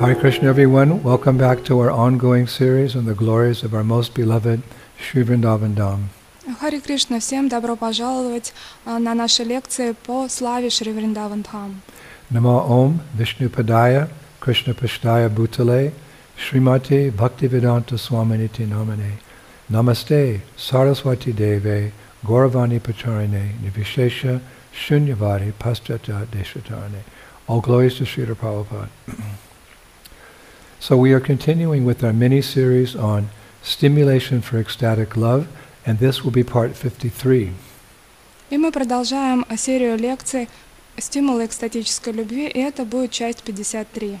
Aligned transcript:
Hare 0.00 0.14
Krishna, 0.14 0.48
everyone. 0.48 1.02
Welcome 1.02 1.38
back 1.38 1.64
to 1.64 1.80
our 1.80 1.90
ongoing 1.90 2.46
series 2.46 2.94
on 2.94 3.04
the 3.06 3.14
glories 3.14 3.62
of 3.62 3.72
our 3.72 3.84
most 3.84 4.12
beloved 4.14 4.62
Sri 4.98 5.24
Vrindavan 5.24 5.74
Dham. 5.74 6.10
Хари 6.60 6.80
Кришна, 6.80 7.20
всем 7.20 7.48
добро 7.48 7.74
пожаловать 7.76 8.52
а, 8.84 8.98
на 8.98 9.14
наши 9.14 9.44
лекции 9.44 9.94
по 10.06 10.28
славе 10.28 10.68
Шри 10.70 10.92
Вриндаван 10.92 11.42
Дхам. 11.42 11.80
Namo 12.30 12.68
Om 12.68 13.00
Vishnu 13.16 13.48
Padaya 13.48 14.08
Krishna 14.40 14.74
Pashtaya 14.74 15.28
Bhutale 15.30 15.92
Srimati 16.36 17.10
Bhaktivedanta 17.10 17.96
Swaminiti 17.96 18.66
Namane 18.66 19.12
Namaste 19.70 20.40
Saraswati 20.56 21.32
Deve 21.32 21.92
Gauravani 22.24 22.78
Pacharine 22.78 23.52
Nivishesha 23.62 24.40
Shunyavadi 24.74 25.52
Paschata 25.52 26.26
Deshatarane. 26.26 27.02
All 27.46 27.60
glories 27.60 27.96
to 27.96 28.04
Srila 28.04 28.34
Prabhupada. 28.34 28.88
so 30.80 30.96
we 30.96 31.12
are 31.12 31.20
continuing 31.20 31.84
with 31.84 32.04
our 32.04 32.12
mini-series 32.12 32.94
on 32.94 33.28
stimulation 33.62 34.40
for 34.42 34.58
ecstatic 34.58 35.16
love, 35.16 35.46
and 35.86 35.98
this 35.98 36.22
will 36.22 36.30
be 36.32 36.44
part 36.44 36.76
53. 36.76 37.52
И 38.50 38.58
мы 38.58 38.70
продолжаем 38.70 39.44
а, 39.48 39.56
серию 39.56 39.96
лекций 39.96 40.48
«Стимулы 40.98 41.46
экстатической 41.46 42.12
любви», 42.12 42.46
и 42.46 42.58
это 42.60 42.84
будет 42.84 43.10
часть 43.10 43.40
53. 43.44 44.18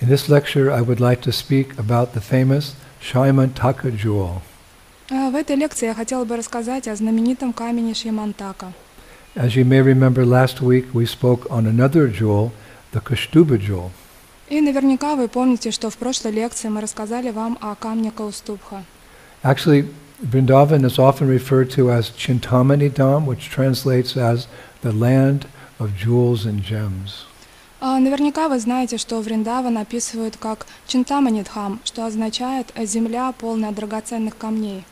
In 0.00 0.08
this 0.08 0.28
lecture, 0.28 0.70
I 0.70 0.80
would 0.82 0.98
like 0.98 1.20
to 1.22 1.32
speak 1.32 1.78
about 1.78 2.14
the 2.14 2.20
famous 2.20 2.74
Shaimantaka 3.00 3.90
jewel. 3.90 4.42
А, 5.10 5.30
В 5.30 5.36
этой 5.36 5.56
лекции 5.56 5.86
я 5.86 5.94
хотела 5.94 6.24
бы 6.24 6.36
рассказать 6.36 6.88
о 6.88 6.96
знаменитом 6.96 7.52
камне 7.52 7.94
Шимантака. 7.94 8.72
As 9.36 9.54
you 9.54 9.64
may 9.64 9.80
remember, 9.80 10.24
last 10.24 10.60
week 10.60 10.86
we 10.92 11.06
spoke 11.06 11.46
on 11.50 11.66
another 11.66 12.08
jewel, 12.08 12.50
the 12.92 13.00
Kashtuba 13.00 13.58
jewel. 13.58 13.92
И 14.49 14.61
наверняка 14.61 15.15
вы 15.15 15.27
помните, 15.27 15.71
что 15.71 15.89
в 15.89 15.97
прошлой 15.97 16.31
лекции 16.31 16.67
мы 16.69 16.81
рассказали 16.81 17.31
вам 17.31 17.57
о 17.61 17.73
камне 17.75 18.11
Каустубха. 18.11 18.83
Actually, 19.43 19.87
Vrindavan 20.21 20.85
is 20.85 20.97
often 20.97 21.27
referred 21.27 21.69
to 21.71 21.91
as 21.91 22.11
Chintamani 22.11 22.89
Dham, 22.89 23.25
which 23.25 23.49
translates 23.49 24.15
as 24.15 24.47
the 24.81 24.91
land 24.91 25.45
of 25.79 25.95
jewels 25.97 26.45
and 26.45 26.61
gems. 26.63 27.25
А, 27.81 27.99
Наверняка 27.99 28.47
вы 28.47 28.59
знаете, 28.59 28.97
что 28.97 29.19
Вриндаван 29.19 29.77
описывают 29.77 30.37
как 30.37 30.65
Чинтаманидхам, 30.87 31.81
что 31.83 32.05
означает 32.05 32.71
э, 32.75 32.85
«земля, 32.85 33.33
полная 33.37 33.71
драгоценных 33.71 34.37
камней». 34.37 34.85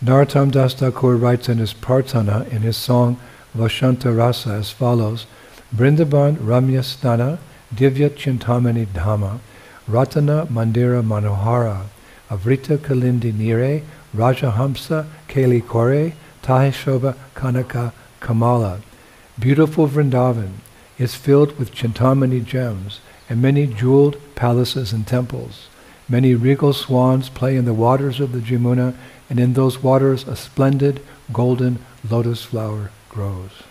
Narottam 0.00 0.50
Das 0.50 0.74
Thakur 0.74 1.16
writes 1.16 1.48
in 1.48 1.58
his 1.58 1.72
Partana 1.72 2.46
in 2.50 2.62
his 2.62 2.76
song 2.76 3.16
Vashanta 3.56 4.16
Rasa 4.16 4.54
as 4.54 4.70
follows 4.70 5.26
Brindaban 5.74 6.36
Ramya 6.38 6.82
Stana 6.82 7.38
Divya 7.74 8.10
Chintamani 8.10 8.86
Dhama 8.86 9.40
Ratana 9.88 10.46
Mandira 10.46 11.02
Manohara 11.02 11.86
Avrita 12.30 12.78
Kalindi 12.78 13.32
Nire 13.34 13.82
Rajahamsa 14.14 15.06
Kali 15.28 15.60
Kore 15.60 16.12
Tahishobha 16.42 17.16
Kanaka 17.34 17.92
Kamala 18.20 18.80
Beautiful 19.38 19.88
Vrindavan 19.88 20.52
is 20.98 21.14
filled 21.14 21.58
with 21.58 21.72
Chintamani 21.74 22.44
gems 22.44 23.00
and 23.28 23.42
many 23.42 23.66
jeweled 23.66 24.16
palaces 24.34 24.92
and 24.92 25.06
temples. 25.06 25.68
Many 26.08 26.34
regal 26.34 26.72
swans 26.72 27.28
play 27.28 27.56
in 27.56 27.64
the 27.64 27.74
waters 27.74 28.20
of 28.20 28.32
the 28.32 28.38
Jamuna, 28.38 28.94
and 29.30 29.40
in 29.40 29.54
those 29.54 29.82
waters 29.82 30.28
a 30.28 30.36
splendid 30.36 31.00
golden 31.32 31.78
lotus 32.08 32.42
flower 32.42 32.90
grows. 33.08 33.62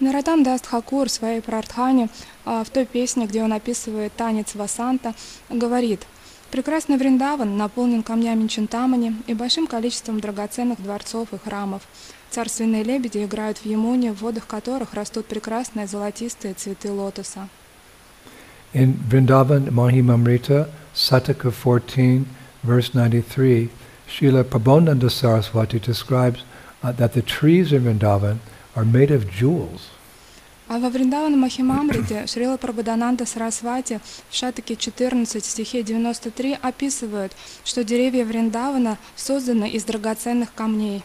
Наратам 0.00 0.42
даст 0.42 0.66
Хакур 0.66 1.10
своей 1.10 1.42
Прартхане, 1.42 2.08
а, 2.46 2.64
в 2.64 2.70
той 2.70 2.86
песне, 2.86 3.26
где 3.26 3.42
он 3.42 3.52
описывает 3.52 4.14
танец 4.16 4.54
Васанта, 4.54 5.12
говорит 5.50 6.06
«Прекрасный 6.50 6.96
Вриндаван 6.96 7.58
наполнен 7.58 8.02
камнями 8.02 8.46
Чинтамани 8.46 9.14
и 9.26 9.34
большим 9.34 9.66
количеством 9.66 10.18
драгоценных 10.18 10.82
дворцов 10.82 11.28
и 11.34 11.38
храмов. 11.38 11.82
Царственные 12.30 12.82
лебеди 12.82 13.22
играют 13.22 13.58
в 13.58 13.66
Ямуне, 13.66 14.12
в 14.12 14.22
водах 14.22 14.46
которых 14.46 14.94
растут 14.94 15.26
прекрасные 15.26 15.86
золотистые 15.86 16.54
цветы 16.54 16.90
лотоса». 16.90 17.48
In 18.72 18.94
Vrindavan 19.06 19.68
Mahimamrita, 19.70 20.70
Sataka 20.94 21.50
14, 21.50 22.24
verse 22.62 22.94
93, 22.94 23.68
Srila 24.08 24.44
Prabodhananda 24.44 25.10
Saraswati 25.10 25.78
describes 25.78 26.42
uh, 26.82 26.90
that 26.92 27.12
the 27.12 27.20
trees 27.20 27.72
in 27.72 27.84
Vrindavan 27.84 28.38
are 28.75 28.85
made 28.85 29.11
of 29.11 29.29
jewels. 29.29 29.81
А 30.67 30.79
во 30.79 30.89
Вриндавана 30.89 31.37
Махимамрите 31.37 32.25
Шрила 32.25 32.57
Прабхадананда 32.57 33.27
Сарасвати 33.27 33.99
в 34.29 34.35
Шатаке 34.35 34.75
14 34.75 35.45
стихе 35.45 35.83
93 35.83 36.57
описывают, 36.59 37.33
что 37.63 37.83
деревья 37.83 38.25
Вриндавана 38.25 38.97
созданы 39.15 39.69
из 39.69 39.83
драгоценных 39.83 40.53
камней. 40.55 41.03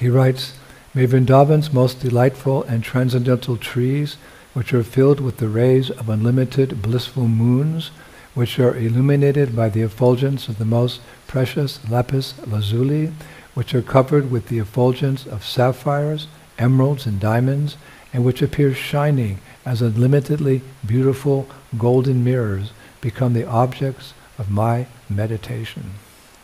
He 0.00 0.08
writes, 0.08 0.52
May 0.94 1.06
Vrindavan's 1.06 1.72
most 1.72 2.00
delightful 2.00 2.64
and 2.68 2.84
transcendental 2.84 3.56
trees, 3.56 4.16
which 4.54 4.72
are 4.72 4.84
filled 4.84 5.20
with 5.20 5.38
the 5.38 5.48
rays 5.48 5.90
of 5.90 6.08
unlimited 6.08 6.80
blissful 6.80 7.26
moons, 7.26 7.90
which 8.34 8.60
are 8.60 8.76
illuminated 8.76 9.56
by 9.56 9.68
the 9.68 9.82
effulgence 9.82 10.48
of 10.48 10.58
the 10.58 10.64
most 10.64 11.00
precious 11.26 11.80
lapis 11.90 12.34
lazuli, 12.46 13.12
which 13.54 13.74
are 13.74 13.82
covered 13.82 14.30
with 14.30 14.48
the 14.48 14.58
effulgence 14.58 15.26
of 15.26 15.44
sapphires, 15.44 16.28
emeralds, 16.57 17.05
and 17.05 17.19
diamonds, 17.19 17.77
and 18.13 18.23
which 18.23 18.41
appear 18.41 18.73
shining 18.73 19.39
as 19.65 19.81
unlimitedly 19.81 20.61
beautiful 20.85 21.47
golden 21.77 22.23
mirrors, 22.23 22.71
become 23.01 23.33
the 23.33 23.47
objects 23.47 24.13
of 24.37 24.49
my 24.49 24.85
meditation. 25.09 25.83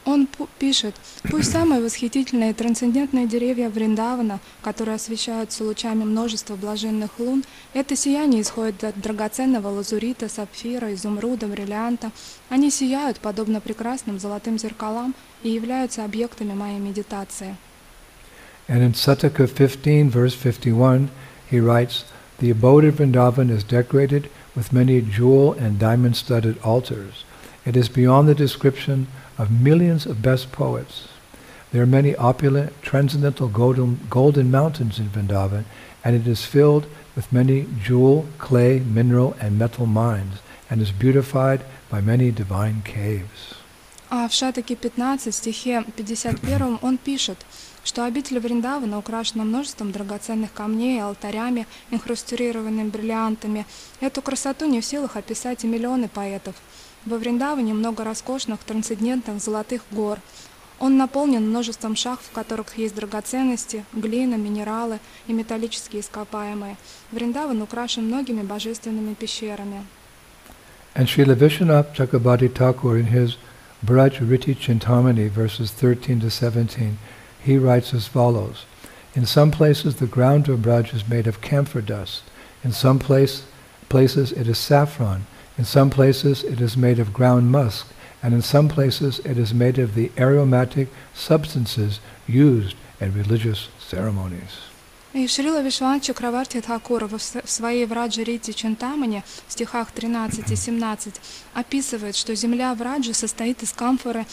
Он 0.05 0.27
пишет, 0.57 0.95
пусть 1.29 1.51
самые 1.51 1.81
восхитительные 1.81 2.53
трансцендентные 2.55 3.27
деревья 3.27 3.69
Вриндавана, 3.69 4.39
которые 4.63 4.95
освещаются 4.95 5.63
лучами 5.63 6.03
множества 6.03 6.55
блаженных 6.55 7.19
лун, 7.19 7.43
это 7.75 7.95
сияние 7.95 8.41
исходит 8.41 8.83
от 8.83 8.99
драгоценного 8.99 9.67
лазурита, 9.67 10.27
сапфира, 10.27 10.93
изумруда, 10.95 11.45
бриллианта. 11.45 12.11
Они 12.49 12.71
сияют, 12.71 13.19
подобно 13.19 13.61
прекрасным 13.61 14.19
золотым 14.19 14.57
зеркалам, 14.57 15.13
и 15.43 15.49
являются 15.49 16.03
объектами 16.03 16.53
моей 16.53 16.79
медитации. 16.79 17.55
And 18.68 18.82
in 18.82 18.92
Sataka 18.92 19.48
15, 19.48 20.10
verse 20.10 20.34
51, 20.34 21.10
he 21.48 21.60
writes, 21.60 22.04
The 22.38 22.50
abode 22.50 22.84
of 22.84 22.94
Vrindavan 22.96 23.50
is 23.50 23.64
decorated 23.64 24.30
with 24.54 24.72
many 24.72 25.00
jewel 25.00 25.52
and 25.52 25.78
diamond 25.78 26.16
studded 26.16 26.58
altars. 26.62 27.24
It 27.64 27.76
is 27.76 27.88
beyond 27.88 28.28
the 28.28 28.34
description 28.34 29.06
of 29.38 29.50
millions 29.50 30.06
of 30.06 30.22
best 30.22 30.52
poets. 30.52 31.08
There 31.72 31.82
are 31.82 31.86
many 31.86 32.14
opulent, 32.16 32.72
transcendental 32.82 33.48
golden, 33.48 34.00
golden 34.08 34.50
mountains 34.50 34.98
in 34.98 35.08
Vrindavan, 35.08 35.64
and 36.04 36.14
it 36.14 36.26
is 36.26 36.44
filled 36.44 36.86
with 37.16 37.32
many 37.32 37.66
jewel, 37.82 38.26
clay, 38.38 38.78
mineral, 38.78 39.36
and 39.40 39.58
metal 39.58 39.86
mines, 39.86 40.38
and 40.70 40.80
is 40.80 40.92
beautified 40.92 41.64
by 41.90 42.00
many 42.00 42.30
divine 42.30 42.82
caves. 42.84 43.56
А 44.10 44.28
в 44.28 44.32
Шатаке 44.32 44.76
15, 44.76 45.32
стихе 45.32 45.84
51 45.96 46.78
он 46.82 46.98
пишет, 46.98 47.38
что 47.89 48.05
обитель 48.05 48.39
Вриндавана 48.39 48.99
украшена 48.99 49.43
множеством 49.43 49.91
драгоценных 49.91 50.53
камней, 50.53 51.01
алтарями, 51.01 51.65
инхрустированными 51.89 52.87
бриллиантами. 52.87 53.65
Эту 53.99 54.21
красоту 54.21 54.67
не 54.67 54.79
в 54.79 54.85
силах 54.85 55.15
описать 55.15 55.63
и 55.63 55.67
миллионы 55.67 56.07
поэтов. 56.07 56.53
Во 57.07 57.17
Вриндаване 57.17 57.73
много 57.73 58.03
роскошных, 58.03 58.59
трансцендентных 58.59 59.41
золотых 59.41 59.81
гор. 59.89 60.19
Он 60.79 60.97
наполнен 60.97 61.49
множеством 61.49 61.95
шахт, 61.95 62.23
в 62.23 62.31
которых 62.31 62.77
есть 62.77 62.93
драгоценности, 62.93 63.83
глина, 63.91 64.35
минералы 64.35 64.99
и 65.25 65.33
металлические 65.33 66.03
ископаемые. 66.03 66.77
Вриндаван 67.11 67.59
украшен 67.59 68.05
многими 68.05 68.43
божественными 68.43 69.15
пещерами. 69.15 69.83
And 70.93 71.07
Srila 71.07 71.35
Vishwanath 71.35 71.95
Chakrabarti 71.95 72.49
Thakur 72.49 72.99
in 72.99 73.07
his 73.07 73.37
Braj 73.83 74.19
Riti 74.19 74.55
Chintamani, 74.55 75.27
verses 75.27 75.71
13 75.71 76.19
to 76.19 76.29
17, 76.29 76.99
he 77.42 77.58
writes 77.58 77.92
as 77.94 78.06
follows. 78.06 78.64
In 79.14 79.26
some 79.26 79.50
places 79.50 79.96
the 79.96 80.06
ground 80.06 80.48
of 80.48 80.60
Braj 80.60 80.92
is 80.94 81.08
made 81.08 81.26
of 81.26 81.40
camphor 81.40 81.80
dust. 81.80 82.22
In 82.64 82.72
some 82.72 82.98
place, 82.98 83.42
places 83.88 84.32
it 84.32 84.46
is 84.48 84.58
saffron. 84.58 85.26
In 85.58 85.64
some 85.64 85.90
places 85.90 86.42
it 86.42 86.60
is 86.60 86.76
made 86.76 86.98
of 86.98 87.12
ground 87.12 87.50
musk. 87.52 87.86
And 88.22 88.32
in 88.34 88.42
some 88.42 88.68
places 88.68 89.20
it 89.24 89.36
is 89.38 89.52
made 89.52 89.78
of 89.78 89.94
the 89.94 90.10
aromatic 90.18 90.88
substances 91.12 92.00
used 92.26 92.74
in 93.00 93.12
religious 93.14 93.68
ceremonies. 93.78 94.52
И 95.12 95.28
Шрила 95.28 95.62
Вишван 95.62 96.00
Чакраварти 96.00 96.60
Тхакур 96.60 97.04
в 97.04 97.20
с- 97.20 97.40
в 97.44 97.48
своей 97.48 97.86
Враджи 97.86 98.24
Рити 98.24 98.50
Чинтамане 98.52 99.22
в 99.46 99.52
стихах 99.52 99.92
13 99.92 100.50
и 100.50 100.56
17 100.56 101.20
описывает, 101.52 102.16
что 102.16 102.34
земля 102.34 102.74
Враджи 102.74 103.14
состоит 103.14 103.62
из 103.62 103.72
камфоры, 103.72 104.26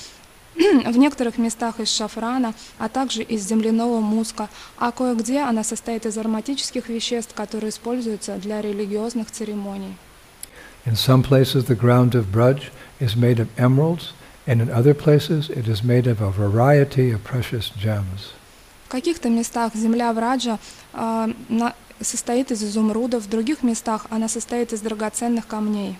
в 0.86 0.96
некоторых 0.96 1.38
местах 1.38 1.80
из 1.80 1.90
шафрана, 1.90 2.54
а 2.78 2.88
также 2.88 3.22
из 3.22 3.46
земляного 3.46 4.00
муска, 4.00 4.48
а 4.78 4.90
кое-где 4.90 5.40
она 5.40 5.62
состоит 5.64 6.06
из 6.06 6.16
ароматических 6.16 6.88
веществ, 6.88 7.34
которые 7.34 7.70
используются 7.70 8.36
для 8.36 8.62
религиозных 8.62 9.30
церемоний. 9.30 9.96
In 10.86 10.94
some 10.94 11.22
places, 11.22 11.66
the 11.66 11.76
ground 11.76 12.14
of 12.14 12.30
Braj 12.32 12.70
is 13.00 13.16
made 13.16 13.38
of 13.38 13.48
emeralds, 13.58 14.12
and 14.46 14.62
in 14.62 14.70
other 14.70 14.94
places, 14.94 15.50
it 15.50 15.66
is 15.66 15.82
made 15.82 16.06
of 16.06 16.20
a 16.20 16.30
variety 16.30 17.10
of 17.10 17.22
precious 17.24 17.70
gems. 17.76 18.32
В 18.86 18.88
каких-то 18.88 19.28
местах 19.28 19.74
земля 19.74 20.12
Враджа 20.12 20.58
а, 20.92 21.28
на- 21.48 21.74
состоит 22.00 22.52
из 22.52 22.62
изумрудов, 22.62 23.24
в 23.24 23.28
других 23.28 23.62
местах 23.62 24.06
она 24.10 24.28
состоит 24.28 24.72
из 24.72 24.80
драгоценных 24.80 25.46
камней. 25.46 25.98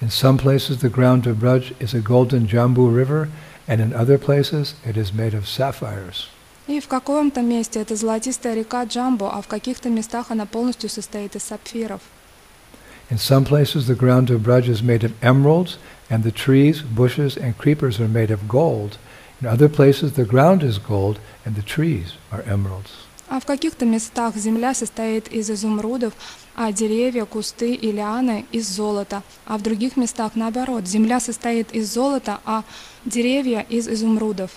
In 0.00 0.10
some 0.10 0.36
places, 0.36 0.78
the 0.78 0.88
ground 0.88 1.26
of 1.26 1.38
Braj 1.38 1.72
is 1.80 1.94
a 1.94 2.00
golden 2.00 2.46
Jambu 2.46 2.94
river, 2.94 3.28
and 3.66 3.80
in 3.80 3.92
other 3.92 4.18
places, 4.18 4.74
it 4.84 4.96
is 4.96 5.12
made 5.12 5.34
of 5.34 5.46
sapphires. 5.46 6.28
И 6.66 6.80
в 6.80 6.88
каком-то 6.88 7.42
месте 7.42 7.80
это 7.80 7.94
золотистая 7.94 8.54
река 8.54 8.84
Джамбо, 8.84 9.30
а 9.32 9.42
в 9.42 9.48
каких-то 9.48 9.90
местах 9.90 10.30
она 10.30 10.46
полностью 10.46 10.88
состоит 10.88 11.36
из 11.36 11.42
сапфиров. 11.42 12.00
In 13.10 13.18
some 13.18 13.44
places, 13.44 13.86
the 13.86 13.94
ground 13.94 14.30
of 14.30 14.42
Braj 14.42 14.66
is 14.66 14.82
made 14.82 15.04
of 15.04 15.12
emeralds, 15.22 15.76
and 16.08 16.22
the 16.22 16.32
trees, 16.32 16.80
bushes, 16.80 17.36
and 17.36 17.56
creepers 17.58 18.00
are 18.00 18.08
made 18.08 18.30
of 18.30 18.48
gold. 18.48 18.96
In 19.40 19.46
other 19.46 19.68
places, 19.68 20.14
the 20.14 20.24
ground 20.24 20.62
is 20.62 20.78
gold, 20.78 21.18
and 21.44 21.54
the 21.54 21.62
trees 21.62 22.14
are 22.32 22.42
emeralds. 22.42 23.06
А 23.29 23.39
в 23.39 23.45
каких-то 23.45 23.85
местах 23.85 24.35
земля 24.35 24.73
состоит 24.73 25.27
из 25.27 25.51
изумрудов, 25.51 26.13
а 26.55 26.71
деревья, 26.71 27.25
кусты 27.25 27.75
и 27.75 27.91
лианы 27.91 28.45
из 28.51 28.67
золота. 28.67 29.21
А 29.45 29.59
в 29.59 29.61
других 29.61 29.97
местах 29.97 30.31
наоборот, 30.33 30.87
земля 30.87 31.19
состоит 31.19 31.71
из 31.71 31.93
золота, 31.93 32.39
а 32.43 32.63
деревья 33.05 33.65
из 33.69 33.87
изумрудов. 33.87 34.49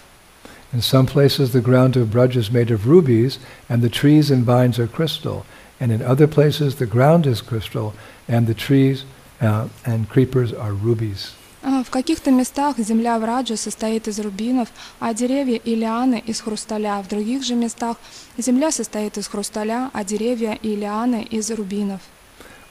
In 0.72 0.80
some 0.80 1.06
places, 1.06 1.52
the 1.52 1.60
ground 1.60 1.96
of 1.96 2.10
Braj 2.10 2.34
is 2.34 2.50
made 2.50 2.70
of 2.70 2.86
rubies, 2.86 3.38
and 3.69 3.82
the 3.82 3.90
trees 3.90 4.30
and 4.30 4.42
vines 4.42 4.78
are 4.78 4.86
crystal. 4.86 5.44
And 5.78 5.92
in 5.92 6.00
other 6.00 6.26
places, 6.26 6.76
the 6.76 6.86
ground 6.86 7.26
is 7.26 7.42
crystal, 7.42 7.92
and 8.26 8.46
the 8.46 8.54
trees 8.54 9.04
uh, 9.42 9.69
and 9.84 10.08
creepers 10.08 10.54
are 10.54 10.72
rubies. 10.72 11.34
А 11.62 11.84
В 11.84 11.90
каких-то 11.90 12.30
местах 12.30 12.78
земля 12.78 13.18
в 13.18 13.24
Раджа 13.24 13.56
состоит 13.56 14.08
из 14.08 14.18
рубинов, 14.18 14.68
а 14.98 15.14
деревья 15.14 15.56
и 15.56 15.74
лианы 15.76 16.22
из 16.26 16.40
хрусталя. 16.40 17.00
В 17.02 17.08
других 17.08 17.44
же 17.44 17.54
местах 17.54 17.96
земля 18.36 18.72
состоит 18.72 19.16
из 19.16 19.28
хрусталя, 19.28 19.90
а 19.92 20.02
деревья 20.02 20.54
и 20.54 20.74
лианы 20.74 21.22
из 21.22 21.50
рубинов. 21.52 22.00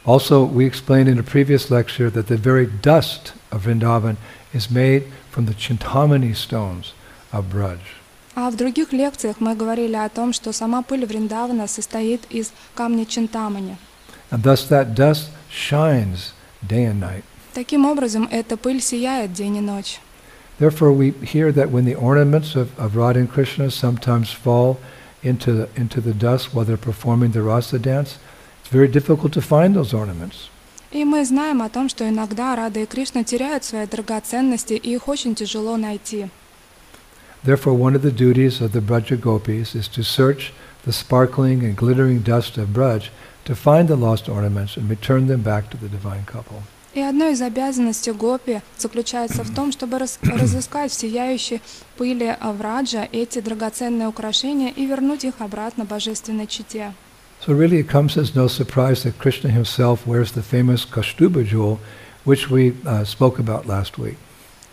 Also, 0.04 0.44
we 0.44 0.66
explained 0.66 1.08
in 1.08 1.20
a 1.20 1.24
previous 1.24 1.70
lecture 1.70 2.10
that 2.10 2.28
the 2.28 2.36
very 2.36 2.66
dust 2.66 3.34
of 3.52 3.66
Vrindavan 3.66 4.18
is 4.52 4.70
made 4.70 5.04
from 5.30 5.46
the 5.46 5.54
Chintamani 5.54 6.36
stones 6.36 6.94
of 7.32 7.46
Braj. 7.50 7.80
А 8.36 8.50
в 8.50 8.56
других 8.56 8.92
лекциях 8.92 9.38
мы 9.40 9.56
говорили 9.56 9.96
о 9.96 10.10
том, 10.10 10.34
что 10.34 10.52
сама 10.54 10.82
пыль 10.82 11.06
Вриндавана 11.06 11.68
состоит 11.68 12.22
из 12.30 12.52
камня 12.76 13.06
Чинтамани. 13.06 13.78
And 14.32 14.44
thus 14.44 14.68
that 14.70 14.96
dust 14.96 15.30
shines 15.50 16.34
day 16.66 16.86
and 16.86 17.00
night. 17.00 17.24
Таким 17.55 17.87
образом, 17.87 18.29
эта 18.31 18.57
пыль 18.57 18.83
сияет 18.83 19.33
день 19.33 19.57
и 19.57 19.61
ночь. 19.61 20.01
Therefore, 20.59 20.93
we 20.93 21.13
hear 21.23 21.53
that 21.53 21.71
when 21.71 21.85
the 21.85 21.95
ornaments 21.95 22.57
of, 22.57 22.69
of 22.79 22.97
Radha 22.97 23.21
and 23.21 23.31
Krishna 23.31 23.71
sometimes 23.71 24.31
fall 24.31 24.79
into 25.23 25.53
the, 25.53 25.69
into 25.77 26.01
the 26.01 26.15
dust 26.15 26.55
while 26.55 26.65
they're 26.65 26.79
performing 26.79 27.33
the 27.33 27.43
rasa 27.43 27.79
dance, 27.79 28.19
it's 28.61 28.71
very 28.71 28.89
difficult 28.89 29.33
to 29.35 29.43
find 29.43 29.75
those 29.75 29.93
ornaments. 29.93 30.51
И 30.93 31.05
мы 31.05 31.25
знаем 31.25 31.63
о 31.63 31.69
том, 31.69 31.89
что 31.89 32.09
иногда 32.09 32.57
Рада 32.57 32.81
и 32.81 32.87
Кришна 32.87 33.25
теряют 33.25 33.65
свои 33.65 33.87
драгоценности, 33.87 34.75
и 34.75 34.95
их 34.95 35.09
очень 35.09 35.35
тяжело 35.35 35.77
найти. 35.77 36.31
Therefore, 37.45 37.75
one 37.75 37.95
of 37.95 38.03
the 38.03 38.11
duties 38.11 38.61
of 38.61 38.73
the 38.73 38.81
Braja 38.81 39.17
Gopis 39.17 39.75
is 39.75 39.89
to 39.89 40.03
search 40.03 40.53
the 40.85 40.93
sparkling 40.93 41.65
and 41.65 41.77
glittering 41.77 42.21
dust 42.21 42.57
of 42.57 42.69
Braj 42.69 43.11
to 43.45 43.55
find 43.55 43.89
the 43.89 43.97
lost 43.97 44.29
ornaments 44.29 44.77
and 44.77 44.89
return 44.89 45.27
them 45.27 45.43
back 45.43 45.71
to 45.71 45.77
the 45.77 45.89
divine 45.89 46.25
couple. 46.25 46.63
И 46.94 47.00
одной 47.00 47.34
из 47.34 47.42
обязанностей 47.42 48.12
Гопи 48.12 48.62
заключается 48.78 49.44
в 49.44 49.56
том, 49.56 49.72
чтобы 49.72 49.98
рас- 49.98 50.20
разыскать 50.22 50.92
в 50.92 51.00
сияющей 51.00 51.62
пыли 51.98 52.36
Авраджа 52.40 53.08
эти 53.12 53.40
драгоценные 53.40 54.10
украшения 54.10 54.70
и 54.70 54.86
вернуть 54.86 55.24
их 55.24 55.36
обратно 55.40 55.86
божественной 55.86 56.48
чите. 56.48 56.94
So 57.46 57.54
really 57.54 57.80
it 57.80 57.88
comes 57.88 58.18
as 58.18 58.36
no 58.36 58.48
surprise 58.48 59.04
that 59.04 59.18
Krishna 59.18 59.50
himself 59.50 60.06
wears 60.06 60.34
the 60.34 60.44
famous 60.44 60.86
Kastuba 60.86 61.44
jewel, 61.44 61.80
which 62.24 62.52
we 62.52 62.76
uh, 62.86 63.04
spoke 63.04 63.40
about 63.40 63.66
last 63.66 63.98
week. 63.98 64.18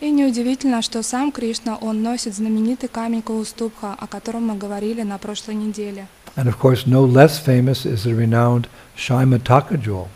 И 0.01 0.11
неудивительно, 0.11 0.83
что 0.83 1.03
сам 1.03 1.33
Кришна, 1.33 1.77
он 1.77 2.03
носит 2.03 2.35
знаменитый 2.35 2.89
камень 2.89 3.23
Каустубха, 3.23 3.95
о 3.99 4.07
котором 4.07 4.47
мы 4.47 4.57
говорили 4.57 5.03
на 5.03 5.19
прошлой 5.19 5.55
неделе. 5.55 6.07
And 6.37 6.47
of 6.47 6.59
course, 6.61 6.87
no 6.87 7.05
less 7.05 7.39
famous 7.39 7.85
is 7.85 8.05
the 8.05 8.15
renowned 8.15 8.69
Shaimataka 8.97 9.81
jewel. 9.81 10.09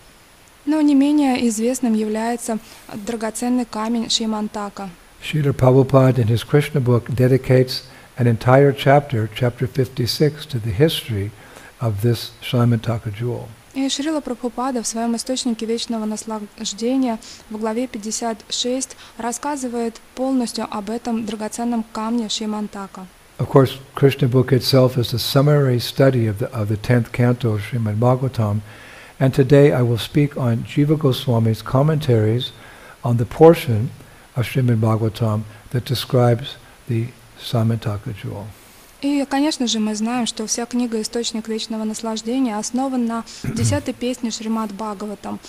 Но 0.66 0.80
не 0.80 0.94
менее 0.94 1.48
известным 1.48 1.94
является 1.94 2.58
драгоценный 2.92 3.64
камень 3.64 4.08
Шимантака. 4.10 4.90
Srila 5.22 5.52
Prabhupada 5.52 6.18
in 6.18 6.28
his 6.28 6.42
Krishna 6.42 6.80
book 6.80 7.08
dedicates 7.14 7.84
an 8.16 8.26
entire 8.26 8.72
chapter, 8.72 9.28
chapter 9.34 9.66
56, 9.66 10.46
to 10.46 10.58
the 10.58 10.70
history 10.70 11.30
of 11.80 12.02
this 12.02 12.32
Shaimataka 12.40 13.12
jewel. 13.12 13.48
И 13.74 13.88
Шрила 13.88 14.20
Прабхупада 14.20 14.82
в 14.82 14.86
своем 14.86 15.16
источнике 15.16 15.64
вечного 15.64 16.04
наслаждения 16.04 17.18
в 17.48 17.56
главе 17.56 17.86
56 17.86 18.96
рассказывает 19.16 19.98
полностью 20.14 20.66
об 20.70 20.90
этом 20.90 21.24
драгоценном 21.24 21.82
камне 21.92 22.28
Шимантака. 22.28 23.06
Of 23.38 23.48
course, 23.48 23.78
Krishna 23.94 24.28
book 24.28 24.52
itself 24.52 24.98
is 24.98 25.14
a 25.14 25.18
summary 25.18 25.80
study 25.80 26.26
of 26.26 26.38
the, 26.38 26.52
of 26.52 26.68
the 26.68 26.76
10th 26.76 27.12
canto 27.12 27.54
of 27.54 27.62
Srimad 27.62 27.98
Bhagavatam, 27.98 28.60
and 29.21 29.33
today 29.33 29.71
I 29.71 29.81
will 29.81 29.97
speak 29.97 30.37
on 30.37 30.63
Jiva 30.63 30.97
Goswami's 30.97 31.61
commentaries 31.61 32.51
on 33.03 33.17
the 33.17 33.25
portion 33.25 33.89
of 34.35 34.45
Srimad 34.45 34.79
Bhagavatam 34.79 35.43
that 35.71 35.85
describes 35.85 36.57
the 36.87 37.07
Samataka 37.39 38.13
jewel. 38.13 38.47
И, 39.01 39.25
конечно 39.29 39.67
же, 39.67 39.79
мы 39.79 39.93
знаем, 39.95 40.25
что 40.25 40.47
вся 40.47 40.65
книга 40.65 40.99
«Источник 40.99 41.47
вечного 41.47 41.83
наслаждения» 41.83 42.57
основан 42.57 43.05
на 43.05 43.23
десятой 43.43 43.93
песне 43.93 44.31
Шримад 44.31 44.73
Бхагаватам. 44.73 45.39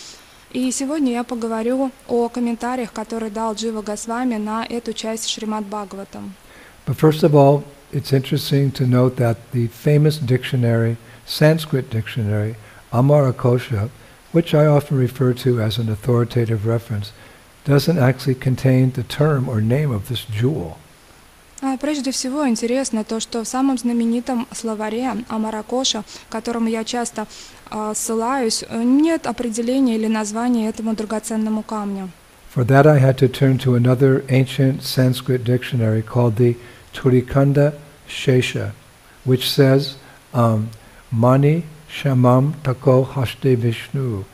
И 0.52 0.70
сегодня 0.70 1.12
я 1.12 1.24
поговорю 1.24 1.90
о 2.08 2.28
комментариях, 2.28 2.92
которые 2.92 3.30
дал 3.30 3.54
Джива 3.54 3.80
Госвами 3.80 4.36
на 4.36 4.66
эту 4.66 4.92
часть 4.92 5.28
Шримад 5.30 5.64
Бхагаватам. 5.64 6.34
But 6.86 6.96
first 6.96 7.22
of 7.22 7.34
all, 7.34 7.64
it's 7.90 8.12
interesting 8.12 8.70
to 8.72 8.86
note 8.86 9.16
that 9.16 9.36
the 9.52 9.68
famous 9.68 10.18
dictionary, 10.18 10.96
Sanskrit 11.26 11.90
dictionary, 11.90 12.54
Amarakosha, 12.92 13.90
which 14.32 14.54
I 14.54 14.66
often 14.66 14.98
refer 14.98 15.32
to 15.34 15.60
as 15.60 15.78
an 15.78 15.88
authoritative 15.88 16.66
reference, 16.66 17.12
doesn't 17.64 17.98
actually 17.98 18.34
contain 18.34 18.92
the 18.92 19.02
term 19.02 19.48
or 19.48 19.60
name 19.60 19.90
of 19.90 20.08
this 20.08 20.24
jewel. 20.24 20.78
А 21.60 21.76
Прежде 21.76 22.12
всего 22.12 22.48
интересно 22.48 23.02
то, 23.02 23.18
что 23.18 23.42
в 23.42 23.48
самом 23.48 23.78
знаменитом 23.78 24.46
словаре 24.52 25.12
Амаракоша, 25.28 26.04
к 26.28 26.32
которому 26.32 26.68
я 26.68 26.84
часто 26.84 27.26
а, 27.68 27.94
ссылаюсь, 27.94 28.64
э, 28.68 28.82
нет 28.84 29.26
определения 29.26 29.96
или 29.96 30.06
названия 30.06 30.68
этому 30.68 30.94
драгоценному 30.94 31.62
камню. 31.62 32.10
For 32.54 32.64
that 32.64 32.86
I 32.86 32.98
had 32.98 33.18
to 33.18 33.28
turn 33.28 33.58
to 33.58 33.74
another 33.74 34.24
ancient 34.28 34.82
Sanskrit 34.82 35.44
dictionary 35.44 36.02
called 36.02 36.36
the 36.36 36.56
Turikanda 36.94 37.74
Shesha, 38.08 38.72
which 39.24 39.50
says, 39.50 39.96
um, 40.32 40.70
Mani 41.10 41.64
Shamam 41.93 42.53
Tako 42.63 43.05
Hashte 43.05 43.55
Vishnu. 43.55 44.25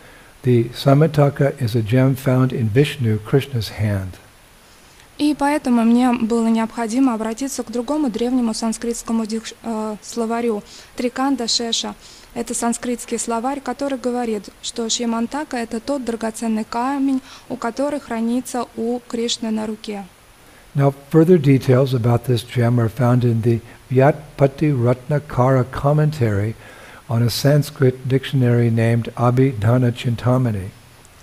The 0.43 0.69
Samataka 0.69 1.61
is 1.61 1.75
a 1.75 1.81
gem 1.81 2.15
found 2.15 2.53
in 2.53 2.69
Vishnu, 2.69 3.19
Krishna's 3.19 3.69
hand. 3.69 4.17
И 5.17 5.35
поэтому 5.37 5.83
мне 5.83 6.13
было 6.13 6.47
необходимо 6.47 7.13
обратиться 7.13 7.63
к 7.63 7.71
другому 7.71 8.09
древнему 8.09 8.53
санскритскому 8.53 9.25
дик- 9.25 9.53
э, 9.63 9.97
словарю 10.01 10.63
Триканда 10.95 11.49
Шеша. 11.49 11.93
Это 12.33 12.53
санскритский 12.53 13.19
словарь, 13.19 13.59
который 13.59 13.97
говорит, 13.97 14.49
что 14.61 14.87
Шимантака– 14.87 15.57
это 15.57 15.81
тот 15.81 16.05
драгоценный 16.05 16.63
камень, 16.63 17.21
у 17.49 17.57
который 17.57 17.99
хранится 17.99 18.65
у 18.77 18.99
Кришны 19.09 19.51
на 19.51 19.65
руке. 19.65 20.05
Now, 20.73 20.93
further 21.11 21.37
details 21.37 21.93
about 21.93 22.25
this 22.25 22.43
gem 22.43 22.79
are 22.79 22.87
found 22.87 23.25
in 23.25 23.41
the 23.41 23.59
Vyatpati 23.89 24.71
Ratnakara 24.71 25.65
commentary 25.69 26.55
on 27.08 27.22
a 27.22 27.30
Sanskrit 27.30 28.08
dictionary 28.08 28.70
named 28.70 29.12
Abhidhana 29.16 29.92
Chintamani. 29.92 30.70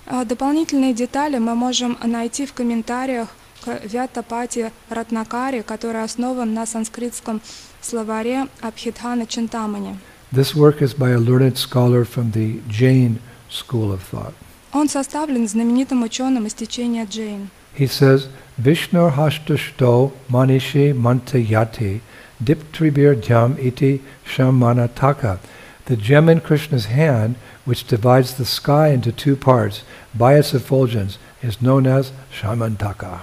А 0.06 0.24
Дополнительные 0.24 0.94
детали 0.94 1.38
мы 1.38 1.54
можем 1.54 1.96
найти 2.02 2.46
в 2.46 2.52
комментариях 2.52 3.28
к 3.64 3.80
Вятапати 3.84 4.72
Ратнакаре, 4.90 5.62
который 5.62 6.02
основан 6.02 6.52
на 6.52 6.66
санскритском 6.66 7.40
словаре 7.80 8.46
Абхидхана 8.60 9.26
Чинтамани. 9.26 9.96
This 10.32 10.54
work 10.54 10.80
is 10.80 10.94
by 10.94 11.10
a 11.10 11.18
learned 11.18 11.56
scholar 11.58 12.04
from 12.04 12.32
the 12.32 12.60
Jain 12.68 13.20
school 13.48 13.92
of 13.92 14.00
thought. 14.10 14.34
Он 14.72 14.88
составлен 14.88 15.46
знаменитым 15.46 16.02
ученым 16.02 16.46
из 16.46 16.54
течения 16.54 17.06
Джейн. 17.06 17.50
He 17.78 17.86
says, 17.86 18.28
Vishnu 18.58 19.10
hashtashto 19.10 20.12
manishi 20.28 20.92
mantayati 20.92 22.00
diptribir 22.42 23.20
jam 23.22 23.56
iti 23.58 24.00
shamanataka. 24.26 25.38
The 25.86 25.96
gem 25.96 26.28
in 26.28 26.40
Krishna's 26.40 26.86
hand, 26.86 27.36
which 27.64 27.86
divides 27.86 28.34
the 28.34 28.44
sky 28.44 28.88
into 28.88 29.10
two 29.12 29.36
parts 29.36 29.82
by 30.14 30.36
its 30.36 30.54
effulgence, 30.54 31.18
is 31.42 31.60
known 31.60 31.86
as 31.86 32.12
Shamantaka. 32.30 33.20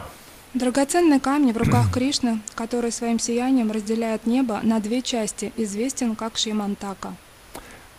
Драгоценный 0.53 1.19
камень 1.19 1.53
в 1.53 1.57
руках 1.57 1.91
Кришны, 1.91 2.41
который 2.55 2.91
своим 2.91 3.19
сиянием 3.19 3.71
разделяет 3.71 4.25
небо 4.25 4.59
на 4.63 4.79
две 4.79 5.01
части, 5.01 5.53
известен 5.55 6.15
как 6.15 6.37
Шимантака. 6.37 7.13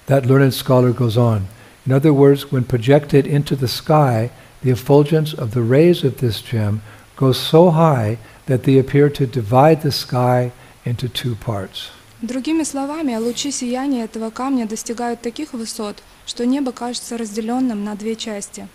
That 0.09 0.27
learned 0.27 0.53
scholar 0.53 0.93
goes 0.93 1.17
on. 1.17 1.47
In 1.87 1.93
other 1.93 2.13
words, 2.13 2.51
when 2.51 2.65
projected 2.65 3.27
into 3.27 3.55
the 3.55 3.69
sky, 3.69 4.31
the 4.63 4.71
effulgence 4.71 5.33
of 5.33 5.53
the 5.53 5.63
rays 5.63 6.05
of 6.05 6.19
this 6.19 6.43
gem 6.43 6.83
goes 7.17 7.39
so 7.39 7.71
high 7.71 8.19
that 8.47 8.65
they 8.65 8.79
appear 8.79 9.09
to 9.09 9.27
divide 9.27 9.83
the 9.83 9.93
sky 9.93 10.53
into 10.85 11.09
two 11.09 11.37
parts. 11.37 11.91
Другими 12.22 12.64
словами, 12.64 13.16
лучи 13.18 13.52
сияния 13.52 14.06
этого 14.06 14.30
камня 14.30 14.66
достигают 14.68 15.22
таких 15.22 15.54
высот, 15.54 16.02
что 16.26 16.46
небо 16.46 16.72
кажется 16.72 17.18
разделенным 17.18 17.84
на 17.84 17.96
две 17.96 18.16
части. 18.16 18.68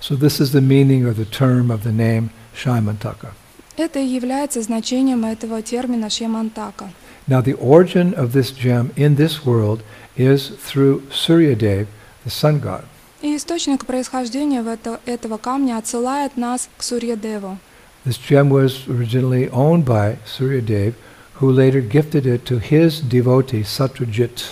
So 0.00 0.16
this 0.16 0.40
is 0.40 0.52
the 0.52 0.62
meaning 0.62 1.04
or 1.04 1.14
the 1.14 1.26
term 1.26 1.70
of 1.70 1.82
the 1.84 1.92
name 1.92 2.30
Shaimantaka. 2.54 3.32
Это 3.76 3.98
и 3.98 4.06
является 4.06 4.62
значением 4.62 5.24
этого 5.24 5.62
термина 5.62 6.08
Шьямантака. 6.10 6.90
Now 7.28 7.42
the 7.42 7.56
origin 7.58 8.14
of 8.14 8.32
this 8.32 8.50
gem 8.52 8.92
in 8.96 9.16
this 9.16 9.44
world 9.44 9.80
is 10.16 10.50
through 10.66 11.02
Suryadev, 11.10 11.86
the 12.24 12.30
sun 12.30 12.60
god. 12.60 12.84
И 13.20 13.36
источник 13.36 13.84
происхождения 13.84 14.62
это- 14.62 15.00
этого 15.04 15.36
камня 15.36 15.76
отсылает 15.76 16.36
нас 16.36 16.68
к 16.78 16.82
Сурьядеву. 16.82 17.58
This 18.06 18.18
gem 18.28 18.48
was 18.48 18.86
originally 18.88 19.50
owned 19.50 19.84
by 19.84 20.16
Suryadev, 20.26 20.94
who 21.39 21.51
later 21.51 21.81
gifted 21.81 22.25
it 22.25 22.45
to 22.45 22.59
his 22.59 23.01
devotee 23.01 23.63
Satrajit. 23.63 24.43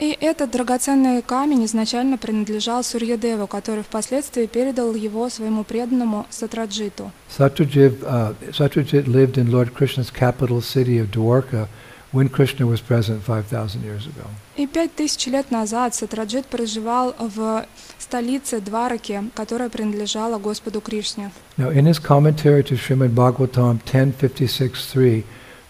И 0.00 0.16
этот 0.18 0.50
драгоценный 0.50 1.20
камень 1.20 1.66
изначально 1.66 2.16
принадлежал 2.16 2.82
Сурьядеву, 2.82 3.46
который 3.46 3.84
впоследствии 3.84 4.46
передал 4.46 4.94
его 4.94 5.28
своему 5.28 5.62
преданному 5.62 6.26
Сатраджиту. 6.30 7.12
Satrajit, 7.28 8.02
uh, 8.02 8.34
Satrajit 8.50 9.06
lived 9.06 9.36
in 9.36 9.50
Lord 9.50 9.74
Krishna's 9.74 10.10
capital 10.10 10.62
city 10.62 10.98
of 10.98 11.10
Dwarka 11.10 11.68
when 12.12 12.30
Krishna 12.30 12.66
was 12.66 12.80
present 12.80 13.22
5,000 13.22 13.82
years 13.82 14.06
ago. 14.06 14.24
И 14.56 14.66
пять 14.66 14.94
тысяч 14.94 15.26
лет 15.26 15.50
назад 15.50 15.94
Сатраджит 15.94 16.46
проживал 16.46 17.14
в 17.18 17.66
столице 17.98 18.60
Двараки, 18.60 19.24
которая 19.34 19.68
принадлежала 19.68 20.38
Господу 20.38 20.80
Кришне. 20.80 21.30
Now, 21.58 21.70
in 21.70 21.84
his 21.84 21.98
commentary 21.98 22.62
to 22.64 22.76
Srimad 22.78 23.10
Bhagavatam 23.14 23.80
1056.3, 23.84 25.24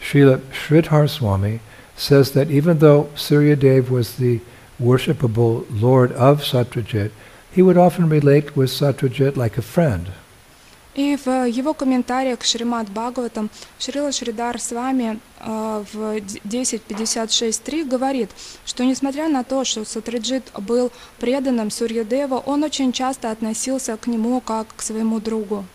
Srila 0.05 0.37
Sridhar 0.51 1.09
Swami 1.09 1.61
says 1.97 2.33
that 2.33 2.51
even 2.51 2.77
though 2.77 3.09
Suryadev 3.15 3.89
was 3.89 4.17
the 4.17 4.39
worshipable 4.79 5.65
lord 5.71 6.11
of 6.11 6.43
Satrajit, 6.43 7.11
he 7.51 7.63
would 7.63 7.77
often 7.77 8.07
relate 8.07 8.55
with 8.55 8.69
Satrajit 8.69 9.35
like 9.35 9.57
a 9.57 9.63
friend. 9.63 10.11
И 10.93 11.17
в 11.17 11.49
его 11.49 11.73
комментариях 11.73 12.39
к 12.39 12.43
Шримад 12.45 12.87
Бхагаватам 12.89 13.49
Шрила 13.79 14.11
Шридар 14.11 14.61
с 14.61 14.71
вами 14.71 15.19
э, 15.39 15.83
в 15.91 16.17
10.56.3 16.17 17.83
говорит, 17.83 18.29
что 18.63 18.85
несмотря 18.85 19.27
на 19.27 19.43
то, 19.43 19.65
что 19.65 19.83
Сатраджит 19.83 20.43
был 20.57 20.91
преданным 21.19 21.69
Сурьядеву, 21.71 22.37
он 22.45 22.63
очень 22.63 22.93
часто 22.93 23.31
относился 23.31 23.97
к 23.97 24.07
нему 24.07 24.39
как 24.39 24.67
к 24.75 24.81
своему 24.81 25.19
другу. 25.19 25.65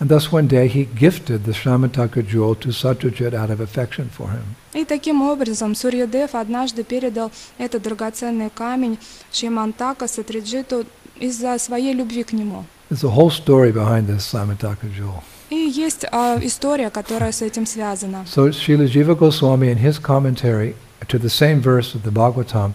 And 0.00 0.10
thus 0.10 0.30
one 0.30 0.46
day 0.46 0.68
he 0.68 0.84
gifted 0.84 1.44
the 1.44 1.52
Shramataka 1.52 2.26
jewel 2.26 2.54
to 2.56 2.68
Satrajit 2.68 3.32
out 3.32 3.50
of 3.50 3.60
affection 3.60 4.10
for 4.10 4.28
him. 4.30 4.56
И 4.74 4.84
таким 4.84 5.22
образом 5.22 5.74
Сурьядев 5.74 6.34
однажды 6.34 6.84
передал 6.84 7.30
этот 7.58 7.82
драгоценный 7.82 8.50
камень 8.50 8.98
Шимантака 9.32 10.06
Сатраджиту 10.06 10.84
из-за 11.18 11.58
своей 11.58 11.94
любви 11.94 12.24
к 12.24 12.32
нему. 12.32 12.66
There's 12.90 13.04
a 13.04 13.10
whole 13.10 13.30
story 13.30 13.72
behind 13.72 14.06
this 14.06 14.26
Samataka 14.26 14.88
jewel. 14.94 15.22
И 15.48 15.56
есть 15.56 16.04
а, 16.10 16.38
история, 16.42 16.90
которая 16.90 17.32
с 17.32 17.40
этим 17.40 17.66
связана. 17.66 18.26
So 18.26 18.50
Srila 18.50 18.86
Jiva 18.86 19.16
Goswami 19.16 19.70
in 19.70 19.78
his 19.78 19.98
commentary 19.98 20.74
to 21.08 21.18
the 21.18 21.30
same 21.30 21.60
verse 21.60 21.94
of 21.94 22.02
the 22.02 22.10
Bhagavatam 22.10 22.74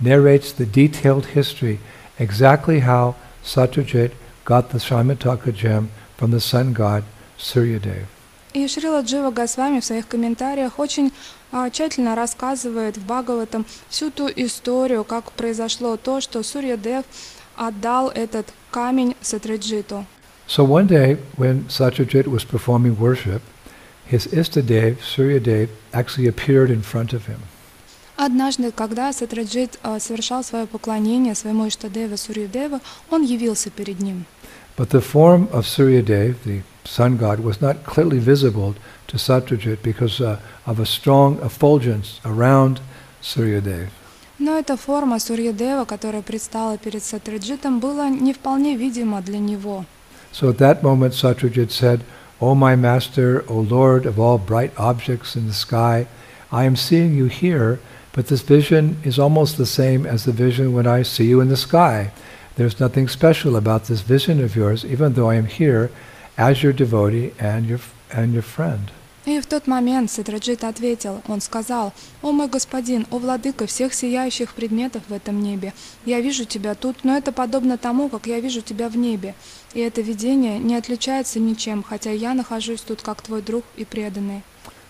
narrates 0.00 0.52
the 0.52 0.64
detailed 0.66 1.26
history 1.34 1.80
exactly 2.18 2.80
how 2.80 3.14
Satyajit 3.44 4.12
got 4.44 4.70
the 4.70 4.78
Shaimataka 4.78 5.52
gem 5.54 5.90
from 6.17 6.31
the 6.31 6.39
sun 6.39 6.73
god 6.73 7.03
Suryadev. 7.37 8.05
И 8.53 8.67
Шрила 8.67 9.01
Джива 9.01 9.29
Госвами 9.29 9.79
в 9.81 9.85
своих 9.85 10.07
комментариях 10.07 10.79
очень 10.79 11.11
а, 11.51 11.69
тщательно 11.69 12.15
рассказывает 12.15 12.97
в 12.97 13.05
Бхагаватам 13.05 13.65
всю 13.89 14.09
ту 14.09 14.27
историю, 14.35 15.03
как 15.03 15.31
произошло 15.33 15.97
то, 15.97 16.21
что 16.21 16.41
Сурьядев 16.43 17.05
отдал 17.55 18.09
этот 18.09 18.47
камень 18.71 19.15
Сатраджиту. 19.21 20.05
So 20.47 20.63
one 20.63 20.87
day 20.87 21.17
when 21.35 21.67
Satyajit 21.67 22.27
was 22.27 22.45
performing 22.45 22.97
worship, 22.97 23.41
his 24.09 24.27
Istadev, 24.27 24.97
Suryadev, 25.01 25.69
actually 25.93 26.27
appeared 26.27 26.71
in 26.71 26.81
front 26.81 27.13
of 27.13 27.27
him. 27.27 27.39
Однажды, 28.15 28.71
когда 28.71 29.13
Сатраджит 29.13 29.77
а, 29.83 29.99
совершал 29.99 30.43
свое 30.43 30.65
поклонение 30.65 31.35
своему 31.35 31.67
Иштадеве 31.67 32.17
Сурьядеву, 32.17 32.79
он 33.11 33.21
явился 33.23 33.69
перед 33.69 33.99
ним. 33.99 34.25
But 34.76 34.90
the 34.90 35.00
form 35.00 35.48
of 35.52 35.66
Suryadev, 35.66 36.42
the 36.44 36.62
sun 36.84 37.16
god, 37.16 37.40
was 37.40 37.60
not 37.60 37.84
clearly 37.84 38.18
visible 38.18 38.74
to 39.08 39.16
Satyajit 39.16 39.82
because 39.82 40.20
uh, 40.20 40.40
of 40.66 40.80
a 40.80 40.86
strong 40.86 41.38
effulgence 41.42 42.20
around 42.24 42.80
Suryadev. 43.22 43.88
Но 44.38 44.58
эта 44.58 44.76
форма 44.76 45.20
Сурьядева, 45.20 45.84
которая 45.84 46.22
предстала 46.22 46.76
перед 46.76 47.04
Сатраджитом, 47.04 47.78
была 47.78 48.08
не 48.08 48.32
вполне 48.32 48.76
видима 48.76 49.22
для 49.22 49.38
него. 49.38 49.84
So 50.32 50.48
at 50.48 50.58
that 50.58 50.82
moment 50.82 51.12
Satyajit 51.12 51.70
said, 51.70 52.00
O 52.40 52.54
my 52.54 52.74
master, 52.74 53.44
O 53.48 53.60
Lord 53.60 54.04
of 54.06 54.18
all 54.18 54.38
bright 54.38 54.72
objects 54.76 55.36
in 55.36 55.46
the 55.46 55.52
sky, 55.52 56.08
I 56.50 56.64
am 56.64 56.74
seeing 56.74 57.14
you 57.14 57.26
here, 57.26 57.78
but 58.12 58.26
this 58.26 58.42
vision 58.42 58.96
is 59.04 59.18
almost 59.18 59.58
the 59.58 59.66
same 59.66 60.04
as 60.06 60.24
the 60.24 60.32
vision 60.32 60.72
when 60.72 60.86
I 60.86 61.02
see 61.02 61.26
you 61.26 61.40
in 61.40 61.48
the 61.48 61.56
sky. 61.56 62.10
There's 62.56 62.78
nothing 62.78 63.08
special 63.08 63.56
about 63.56 63.84
this 63.84 64.02
vision 64.02 64.42
of 64.44 64.54
yours, 64.54 64.84
even 64.84 65.14
though 65.14 65.30
I 65.30 65.36
am 65.36 65.46
here 65.46 65.90
as 66.36 66.62
your 66.62 66.72
devotee 66.72 67.32
and 67.38 67.66
your, 67.66 67.80
and 68.12 68.32
your 68.32 68.42
friend. 68.42 68.90
И 69.24 69.40
в 69.40 69.46
тот 69.46 69.68
момент 69.68 70.10
Сатраджит 70.10 70.64
ответил, 70.64 71.22
он 71.28 71.40
сказал, 71.40 71.92
«О 72.22 72.32
мой 72.32 72.48
господин, 72.48 73.06
о 73.10 73.18
владыка 73.18 73.66
всех 73.66 73.94
сияющих 73.94 74.52
предметов 74.52 75.02
в 75.08 75.12
этом 75.12 75.40
небе, 75.40 75.72
я 76.04 76.20
вижу 76.20 76.44
тебя 76.44 76.74
тут, 76.74 77.04
но 77.04 77.16
это 77.16 77.30
подобно 77.30 77.78
тому, 77.78 78.08
как 78.08 78.26
я 78.26 78.40
вижу 78.40 78.62
тебя 78.62 78.88
в 78.88 78.96
небе, 78.96 79.36
и 79.74 79.80
это 79.80 80.00
видение 80.00 80.58
не 80.58 80.74
отличается 80.74 81.38
ничем, 81.38 81.84
хотя 81.84 82.10
я 82.10 82.34
нахожусь 82.34 82.80
тут 82.80 83.02
как 83.02 83.22
твой 83.22 83.42
друг 83.42 83.64
и 83.76 83.84
преданный». 83.84 84.42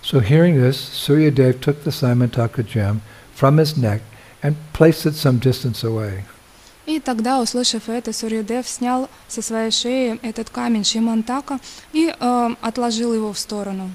So 0.03 0.21
hearing 0.21 0.57
this, 0.57 0.77
Suryadev 0.95 1.61
took 1.61 1.85
the 1.85 1.93
Simantaka 1.93 2.67
gem 2.67 3.03
from 3.35 3.59
his 3.59 3.77
neck 3.77 4.01
and 4.43 4.57
placed 4.73 5.05
it 5.05 5.15
some 5.15 5.39
distance 5.39 5.85
away. 5.85 6.25
И 6.88 7.00
тогда, 7.02 7.42
услышав 7.42 7.90
это, 7.90 8.14
Сурьядев 8.14 8.68
снял 8.68 9.10
со 9.28 9.42
своей 9.42 9.72
шеи 9.72 10.20
этот 10.24 10.50
камень 10.50 10.86
Шимантака 10.86 11.60
и 11.92 12.14
э, 12.18 12.50
отложил 12.62 13.14
его 13.14 13.34
в 13.34 13.38
сторону. 13.38 13.92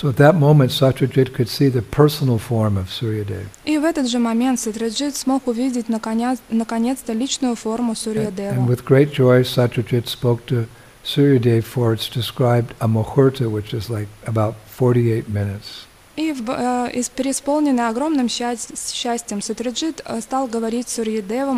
So 0.00 0.08
at 0.08 0.16
that 0.18 0.38
moment, 0.38 0.70
Satyajit 0.70 1.34
could 1.34 1.48
see 1.48 1.68
the 1.68 1.82
personal 1.82 2.38
form 2.38 2.76
of 2.76 2.88
Suryadev. 2.88 3.46
И 3.64 3.78
в 3.78 3.84
этот 3.84 4.06
же 4.06 4.20
момент 4.20 4.60
Сатраджит 4.60 5.16
смог 5.16 5.48
увидеть 5.48 5.88
наконец, 5.88 6.38
наконец-то 6.50 7.12
личную 7.12 7.56
форму 7.56 7.92
And, 7.92 7.96
and 7.96 7.98
Сурьядева. 7.98 8.66
with 8.68 8.84
great 8.84 9.12
joy, 9.12 9.42
Satyajit 9.42 10.06
spoke 10.06 10.46
to 10.46 10.68
Suryadev 11.04 11.64
for 11.64 11.92
it's 11.92 12.08
described 12.08 12.72
a 12.78 12.86
muhurta, 12.86 13.50
which 13.50 13.74
is 13.74 13.90
like 13.90 14.06
about 14.24 14.54
48 14.68 15.28
minutes. 15.28 15.87
И, 16.18 16.32
в, 16.32 16.50
э, 16.50 16.90
переисполненный 17.14 17.86
огромным 17.86 18.26
счасть- 18.26 18.92
счастьем 18.92 19.40
Сатраджит 19.40 20.02
э, 20.04 20.20
стал 20.20 20.48
говорить 20.48 20.88
с 20.88 20.98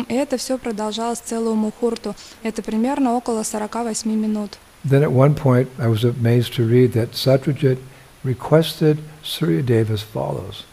и 0.07 0.13
это 0.13 0.37
все 0.37 0.59
продолжалось 0.59 1.17
целую 1.17 1.55
мухурту. 1.55 2.13
Это 2.43 2.61
примерно 2.61 3.15
около 3.15 3.41
48 3.41 4.15
минут. 4.15 4.59
Then 4.85 5.01
at 5.01 5.11
one 5.11 5.33
point, 5.33 5.67
I 5.79 5.87
was 5.87 6.03
amazed 6.03 6.53
to 6.57 6.69
read 6.69 6.93
that 6.93 7.13
Satyajit 7.13 7.79
requested 8.23 8.99
Suryadev 9.23 9.89
as 9.89 10.03
follows. 10.13 10.63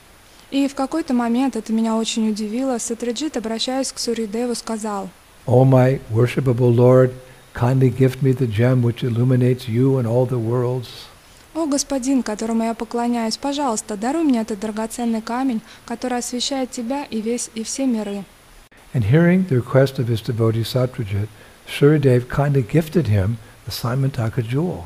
И 0.51 0.69
в 0.69 0.75
какой-то 0.75 1.15
момент, 1.15 1.57
это 1.57 1.73
меня 1.73 1.97
очень 1.97 2.29
удивило, 2.29 2.77
Сатраджит, 2.77 3.39
обращаясь 3.39 3.91
к 3.91 3.99
Сурьядеву, 3.99 4.55
сказал, 4.55 5.09
O 5.47 5.65
my 5.65 5.99
worshipable 6.11 6.75
Lord, 6.75 7.13
kindly 7.55 7.89
gift 7.89 8.21
me 8.21 8.37
the 8.37 8.47
gem 8.47 8.83
which 8.83 9.03
illuminates 9.03 9.67
you 9.67 9.97
and 9.99 10.07
all 10.07 10.27
the 10.27 10.39
worlds. 10.39 10.89
«О, 11.59 11.67
господин, 11.67 12.23
которому 12.23 12.63
я 12.63 12.73
поклоняюсь, 12.73 13.37
пожалуйста, 13.37 13.97
даруй 13.97 14.23
мне 14.23 14.43
этот 14.43 14.61
драгоценный 14.61 15.21
камень, 15.21 15.61
который 15.87 16.19
освещает 16.19 16.71
тебя 16.71 17.05
и 17.05 17.21
весь 17.21 17.51
и 17.53 17.65
все 17.65 17.85
миры». 17.85 18.23
And 18.95 19.03
hearing 19.03 19.49
the 19.49 19.61
request 19.61 19.99
of 19.99 20.07
his 20.07 20.23
devotee 20.23 20.63
Satyajit, 20.63 21.29
Suryadev 21.67 22.29
kindly 22.29 22.63
gifted 22.63 23.09
him 23.09 23.39
the 23.67 23.73
Simantaka 23.73 24.41
jewel. 24.41 24.85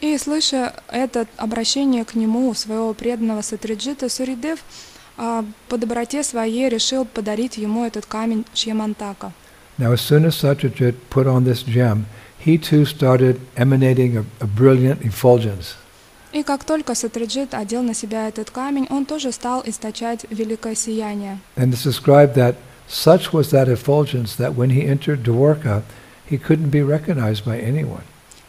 И 0.00 0.16
слыша 0.16 0.72
это 0.88 1.26
обращение 1.36 2.06
к 2.06 2.14
нему, 2.14 2.54
своего 2.54 2.94
преданного 2.94 3.42
Сатриджита, 3.42 4.08
Суридев 4.08 4.60
а, 5.18 5.44
по 5.68 5.76
доброте 5.76 6.22
своей 6.22 6.70
решил 6.70 7.04
подарить 7.04 7.58
ему 7.58 7.84
этот 7.84 8.06
камень 8.06 8.46
Шьямантака. 8.54 9.32
Now, 9.76 9.92
as 9.92 10.00
soon 10.00 10.24
as 10.24 10.34
Satyajit 10.34 10.94
put 11.10 11.26
on 11.26 11.44
this 11.44 11.62
gem, 11.62 12.06
he 12.38 12.56
too 12.56 12.86
started 12.86 13.38
emanating 13.54 14.16
a, 14.16 14.24
a 14.40 14.46
brilliant 14.46 15.04
effulgence. 15.04 15.74
И 16.36 16.42
как 16.42 16.64
только 16.64 16.94
Сатриджит 16.94 17.54
одел 17.54 17.82
на 17.82 17.94
себя 17.94 18.28
этот 18.28 18.50
камень, 18.50 18.86
он 18.90 19.06
тоже 19.06 19.32
стал 19.32 19.62
источать 19.64 20.26
великое 20.28 20.74
сияние. 20.74 21.38
And 21.56 21.72
it's 21.72 21.82
described 21.82 22.34
that 22.34 22.56
such 22.86 23.32
was 23.32 23.50
that 23.52 23.68
effulgence 23.68 24.36
that 24.36 24.54
when 24.54 24.68
he 24.68 24.84
entered 24.86 25.22
Dwarka, 25.22 25.82
he 26.28 26.36
couldn't 26.36 26.70
be 26.70 26.82
recognized 26.82 27.46
by 27.46 27.58
anyone. 27.58 28.02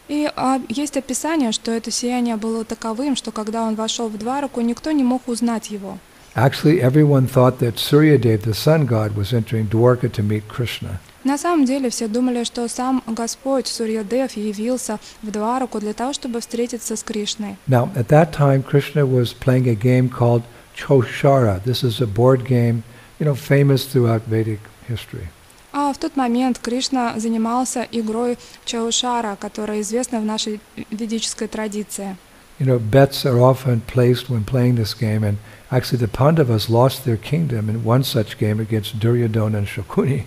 И 0.10 0.30
а, 0.36 0.60
есть 0.68 0.98
описание, 0.98 1.54
что 1.54 1.72
это 1.72 1.90
сияние 1.90 2.36
было 2.36 2.66
таковым, 2.66 3.16
что 3.16 3.32
когда 3.32 3.64
он 3.64 3.76
вошел 3.76 4.10
в 4.10 4.18
Двараку, 4.18 4.60
никто 4.60 4.92
не 4.92 5.06
мог 5.06 5.30
узнать 5.30 5.70
его. 5.70 5.98
Actually, 6.36 6.82
everyone 6.82 7.26
thought 7.26 7.60
that 7.60 7.78
Suryadev, 7.78 8.42
the 8.42 8.54
sun 8.54 8.86
god, 8.86 9.16
was 9.16 9.32
entering 9.32 9.70
Dwarka 9.70 10.12
to 10.12 10.22
meet 10.22 10.50
Krishna. 10.50 11.00
На 11.24 11.38
самом 11.38 11.66
деле 11.66 11.90
все 11.90 12.08
думали, 12.08 12.44
что 12.44 12.68
сам 12.68 13.04
Господь 13.08 13.68
Сурьядев 13.68 14.38
явился 14.38 15.00
в 15.22 15.32
Двараку 15.32 15.80
для 15.80 15.94
того, 15.94 16.14
чтобы 16.14 16.40
встретиться 16.40 16.96
с 16.96 17.04
Кришной. 17.04 17.58
Now, 17.68 17.90
at 17.96 18.08
that 18.08 18.32
time, 18.32 18.64
Krishna 18.64 19.06
was 19.06 19.34
playing 19.34 19.68
a 19.68 19.76
game 19.76 20.10
called 20.10 20.44
Choshara. 20.76 21.62
This 21.64 21.84
is 21.84 22.02
a 22.02 22.08
board 22.08 22.46
game, 22.46 22.84
you 23.20 23.26
know, 23.26 23.36
famous 23.36 23.86
throughout 23.86 24.22
Vedic 24.30 24.60
history. 24.88 25.28
А 25.74 25.94
в 25.94 25.98
тот 25.98 26.16
момент 26.16 26.60
Кришна 26.60 27.20
занимался 27.20 27.88
игрой 27.92 28.38
Чаушара, 28.66 29.36
которая 29.40 29.82
известна 29.82 30.20
в 30.20 30.26
нашей 30.26 30.60
ведической 30.92 31.48
традиции. 31.48 32.16
You 32.60 32.66
know, 32.66 32.80
bets 32.80 33.26
are 33.26 33.40
often 33.40 33.82
placed 33.82 34.30
when 34.30 34.44
playing 34.44 34.76
this 34.78 34.96
game, 34.96 35.24
and 35.24 35.38
actually 35.70 36.00
the 36.00 36.08
Pandavas 36.08 36.70
lost 36.70 37.06
their 37.06 37.18
kingdom 37.18 37.70
in 37.70 37.84
one 37.84 38.04
such 38.04 38.40
game 38.40 38.60
against 38.60 39.00
Duryodhana 39.00 39.60
and 39.60 39.68
Shakuni. 39.68 40.24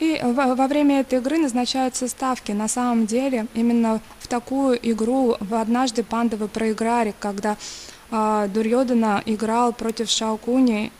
И 0.00 0.18
во, 0.22 0.54
во 0.54 0.66
время 0.66 1.00
этой 1.00 1.18
игры 1.18 1.38
назначаются 1.38 2.08
ставки. 2.08 2.52
На 2.52 2.68
самом 2.68 3.04
деле, 3.04 3.46
именно 3.54 4.00
в 4.18 4.28
такую 4.28 4.78
игру 4.90 5.36
в 5.40 5.54
однажды 5.54 6.02
пандавы 6.02 6.48
проиграли, 6.48 7.14
когда 7.20 7.56
э, 8.10 8.48
Дурьодана 8.52 9.22
играл 9.26 9.74
против 9.74 10.08
Шаукуни. 10.08 10.90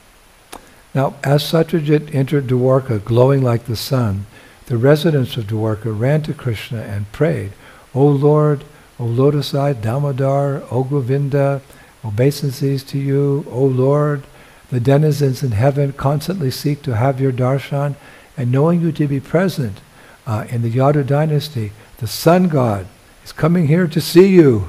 Now, 0.92 1.14
as 1.22 1.42
Satyajit 1.44 2.14
entered 2.14 2.46
Dwarka 2.46 2.98
glowing 3.02 3.42
like 3.42 3.64
the 3.64 3.76
sun, 3.76 4.26
the 4.66 4.76
residents 4.76 5.36
of 5.36 5.44
Dwarka 5.46 5.98
ran 5.98 6.20
to 6.22 6.34
Krishna 6.34 6.80
and 6.82 7.10
prayed, 7.12 7.52
O 7.94 8.04
Lord, 8.04 8.64
O 8.98 9.04
lotus-eyed 9.04 9.80
Damodar, 9.80 10.62
O 10.70 10.84
Govinda, 10.84 11.62
obeisances 12.04 12.82
to 12.84 12.98
you, 12.98 13.46
O 13.50 13.64
Lord, 13.64 14.24
the 14.70 14.80
denizens 14.80 15.42
in 15.42 15.52
heaven 15.52 15.92
constantly 15.92 16.50
seek 16.50 16.82
to 16.82 16.96
have 16.96 17.20
your 17.20 17.32
darshan, 17.32 17.94
and 18.36 18.50
knowing 18.50 18.80
you 18.80 18.92
to 18.92 19.06
be 19.06 19.20
present 19.20 19.78
uh, 20.26 20.44
in 20.48 20.62
the 20.62 20.70
Yadu 20.70 21.06
dynasty, 21.06 21.72
the 21.98 22.06
sun 22.06 22.48
god 22.48 22.86
is 23.24 23.32
coming 23.32 23.66
here 23.66 23.86
to 23.86 24.00
see 24.00 24.28
you. 24.28 24.68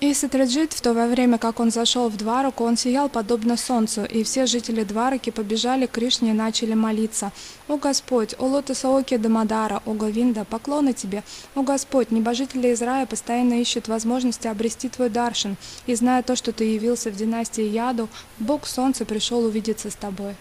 И 0.00 0.14
Сатраджит 0.14 0.74
в 0.74 0.80
то 0.80 0.92
время, 0.92 1.38
как 1.38 1.58
он 1.58 1.72
зашел 1.72 2.08
в 2.08 2.16
Двараку, 2.16 2.62
он 2.62 2.76
сиял 2.76 3.08
подобно 3.08 3.56
солнцу, 3.56 4.04
и 4.04 4.22
все 4.22 4.46
жители 4.46 4.84
Двараки 4.84 5.30
побежали 5.30 5.86
к 5.86 5.90
Кришне 5.90 6.30
и 6.30 6.34
начали 6.34 6.74
молиться. 6.74 7.32
«О 7.66 7.78
Господь, 7.78 8.36
о 8.38 8.46
Лотосаоке 8.46 9.18
Дамадара, 9.18 9.82
о 9.84 9.94
Говинда, 9.94 10.44
поклоны 10.44 10.92
Тебе! 10.92 11.24
О 11.56 11.62
Господь, 11.62 12.12
небожители 12.12 12.68
из 12.68 12.80
рая 12.80 13.06
постоянно 13.06 13.60
ищут 13.60 13.88
возможности 13.88 14.46
обрести 14.46 14.88
Твой 14.88 15.10
даршин, 15.10 15.56
и 15.86 15.96
зная 15.96 16.22
то, 16.22 16.36
что 16.36 16.52
Ты 16.52 16.74
явился 16.74 17.10
в 17.10 17.16
династии 17.16 17.64
Яду, 17.64 18.08
Бог 18.38 18.68
Солнца 18.68 19.04
пришел 19.04 19.44
увидеться 19.44 19.90
с 19.90 19.96
Тобой». 19.96 20.36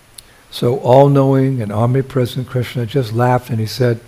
So 0.52 0.80
all-knowing 0.80 1.62
and 1.62 1.72
omnipresent 1.72 2.48
Krishna 2.48 2.86
just 2.86 3.14
laughed 3.14 3.50
and 3.50 3.60
he 3.60 3.68
said, 3.68 4.00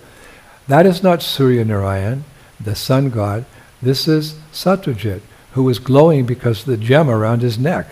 that 0.68 0.86
is 0.86 1.02
not 1.02 1.22
Surya 1.22 1.64
Narayan, 1.64 2.24
the 2.58 2.74
sun 2.74 3.10
god, 3.10 3.44
this 3.82 4.08
is 4.08 4.34
Satyajit, 4.52 5.20
who 5.52 5.68
is 5.68 5.78
glowing 5.78 6.26
because 6.26 6.60
of 6.60 6.66
the 6.66 6.76
gem 6.76 7.10
around 7.10 7.42
his 7.42 7.58
neck. 7.58 7.86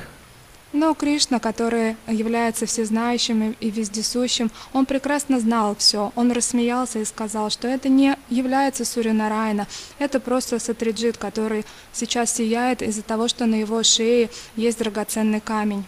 Но 0.73 0.95
Кришна, 0.95 1.41
который 1.41 1.97
является 2.07 2.67
всезнающим 2.67 3.57
и 3.59 3.71
вездесущим, 3.71 4.51
он 4.75 4.85
прекрасно 4.85 5.41
знал 5.41 5.75
все. 5.77 6.13
Он 6.15 6.31
рассмеялся 6.31 6.99
и 6.99 7.07
сказал, 7.07 7.49
что 7.49 7.67
это 7.67 7.89
не 7.89 8.17
является 8.29 8.85
Суринарайна, 8.85 9.67
это 9.99 10.21
просто 10.21 10.59
Сатриджит, 10.59 11.17
который 11.17 11.65
сейчас 11.93 12.35
сияет 12.35 12.83
из-за 12.83 13.03
того, 13.03 13.29
что 13.29 13.47
на 13.47 13.55
его 13.55 13.83
шее 13.83 14.29
есть 14.57 14.79
драгоценный 14.79 15.41
камень. 15.41 15.87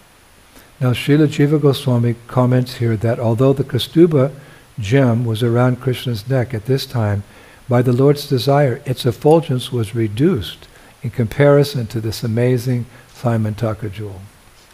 Now 0.80 0.92
Srila 0.92 1.28
Jiva 1.28 1.60
Goswami 1.60 2.16
comments 2.28 2.76
here 2.76 2.98
that 2.98 3.20
although 3.20 3.54
the 3.54 3.64
Kastuba 3.64 4.32
gem 4.78 5.26
was 5.26 5.42
around 5.42 5.80
Krishna's 5.80 6.28
neck 6.28 6.54
at 6.54 6.66
this 6.66 6.86
time, 6.86 7.24
by 7.70 7.82
the 7.82 7.94
Lord's 7.94 8.28
desire, 8.28 8.82
its 8.86 9.06
effulgence 9.06 9.72
was 9.72 9.96
reduced 9.96 10.68
in 11.02 11.12
comparison 11.12 11.88
to 11.88 12.02
this 12.02 12.24
amazing 12.24 12.86
Simantaka 13.14 13.92
jewel. 13.92 14.22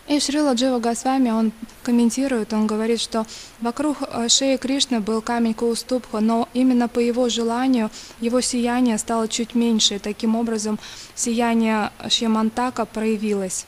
И 0.07 0.19
Шрила 0.19 0.53
Джива 0.55 0.79
Госвами, 0.79 1.29
он 1.29 1.53
комментирует, 1.83 2.51
он 2.51 2.67
говорит, 2.67 2.99
что 2.99 3.25
вокруг 3.61 3.97
э, 4.01 4.27
шеи 4.27 4.57
Кришны 4.57 4.99
был 4.99 5.21
камень 5.21 5.53
Каустубха, 5.53 6.19
но 6.19 6.49
именно 6.53 6.89
по 6.89 6.99
его 6.99 7.29
желанию 7.29 7.89
его 8.19 8.41
сияние 8.41 8.97
стало 8.97 9.27
чуть 9.27 9.55
меньше, 9.55 9.95
и 9.95 9.99
таким 9.99 10.35
образом 10.35 10.79
сияние 11.15 11.91
Шьямантака 12.09 12.85
проявилось. 12.85 13.65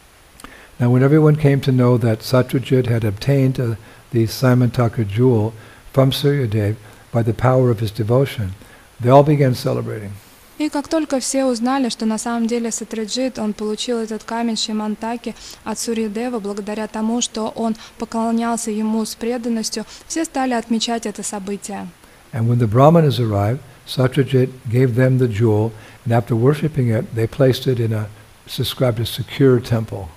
Now 0.79 0.89
when 0.89 1.03
everyone 1.03 1.36
came 1.36 1.62
to 1.62 1.71
know 1.71 1.97
that 1.97 2.19
Satyajit 2.19 2.88
had 2.88 3.03
obtained 3.03 3.59
uh, 3.59 3.75
the 4.12 4.25
Simantaka 4.25 5.07
jewel 5.07 5.53
from 5.91 6.12
Suryadev 6.12 6.75
by 7.12 7.23
the 7.23 7.33
power 7.33 7.69
of 7.69 7.79
his 7.79 7.91
devotion, 7.91 8.53
they 8.99 9.09
all 9.09 9.23
began 9.23 9.53
celebrating. 9.53 10.13
И 10.59 10.69
как 10.69 10.88
только 10.88 11.19
все 11.19 11.45
узнали, 11.45 11.89
что 11.89 12.05
на 12.05 12.17
самом 12.17 12.47
деле 12.47 12.71
Сатриджит, 12.71 13.39
он 13.39 13.53
получил 13.53 13.97
этот 13.97 14.23
камень 14.23 14.55
Шимантаки 14.55 15.36
от 15.63 15.79
Сурьядева 15.79 16.39
благодаря 16.39 16.88
тому, 16.88 17.21
что 17.21 17.49
он 17.55 17.75
поклонялся 17.97 18.69
ему 18.69 19.03
с 19.03 19.15
преданностью, 19.15 19.86
все 20.07 20.25
стали 20.25 20.53
отмечать 20.53 21.05
это 21.05 21.23
событие. 21.23 21.88
And 22.31 22.47
when 22.47 22.59
the 22.59 22.67
Brahmanas 22.67 23.19
arrived, 23.19 23.59
Satyajit 23.88 24.49
gave 24.69 24.95
them 24.95 25.17
the 25.17 25.27
jewel, 25.27 25.71
and 26.05 26.13
after 26.13 26.36
worshipping 26.36 26.89
it, 26.89 27.13
they 27.15 27.27
placed 27.27 27.67
it 27.67 27.79
in 27.79 27.91
a, 27.91 28.07
it's 28.45 28.57
described 28.57 28.99
as 28.99 29.09
secure 29.09 29.59
temple. 29.59 30.09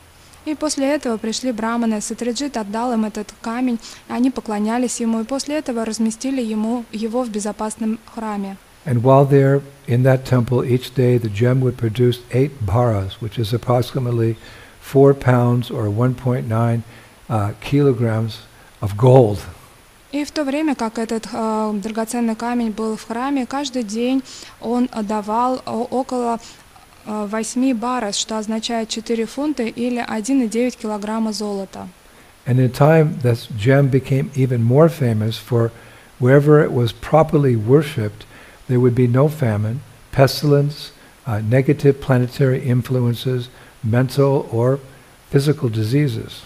И 0.45 0.55
после 0.55 0.87
этого 0.87 1.17
пришли 1.17 1.51
браманы, 1.51 2.01
Сатриджит 2.01 2.57
отдал 2.57 2.93
им 2.93 3.05
этот 3.05 3.33
камень, 3.41 3.79
они 4.07 4.31
поклонялись 4.31 4.99
ему, 4.99 5.21
и 5.21 5.23
после 5.23 5.59
этого 5.59 5.85
разместили 5.85 6.41
ему 6.41 6.83
его 6.91 7.23
в 7.23 7.29
безопасном 7.29 7.99
храме. 8.13 8.57
And 8.83 9.03
while 9.03 9.25
there 9.25 9.61
in 9.87 10.01
that 10.03 10.25
temple, 10.25 10.63
each 10.63 10.95
day 10.95 11.19
the 11.19 11.29
gem 11.29 11.61
would 11.61 11.77
produce 11.77 12.21
eight 12.31 12.51
bharas, 12.65 13.21
which 13.21 13.37
is 13.37 13.53
approximately 13.53 14.37
four 14.81 15.13
pounds 15.13 15.69
or 15.69 15.85
1.9 15.85 16.81
uh, 17.29 17.53
kilograms 17.61 18.39
of 18.81 18.97
gold. 18.97 19.39
И 20.11 20.25
в 20.25 20.31
то 20.31 20.43
время, 20.43 20.75
как 20.75 20.97
этот 20.97 21.27
э, 21.31 21.71
драгоценный 21.75 22.35
камень 22.35 22.71
был 22.71 22.97
в 22.97 23.07
храме, 23.07 23.45
каждый 23.45 23.83
день 23.83 24.23
он 24.59 24.89
давал 25.03 25.61
около 25.65 26.39
8 27.06 27.74
барас, 27.74 28.16
что 28.16 28.38
означает 28.38 28.88
4 28.88 29.26
фунта 29.26 29.62
или 29.62 30.02
1,9 30.02 30.76
килограмма 30.76 31.32
золота. 31.32 31.88
And 32.46 32.60
in 32.60 32.70
time, 32.70 33.18
this 33.22 33.48
gem 33.56 33.88
became 33.88 34.30
even 34.36 34.62
more 34.62 34.88
famous 34.88 35.36
for 35.36 35.72
wherever 36.18 36.62
it 36.62 36.72
was 36.72 36.92
properly 36.92 37.56
worshipped, 37.56 38.24
there 38.68 38.80
would 38.80 38.94
be 38.94 39.06
no 39.06 39.28
famine, 39.28 39.80
pestilence, 40.12 40.92
uh, 41.26 41.40
negative 41.40 42.00
planetary 42.00 42.60
influences, 42.60 43.48
mental 43.82 44.48
or 44.52 44.78
physical 45.30 45.68
diseases. 45.68 46.42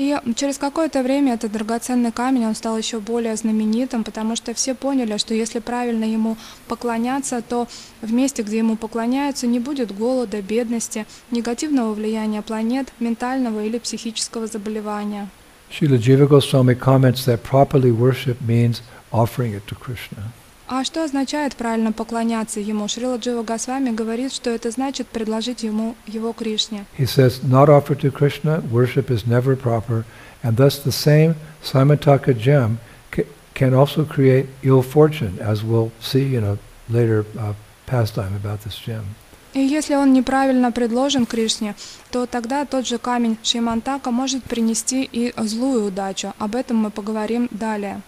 И 0.00 0.16
через 0.34 0.56
какое-то 0.56 1.02
время 1.02 1.34
этот 1.34 1.52
драгоценный 1.52 2.10
камень, 2.10 2.46
он 2.46 2.54
стал 2.54 2.78
еще 2.78 3.00
более 3.00 3.36
знаменитым, 3.36 4.02
потому 4.02 4.34
что 4.34 4.54
все 4.54 4.74
поняли, 4.74 5.18
что 5.18 5.34
если 5.34 5.58
правильно 5.58 6.04
ему 6.04 6.38
поклоняться, 6.68 7.42
то 7.42 7.68
в 8.00 8.10
месте, 8.10 8.42
где 8.42 8.56
ему 8.56 8.76
поклоняются, 8.76 9.46
не 9.46 9.58
будет 9.58 9.94
голода, 9.94 10.40
бедности, 10.40 11.04
негативного 11.30 11.92
влияния 11.92 12.40
планет, 12.40 12.94
ментального 12.98 13.62
или 13.62 13.78
психического 13.78 14.46
заболевания. 14.46 15.28
Srila 15.70 15.98
Jiva 15.98 16.26
Goswami 16.26 16.74
comments 16.74 17.26
that 17.26 17.42
properly 17.42 17.92
worship 17.92 18.40
means 18.40 18.80
offering 19.12 19.52
it 19.52 19.66
to 19.66 19.74
Krishna. 19.74 20.32
А 20.72 20.84
что 20.84 21.02
означает 21.02 21.56
правильно 21.56 21.90
поклоняться 21.90 22.60
ему? 22.60 22.86
Шрила 22.86 23.16
Джива 23.16 23.42
Госвами 23.42 23.90
говорит, 23.90 24.32
что 24.32 24.50
это 24.50 24.70
значит 24.70 25.08
предложить 25.08 25.64
ему 25.64 25.96
его 26.06 26.32
Кришне. 26.32 26.86
He 26.96 27.06
says, 27.06 27.42
not 27.42 27.68
offered 27.68 27.98
to 28.02 28.12
Krishna, 28.12 28.62
worship 28.70 29.10
is 29.10 29.26
never 29.26 29.56
proper, 29.56 30.04
and 30.44 30.56
thus 30.56 30.78
the 30.78 30.92
same 30.92 31.34
Simantaka 31.60 32.32
gem 32.38 32.78
ca- 33.10 33.24
can 33.52 33.74
also 33.74 34.04
create 34.04 34.46
ill 34.62 34.80
fortune, 34.80 35.40
as 35.40 35.64
we'll 35.64 35.90
see 36.00 36.36
in 36.36 36.44
a 36.44 36.56
later 36.88 37.26
uh, 37.36 37.54
pastime 37.86 38.32
about 38.36 38.60
this 38.62 38.76
gem. 38.76 39.16
И 39.54 39.58
если 39.58 39.96
он 39.96 40.12
неправильно 40.12 40.70
предложен 40.70 41.26
Кришне, 41.26 41.74
то 42.12 42.26
тогда 42.26 42.64
тот 42.64 42.86
же 42.86 42.98
камень 42.98 43.38
Шимантака 43.42 44.12
может 44.12 44.44
принести 44.44 45.02
и 45.02 45.34
злую 45.36 45.86
удачу. 45.86 46.32
Об 46.38 46.54
этом 46.54 46.76
мы 46.76 46.90
поговорим 46.90 47.48
далее. 47.50 48.02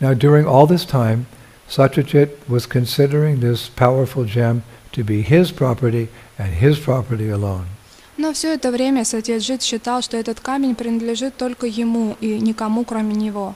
Now, 0.00 0.14
during 0.14 0.46
all 0.46 0.66
this 0.66 0.84
time, 0.84 1.26
Satyajit 1.69 2.29
was 2.47 2.65
considering 2.67 3.39
this 3.39 3.69
powerful 3.69 4.25
gem 4.25 4.63
to 4.91 5.03
be 5.03 5.21
his 5.21 5.51
property 5.51 6.09
and 6.37 6.53
his 6.53 6.79
property 6.79 7.29
alone. 7.29 7.67
Но 8.17 8.33
все 8.33 8.53
это 8.53 8.71
время 8.71 9.05
Сатьяджит 9.05 9.63
считал, 9.63 10.01
что 10.01 10.17
этот 10.17 10.39
камень 10.41 10.75
принадлежит 10.75 11.37
только 11.37 11.65
ему 11.65 12.17
и 12.19 12.39
никому, 12.39 12.83
кроме 12.83 13.15
него. 13.15 13.55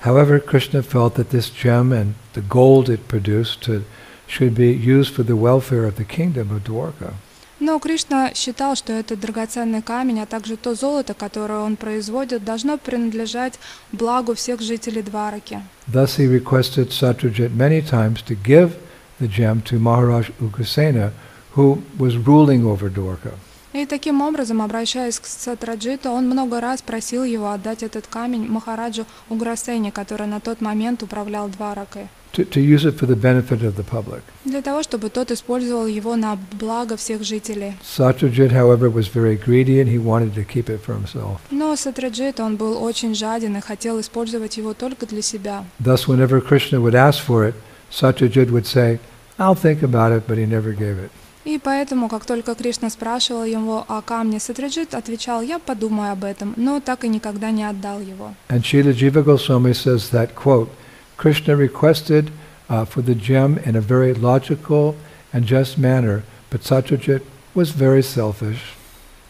However, 0.00 0.38
Krishna 0.40 0.82
felt 0.82 1.14
that 1.14 1.30
this 1.30 1.50
gem 1.50 1.92
and 1.92 2.14
the 2.34 2.42
gold 2.42 2.88
it 2.88 3.08
produced 3.08 3.62
to, 3.62 3.84
should 4.26 4.54
be 4.54 4.72
used 4.72 5.14
for 5.14 5.22
the 5.22 5.36
welfare 5.36 5.84
of 5.84 5.96
the 5.96 6.04
kingdom 6.04 6.50
of 6.50 6.64
Dwarka. 6.64 7.14
Но 7.59 7.77
Кришна 7.79 8.33
считал, 8.33 8.75
что 8.75 8.93
этот 8.93 9.19
драгоценный 9.19 9.81
камень, 9.81 10.21
а 10.21 10.25
также 10.25 10.55
то 10.55 10.75
золото, 10.75 11.13
которое 11.13 11.59
он 11.59 11.75
производит, 11.75 12.45
должно 12.45 12.77
принадлежать 12.77 13.59
благу 13.91 14.33
всех 14.33 14.61
жителей 14.61 15.01
Двараки. 15.01 15.61
Thus 15.87 16.17
he 16.17 16.27
requested 16.27 16.91
Satyajit 16.91 17.53
many 17.53 17.81
times 17.81 18.21
to 18.27 18.35
give 18.35 18.77
the 19.19 19.27
gem 19.27 19.61
to 19.63 19.77
Maharaj 19.77 20.29
Ugrasena, 20.39 21.11
who 21.55 21.81
was 21.97 22.15
ruling 22.15 22.65
over 22.65 22.89
Dwarka. 22.89 23.33
И 23.73 23.85
таким 23.85 24.21
образом, 24.21 24.61
обращаясь 24.63 25.19
к 25.19 25.27
Сатраджиту, 25.27 26.09
он 26.09 26.27
много 26.27 26.59
раз 26.59 26.81
просил 26.81 27.23
его 27.23 27.51
отдать 27.51 27.83
этот 27.83 28.07
камень 28.07 28.47
Махараджу 28.49 29.05
Уграсене, 29.29 29.91
который 29.91 30.25
на 30.27 30.39
тот 30.39 30.59
момент 30.61 31.03
управлял 31.03 31.47
Дваракой, 31.49 32.07
To, 32.33 32.45
to 32.47 32.59
use 32.61 32.85
it 32.85 32.95
for 32.95 33.07
the 33.07 33.15
benefit 33.15 33.63
of 33.63 33.75
the 33.75 33.83
public. 33.83 34.21
для 34.45 34.61
того, 34.61 34.83
чтобы 34.83 35.09
тот 35.09 35.31
использовал 35.31 35.87
его 35.87 36.15
на 36.15 36.37
благо 36.59 36.95
всех 36.95 37.23
жителей. 37.23 37.73
Satyajit, 37.83 38.51
however, 38.51 38.89
was 38.89 39.07
very 39.07 39.35
greedy 39.35 39.79
and 39.81 39.87
he 39.89 39.97
wanted 39.99 40.33
to 40.35 40.43
keep 40.45 40.69
it 40.69 40.79
for 40.85 40.95
himself. 40.95 41.39
Но 41.51 41.75
Сатраджит, 41.75 42.39
он 42.39 42.55
был 42.55 42.81
очень 42.83 43.13
жаден 43.15 43.57
и 43.57 43.61
хотел 43.61 43.99
использовать 43.99 44.57
его 44.57 44.73
только 44.73 45.05
для 45.05 45.21
себя. 45.23 45.63
Thus, 45.79 46.07
whenever 46.07 46.39
Krishna 46.41 46.79
would 46.79 46.95
ask 46.95 47.19
for 47.23 47.47
it, 47.47 47.55
Satyajit 47.91 48.51
would 48.51 48.65
say, 48.67 48.99
I'll 49.39 49.55
think 49.55 49.81
about 49.83 50.11
it, 50.11 50.27
but 50.27 50.37
he 50.37 50.45
never 50.45 50.71
gave 50.73 50.97
it. 50.99 51.09
И 51.49 51.57
поэтому, 51.57 52.09
как 52.09 52.25
только 52.25 52.53
Кришна 52.53 52.91
спрашивал 52.91 53.43
его 53.43 53.83
о 53.87 54.03
камне, 54.03 54.39
Сатраджит 54.39 54.93
отвечал, 54.93 55.41
я 55.41 55.57
подумаю 55.57 56.11
об 56.11 56.23
этом, 56.23 56.53
но 56.57 56.79
так 56.79 57.03
и 57.03 57.07
никогда 57.07 57.49
не 57.49 57.63
отдал 57.63 57.99
его. 57.99 58.35
And 58.49 58.61
Srila 58.61 58.93
Jiva 58.93 59.23
Goswami 59.23 59.73
says 59.73 60.11
that, 60.11 60.35
quote, 60.35 60.69
Krishna 61.17 61.55
requested 61.55 62.29
uh, 62.69 62.85
for 62.85 63.01
the 63.01 63.15
gem 63.15 63.57
in 63.65 63.75
a 63.75 63.81
very 63.81 64.13
logical 64.13 64.95
and 65.33 65.47
just 65.47 65.79
manner, 65.79 66.21
but 66.51 66.61
Satyajit 66.61 67.23
was 67.55 67.71
very 67.71 68.03
selfish. 68.03 68.75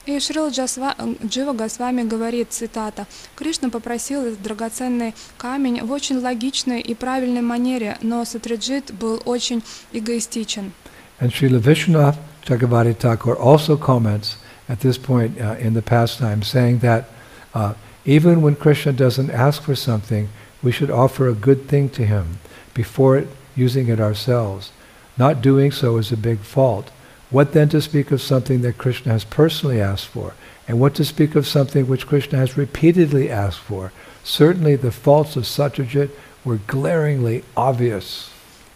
И 0.06 0.18
Джасва, 0.18 0.96
Джива 1.24 1.54
Госвами 1.54 2.04
говорит, 2.04 2.48
цитата, 2.52 3.06
«Кришна 3.36 3.70
попросил 3.70 4.24
этот 4.24 4.42
драгоценный 4.42 5.14
камень 5.38 5.84
в 5.84 5.92
очень 5.94 6.18
логичной 6.18 6.82
и 6.82 6.96
правильной 6.96 7.42
манере, 7.42 7.98
но 8.02 8.26
Сатраджит 8.26 8.94
был 8.94 9.22
очень 9.24 9.64
эгоистичен». 9.94 10.74
And 11.20 11.32
Srila 11.32 11.60
Vishwanath 11.60 12.18
Chakravarti 12.44 12.96
Thakur 12.96 13.36
also 13.36 13.78
comments 13.78 14.38
at 14.68 14.80
this 14.80 14.98
point 14.98 15.40
uh, 15.40 15.56
in 15.60 15.74
the 15.74 15.82
pastime, 15.82 16.42
saying 16.42 16.80
that 16.80 17.10
uh, 17.54 17.74
even 18.06 18.42
when 18.42 18.56
Krishna 18.56 18.94
doesn't 18.94 19.32
ask 19.32 19.62
for 19.62 19.76
something, 19.76 20.30
we 20.64 20.72
should 20.72 20.90
offer 20.90 21.28
a 21.28 21.34
good 21.34 21.68
thing 21.68 21.90
to 21.90 22.06
him 22.06 22.40
before 22.74 23.18
it, 23.18 23.28
using 23.56 23.88
it 23.88 24.00
ourselves. 24.00 24.72
Not 25.18 25.42
doing 25.42 25.72
so 25.72 25.98
is 25.98 26.12
a 26.12 26.18
big 26.18 26.40
fault. 26.40 26.92
What 27.30 27.54
then 27.54 27.70
to 27.70 27.82
speak 27.82 28.12
of 28.12 28.22
something 28.22 28.62
that 28.62 28.78
Krishna 28.78 29.12
has 29.12 29.24
personally 29.24 29.82
asked 29.82 30.08
for? 30.08 30.34
And 30.68 30.80
what 30.80 30.96
to 30.96 31.06
speak 31.06 31.36
of 31.36 31.48
something 31.48 31.88
which 31.88 32.08
Krishna 32.08 32.38
has 32.38 32.58
repeatedly 32.58 33.30
asked 33.30 33.60
for? 33.60 33.92
Certainly 34.24 34.78
the 34.78 34.92
faults 34.92 35.36
of 35.36 35.44
Satyajit 35.44 36.12
were 36.46 36.60
glaringly 36.68 37.44
obvious. 37.58 38.32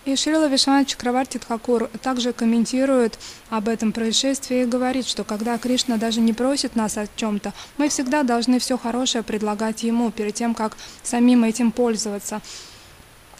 И 0.05 0.17
Шрила 0.17 0.49
Вишвана 0.49 0.83
Чакраварти 0.83 1.37
Тхакур 1.37 1.89
также 2.01 2.33
комментирует 2.33 3.17
об 3.49 3.69
этом 3.69 3.93
происшествии 3.93 4.63
и 4.63 4.65
говорит, 4.65 5.07
что 5.07 5.23
когда 5.23 5.57
Кришна 5.57 5.95
даже 5.95 6.19
не 6.19 6.33
просит 6.33 6.75
нас 6.75 6.97
о 6.97 7.07
чем-то, 7.15 7.53
мы 7.77 7.87
всегда 7.87 8.23
должны 8.23 8.59
все 8.59 8.77
хорошее 8.77 9.23
предлагать 9.23 9.83
ему 9.83 10.11
перед 10.11 10.33
тем, 10.33 10.55
как 10.55 10.75
самим 11.03 11.45
этим 11.45 11.71
пользоваться. 11.71 12.41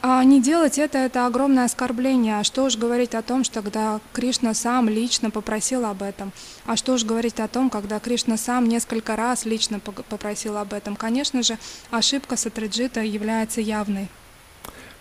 А 0.06 0.23
не 0.23 0.41
делать 0.41 0.78
это– 0.78 0.97
это 0.99 1.26
огромное 1.26 1.65
оскорбление. 1.65 2.39
А 2.39 2.43
что 2.45 2.63
уж 2.63 2.78
говорить 2.78 3.15
о 3.15 3.21
том, 3.21 3.43
что 3.43 3.62
когда 3.62 3.99
Кришна 4.13 4.54
сам 4.54 4.88
лично 4.88 5.32
попросил 5.32 5.86
об 5.86 6.02
этом? 6.02 6.32
А 6.65 6.78
что 6.78 6.93
уж 6.93 7.04
говорить 7.04 7.39
о 7.41 7.47
том, 7.49 7.69
когда 7.69 7.99
Кришна 7.99 8.38
сам 8.38 8.67
несколько 8.67 9.17
раз 9.17 9.45
лично 9.45 9.80
попросил 9.80 10.58
об 10.58 10.73
этом? 10.73 10.95
Конечно 10.95 11.41
же, 11.43 11.58
ошибка 11.89 12.36
Сатраджита 12.38 13.02
является 13.02 13.60
явной. 13.60 14.10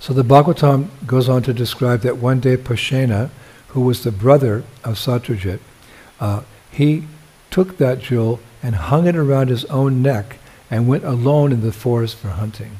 So 0.02 0.14
the 0.14 0.24
Bhagavatam 0.24 0.90
goes 1.06 1.28
on 1.28 1.42
to 1.44 1.54
describe 1.54 2.02
that 2.02 2.18
one 2.18 2.40
day 2.40 2.58
Pashena, 2.58 3.30
who 3.70 3.82
was 3.82 4.04
the 4.04 4.12
brother 4.12 4.64
of 4.84 4.96
Satyajit, 4.96 5.60
uh, 6.20 6.42
he 6.72 7.04
took 7.50 7.78
that 7.78 8.00
jewel 8.00 8.40
and 8.62 8.76
hung 8.76 9.08
it 9.08 9.16
around 9.16 9.50
his 9.50 9.66
own 9.66 10.02
neck 10.02 10.38
and 10.70 10.88
went 10.88 11.04
alone 11.04 11.52
in 11.52 11.62
the 11.62 11.72
forest 11.72 12.18
for 12.18 12.30
hunting. 12.30 12.80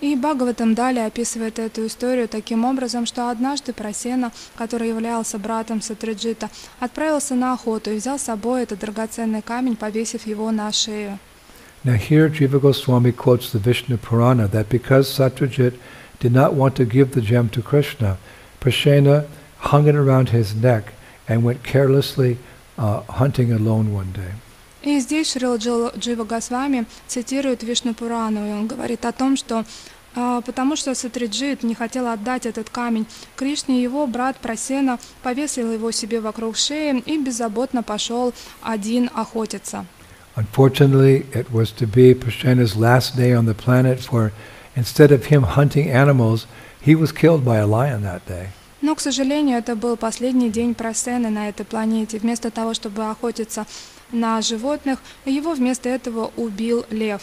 И 0.00 0.16
Бхагаватам 0.16 0.74
далее 0.74 1.06
описывает 1.06 1.58
эту 1.58 1.86
историю 1.86 2.28
таким 2.28 2.64
образом, 2.66 3.06
что 3.06 3.30
однажды 3.30 3.72
Прасена, 3.72 4.32
который 4.54 4.88
являлся 4.88 5.38
братом 5.38 5.80
Сатраджита, 5.80 6.50
отправился 6.78 7.34
на 7.34 7.54
охоту 7.54 7.90
и 7.90 7.96
взял 7.96 8.18
с 8.18 8.22
собой 8.22 8.64
этот 8.64 8.80
драгоценный 8.80 9.40
камень, 9.40 9.76
повесив 9.76 10.26
его 10.26 10.50
на 10.50 10.70
шею. 10.72 11.18
Now 11.84 11.96
here 11.96 12.28
Jiva 12.28 12.60
Goswami 12.60 13.12
quotes 13.12 13.50
the 13.50 13.58
Vishnu 13.58 13.96
Purana 13.96 14.46
that 14.48 14.68
because 14.68 15.08
Satyajit 15.08 15.74
Did 16.19 16.31
not 16.31 16.53
want 16.53 16.75
to 16.75 16.85
give 16.85 17.11
the 17.11 17.21
gem 17.21 17.49
to 17.49 17.61
Krishna, 17.61 18.17
Prashena 18.61 19.27
hung 19.71 19.87
it 19.87 19.95
around 19.95 20.29
his 20.29 20.55
neck 20.55 20.93
and 21.27 21.43
went 21.43 21.63
carelessly 21.63 22.37
uh, 22.77 23.01
hunting 23.09 23.51
alone 23.51 23.93
one 23.93 24.11
day. 24.13 24.33
И 24.81 24.99
здесь 24.99 25.35
Джил- 25.35 25.91
Джива 25.97 26.23
Госвами 26.23 26.85
цитирует 27.07 27.63
Вишну 27.63 27.93
Пурану, 27.93 28.47
и 28.47 28.51
он 28.51 28.67
говорит 28.67 29.03
о 29.05 29.11
том, 29.11 29.35
что 29.35 29.65
а, 30.15 30.41
потому 30.41 30.75
что 30.75 30.95
Сатриджит 30.95 31.63
не 31.63 31.75
хотел 31.75 32.07
отдать 32.07 32.45
этот 32.45 32.69
камень 32.69 33.05
Кришне, 33.35 33.83
его 33.83 34.07
брат 34.07 34.37
Прасена 34.37 34.97
повесил 35.21 35.71
его 35.71 35.91
себе 35.91 36.19
вокруг 36.19 36.57
шеи 36.57 36.99
и 37.05 37.17
беззаботно 37.17 37.83
пошел 37.83 38.33
один 38.61 39.09
охотиться. 39.13 39.85
Unfortunately, 40.35 41.25
it 41.33 41.51
was 41.51 41.71
to 41.71 41.85
be 41.85 42.13
Prashena's 42.13 42.75
last 42.75 43.17
day 43.17 43.33
on 43.33 43.45
the 43.45 43.53
planet 43.53 43.99
for 43.99 44.31
instead 44.78 45.10
of 45.12 45.26
him 45.26 45.42
hunting 45.42 45.90
animals, 45.90 46.46
he 46.80 46.94
was 46.94 47.12
killed 47.12 47.44
by 47.44 47.58
a 47.58 47.66
lion 47.66 48.02
that 48.02 48.26
day. 48.26 48.48
Но, 48.82 48.94
к 48.94 49.00
сожалению, 49.00 49.56
это 49.58 49.76
был 49.76 49.96
последний 49.96 50.50
день 50.50 50.74
Прасены 50.74 51.30
на 51.30 51.48
этой 51.48 51.64
планете. 51.64 52.18
Вместо 52.18 52.50
того, 52.50 52.74
чтобы 52.74 53.10
охотиться 53.10 53.66
на 54.12 54.42
животных, 54.42 54.98
его 55.24 55.54
вместо 55.54 55.88
этого 55.88 56.30
убил 56.36 56.84
лев. 56.90 57.22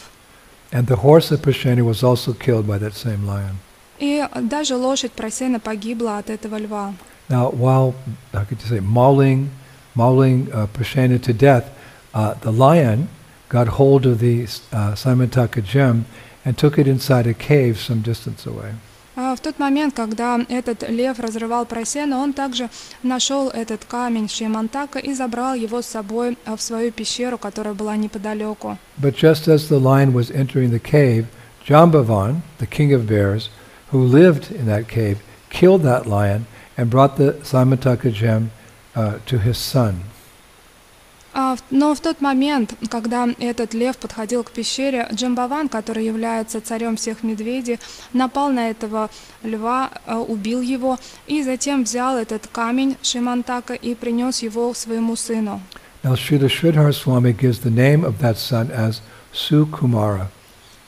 And 0.71 0.88
the 0.88 1.04
horse 1.04 1.32
of 1.32 1.41
Prashena 1.41 1.84
was 1.84 2.02
also 2.02 2.34
killed 2.34 2.65
by 2.65 2.80
that 2.80 2.93
same 2.93 3.26
lion. 3.26 3.58
И 4.00 4.26
даже 4.41 4.76
лошадь 4.76 5.12
Прасена 5.12 5.60
погибла 5.60 6.17
от 6.17 6.32
этого 6.32 6.58
льва. 6.58 6.95
Now, 7.30 7.52
while, 7.52 7.93
how 8.34 8.43
could 8.43 8.60
you 8.62 8.67
say, 8.67 8.80
mauling, 8.80 9.52
mauling 9.93 10.52
uh, 10.52 10.65
Prashena 10.74 11.21
to 11.21 11.34
death, 11.34 11.69
uh, 12.13 12.34
the 12.41 12.52
lion 12.52 13.08
got 13.50 13.67
hold 13.67 14.08
of 14.08 14.19
the 14.19 14.43
uh, 14.74 14.93
Simantaka 14.95 15.63
gem 15.63 16.06
and 16.45 16.58
took 16.58 16.78
it 16.78 16.88
inside 16.88 17.28
a 17.28 17.34
cave 17.34 17.80
some 17.80 18.02
distance 18.02 18.45
away. 18.45 18.74
А 19.15 19.36
В 19.36 19.41
тот 19.41 19.60
момент, 19.60 19.93
когда 19.93 20.39
этот 20.47 20.89
лев 20.89 21.19
разрывал 21.19 21.65
Прасену, 21.65 22.17
он 22.17 22.32
также 22.34 22.69
нашел 23.04 23.50
этот 23.50 23.84
камень 23.86 24.30
Шимантака 24.30 25.00
и 25.00 25.13
забрал 25.13 25.54
его 25.54 25.82
с 25.82 25.88
собой 25.88 26.38
а, 26.45 26.56
в 26.56 26.62
свою 26.62 26.91
пещеру, 26.91 27.38
которая 27.38 27.74
была 27.74 27.97
неподалеку. 27.97 28.78
But 28.97 29.15
just 29.15 29.47
as 29.47 29.67
the 29.67 29.80
lion 29.80 30.13
was 30.13 30.32
entering 30.32 30.71
the 30.71 30.80
cave, 30.80 31.26
Jambavan, 31.67 32.41
the 32.60 32.67
king 32.67 32.93
of 32.93 33.06
bears, 33.06 33.50
who 33.91 34.02
lived 34.02 34.50
in 34.50 34.65
that 34.67 34.88
cave, 34.88 35.17
killed 35.50 35.84
that 35.84 36.08
lion 36.08 36.45
and 36.78 36.89
brought 36.89 37.17
the 37.17 37.34
Simantaka 37.43 38.12
gem 38.12 38.52
uh, 38.95 39.19
to 39.26 39.39
his 39.39 39.58
son. 39.58 40.04
А 41.38 41.55
Но 41.70 41.94
в 41.94 42.01
тот 42.01 42.22
момент, 42.22 42.72
когда 42.88 43.29
этот 43.38 43.75
лев 43.75 43.99
подходил 43.99 44.42
к 44.42 44.51
пещере, 44.53 45.07
Джамбаван, 45.12 45.68
который 45.68 46.07
является 46.07 46.62
царем 46.62 46.96
всех 46.96 47.22
медведей, 47.22 47.79
напал 48.14 48.49
на 48.49 48.70
этого 48.70 49.11
льва, 49.42 49.90
а, 50.07 50.18
убил 50.18 50.62
его 50.62 50.99
и 51.27 51.42
затем 51.42 51.85
взял 51.85 52.16
этот 52.16 52.46
камень 52.46 52.96
Шимантака 53.03 53.75
и 53.75 53.94
принес 53.94 54.40
его 54.40 54.72
своему 54.72 55.14
сыну. 55.14 55.61
Now, 56.03 56.14
Srila 56.14 56.49
Sridhar 56.49 56.90
Swami 56.94 57.35
gives 57.37 57.59
the 57.61 57.70
name 57.70 58.03
of 58.03 58.18
that 58.22 58.38
son 58.38 58.70
as 58.70 59.03
Sukumara. 59.35 60.29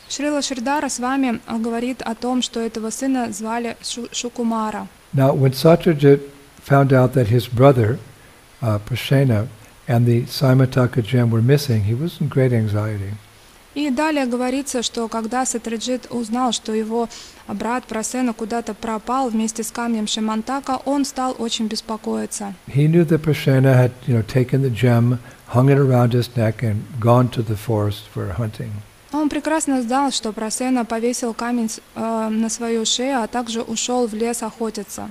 Шрила 0.08 0.40
Шридара 0.40 0.88
с 0.88 0.98
вами 0.98 1.40
говорит 1.46 2.00
о 2.00 2.14
том, 2.14 2.40
что 2.40 2.60
этого 2.60 2.88
сына 2.88 3.30
звали 3.32 3.76
Шу- 3.82 4.08
Шукумара. 4.12 4.88
Now, 5.12 5.34
when 5.34 5.52
Satyajit 5.52 6.22
found 6.64 6.94
out 6.94 7.12
that 7.12 7.28
his 7.28 7.46
brother 7.46 7.98
uh, 8.62 8.78
Prashena 8.78 9.48
and 9.87 10.05
the 10.05 10.23
Saimataka 10.23 11.03
gem 11.03 11.31
were 11.31 11.41
missing, 11.41 11.83
he 11.83 11.93
was 11.93 12.19
in 12.21 12.27
great 12.29 12.53
anxiety. 12.53 13.13
И 13.75 13.89
далее 13.89 14.27
говорится, 14.27 14.83
что 14.83 15.07
когда 15.07 15.45
Сатраджит 15.45 16.07
узнал, 16.11 16.51
что 16.51 16.73
его 16.73 17.09
брат 17.47 17.85
Прасена 17.85 18.33
куда-то 18.33 18.75
пропал 18.75 19.29
вместе 19.29 19.63
с 19.63 19.71
камнем 19.71 20.05
Шимантака, 20.05 20.79
он 20.85 21.05
стал 21.05 21.35
очень 21.39 21.67
беспокоиться. 21.67 22.53
He 22.67 22.87
knew 22.87 23.03
that 23.05 23.23
Prashena 23.23 23.73
had, 23.73 23.91
you 24.05 24.15
know, 24.15 24.21
taken 24.21 24.61
the 24.61 24.69
gem, 24.69 25.17
hung 25.47 25.69
it 25.69 25.79
around 25.79 26.13
his 26.13 26.29
neck, 26.35 26.61
and 26.61 26.83
gone 26.99 27.29
to 27.29 27.41
the 27.41 27.55
forest 27.55 28.03
for 28.13 28.33
hunting. 28.37 28.71
Он 29.11 29.29
прекрасно 29.29 29.81
знал, 29.81 30.11
что 30.11 30.31
Прасена 30.33 30.85
повесил 30.85 31.33
камень 31.33 31.69
э, 31.95 32.29
на 32.29 32.49
свою 32.49 32.85
шею, 32.85 33.21
а 33.21 33.27
также 33.27 33.61
ушел 33.61 34.07
в 34.07 34.13
лес 34.13 34.43
охотиться. 34.43 35.09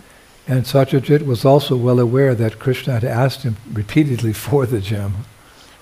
And 0.48 0.64
Satyajit 0.64 1.25
was 1.25 1.44
also 1.44 1.77
well 1.77 2.01
aware 2.01 2.35
that 2.35 2.59
Krishna 2.59 2.94
had 2.94 3.05
asked 3.05 3.42
him 3.42 3.57
repeatedly 3.72 4.33
for 4.33 4.66
the 4.66 4.81
gem. 4.81 5.12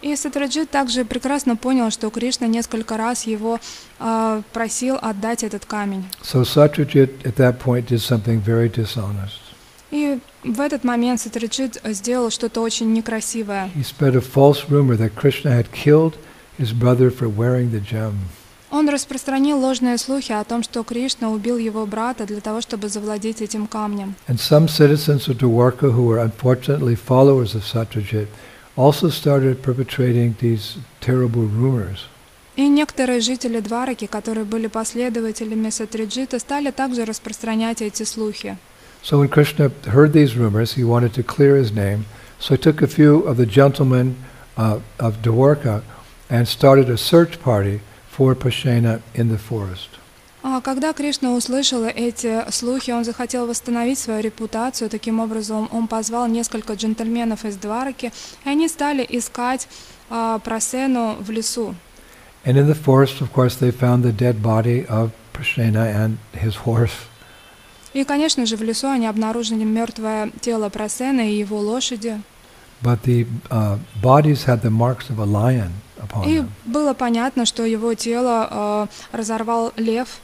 И 0.02 0.16
Сатраджит 0.16 0.70
также 0.70 1.04
прекрасно 1.04 1.56
понял, 1.56 1.90
что 1.90 2.08
Кришна 2.10 2.46
несколько 2.46 2.96
раз 2.96 3.24
его 3.24 3.60
э, 3.98 4.42
просил 4.52 4.98
отдать 5.00 5.44
этот 5.44 5.66
камень. 5.66 6.06
So 6.22 6.42
Satyajit 6.42 7.22
at 7.24 7.36
that 7.36 7.58
point 7.58 7.86
did 7.86 8.00
something 8.00 8.40
very 8.40 8.70
dishonest. 8.70 9.38
И 9.90 10.18
в 10.42 10.60
этот 10.60 10.84
момент 10.84 11.20
Сатраджит 11.20 11.80
сделал 11.84 12.30
что-то 12.30 12.62
очень 12.62 12.92
некрасивое. 12.94 13.70
He 13.74 13.82
spread 13.82 14.16
a 14.16 14.20
false 14.20 14.70
rumor 14.70 14.96
that 14.96 15.14
Krishna 15.14 15.50
had 15.50 15.70
killed 15.72 16.16
his 16.58 16.72
brother 16.72 17.10
for 17.10 17.28
wearing 17.28 17.70
the 17.70 17.80
gem. 17.80 18.14
Он 18.77 18.89
распространил 18.89 19.57
ложные 19.61 19.97
слухи 19.97 20.33
о 20.33 20.43
том, 20.43 20.61
что 20.61 20.83
Кришна 20.83 21.29
убил 21.29 21.57
его 21.57 21.85
брата 21.85 22.25
для 22.25 22.41
того, 22.41 22.59
чтобы 22.59 22.89
завладеть 22.89 23.41
этим 23.41 23.67
камнем. 23.67 24.15
And 24.27 24.37
some 24.37 24.67
citizens 24.67 25.29
of 25.29 25.37
Dwarka 25.37 25.93
who 25.93 26.03
were 26.03 26.19
unfortunately 26.19 26.93
followers 26.95 27.55
of 27.55 27.63
Satyajit 27.63 28.27
also 28.75 29.09
started 29.09 29.61
perpetrating 29.61 30.35
these 30.41 30.75
terrible 30.99 31.47
rumors. 31.47 32.09
И 32.57 32.67
некоторые 32.67 33.21
жители 33.21 33.61
Двараки, 33.61 34.07
которые 34.07 34.43
были 34.43 34.67
последователями 34.67 35.69
Сатриджита, 35.69 36.39
стали 36.39 36.71
также 36.71 37.05
распространять 37.05 37.81
эти 37.81 38.03
слухи. 38.03 38.57
So 39.01 39.19
when 39.19 39.29
Krishna 39.29 39.71
heard 39.85 40.11
these 40.11 40.35
rumors, 40.35 40.73
he 40.73 40.83
wanted 40.83 41.13
to 41.13 41.23
clear 41.23 41.55
his 41.55 41.71
name. 41.71 42.03
So 42.41 42.55
he 42.55 42.61
took 42.61 42.81
a 42.81 42.87
few 42.87 43.21
of 43.21 43.37
the 43.37 43.45
gentlemen 43.45 44.17
uh, 44.57 44.79
of 44.99 45.21
Dwarka 45.21 45.81
and 46.29 46.45
started 46.45 46.89
a 46.89 46.97
search 46.97 47.39
party 47.41 47.79
for 48.15 48.35
Prashena 48.35 49.01
in 49.13 49.29
the 49.29 49.39
forest. 49.39 49.89
А 50.47 50.61
когда 50.61 50.93
Кришна 50.93 51.31
услышал 51.31 51.83
эти 51.85 52.49
слухи, 52.51 52.91
он 52.91 53.03
захотел 53.03 53.47
восстановить 53.47 53.97
свою 53.97 54.21
репутацию. 54.21 54.91
Таким 54.91 55.19
образом, 55.19 55.67
он 55.71 55.87
позвал 55.87 56.27
несколько 56.27 56.73
джентльменов 56.73 57.45
из 57.45 57.55
Двараки, 57.57 58.13
и 58.45 58.49
они 58.49 58.67
стали 58.67 59.03
искать 59.09 59.67
а, 60.09 60.37
Прасену 60.37 61.15
в 61.19 61.31
лесу. 61.31 61.73
And 62.45 62.57
in 62.57 62.67
the 62.67 62.75
forest, 62.75 63.21
of 63.21 63.33
course, 63.33 63.57
they 63.59 63.71
found 63.71 64.03
the 64.03 64.15
dead 64.15 64.43
body 64.43 64.85
of 64.87 65.09
Prashena 65.33 65.87
and 65.91 66.17
his 66.33 66.55
horse. 66.63 66.93
И, 67.93 68.03
конечно 68.03 68.45
же, 68.45 68.55
в 68.55 68.61
лесу 68.61 68.87
они 68.87 69.07
обнаружили 69.07 69.63
мертвое 69.63 70.29
тело 70.41 70.69
Прасены 70.69 71.31
и 71.31 71.39
его 71.39 71.59
лошади. 71.59 72.21
But 72.83 73.01
the 73.03 73.25
uh, 73.49 73.79
bodies 73.99 74.45
had 74.45 74.61
the 74.61 74.69
marks 74.69 75.09
of 75.09 75.17
a 75.17 75.25
lion 75.25 75.71
И 76.25 76.43
было 76.65 76.93
понятно, 76.93 77.45
что 77.45 77.65
его 77.65 77.93
тело 77.93 78.47
а, 78.49 78.87
разорвал 79.11 79.73
лев. 79.77 80.19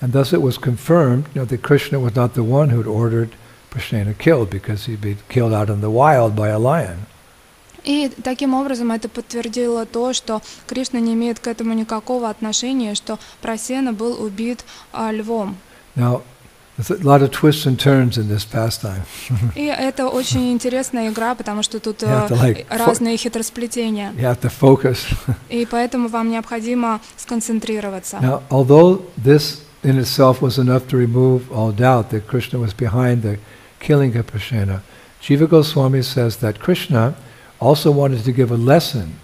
And 0.00 0.12
thus 0.12 0.32
it 0.32 0.42
was 0.42 0.58
confirmed 0.58 1.24
you 1.34 1.40
know, 1.40 1.46
that 1.46 1.62
Krishna 1.62 1.98
was 1.98 2.14
not 2.14 2.34
the 2.34 2.42
one 2.42 2.70
who 2.70 2.78
had 2.78 2.86
ordered 2.86 3.30
Prashena 3.70 4.16
killed 4.18 4.50
because 4.50 4.86
he'd 4.86 5.00
been 5.00 5.18
killed 5.28 5.52
out 5.52 5.70
in 5.70 5.80
the 5.80 5.90
wild 5.90 6.36
by 6.36 6.48
a 6.48 6.58
lion. 6.58 7.06
И 7.84 8.10
таким 8.22 8.54
образом 8.54 8.92
это 8.92 9.08
подтвердило 9.08 9.84
то, 9.84 10.14
что 10.14 10.40
Кришна 10.66 11.00
не 11.00 11.12
имеет 11.12 11.38
к 11.38 11.46
этому 11.46 11.74
никакого 11.74 12.30
отношения, 12.30 12.94
что 12.94 13.18
Прасена 13.42 13.92
был 13.92 14.22
убит 14.22 14.64
а, 14.92 15.12
львом. 15.12 15.56
Now, 15.94 16.22
there's 16.79 16.91
a 16.91 17.03
lot 17.03 17.21
of 17.21 17.31
twists 17.31 17.65
and 17.65 17.77
turns 17.77 18.17
in 18.17 18.29
this 18.29 18.45
pastime. 18.45 19.03
И 19.55 19.65
это 19.65 20.07
очень 20.07 20.53
интересная 20.53 21.09
игра, 21.09 21.35
потому 21.35 21.61
что 21.61 21.79
тут 21.79 22.03
You 22.03 22.07
have 22.07 22.29
э, 22.31 22.35
to, 22.35 22.41
like, 22.41 22.67
fo- 22.69 22.77
разные 22.77 23.17
хитросплетения. 23.17 24.13
You 24.13 24.23
have 24.23 24.39
to 24.41 24.49
focus. 24.49 25.05
И 25.49 25.67
поэтому 25.69 26.07
вам 26.07 26.29
необходимо 26.29 27.01
сконцентрироваться. 27.17 28.19
now, 28.21 28.41
although 28.49 29.01
this 29.17 29.61
in 29.83 29.97
itself 29.97 30.41
was 30.41 30.57
enough 30.57 30.87
to 30.87 30.97
remove 30.97 31.51
all 31.51 31.71
doubt 31.71 32.11
that 32.11 32.27
Krishna 32.27 32.59
was 32.59 32.73
behind 32.73 33.23
the 33.23 33.39
killing 33.79 34.15
of 34.15 34.27
Prashena, 34.27 34.81
Jiva 35.21 35.47
Goswami 35.49 36.01
says 36.01 36.37
that 36.37 36.59
Krishna 36.59 37.15
also 37.59 37.91
wanted 37.91 38.23
to 38.23 38.31
give 38.31 38.51
a 38.51 38.57
lesson 38.57 39.15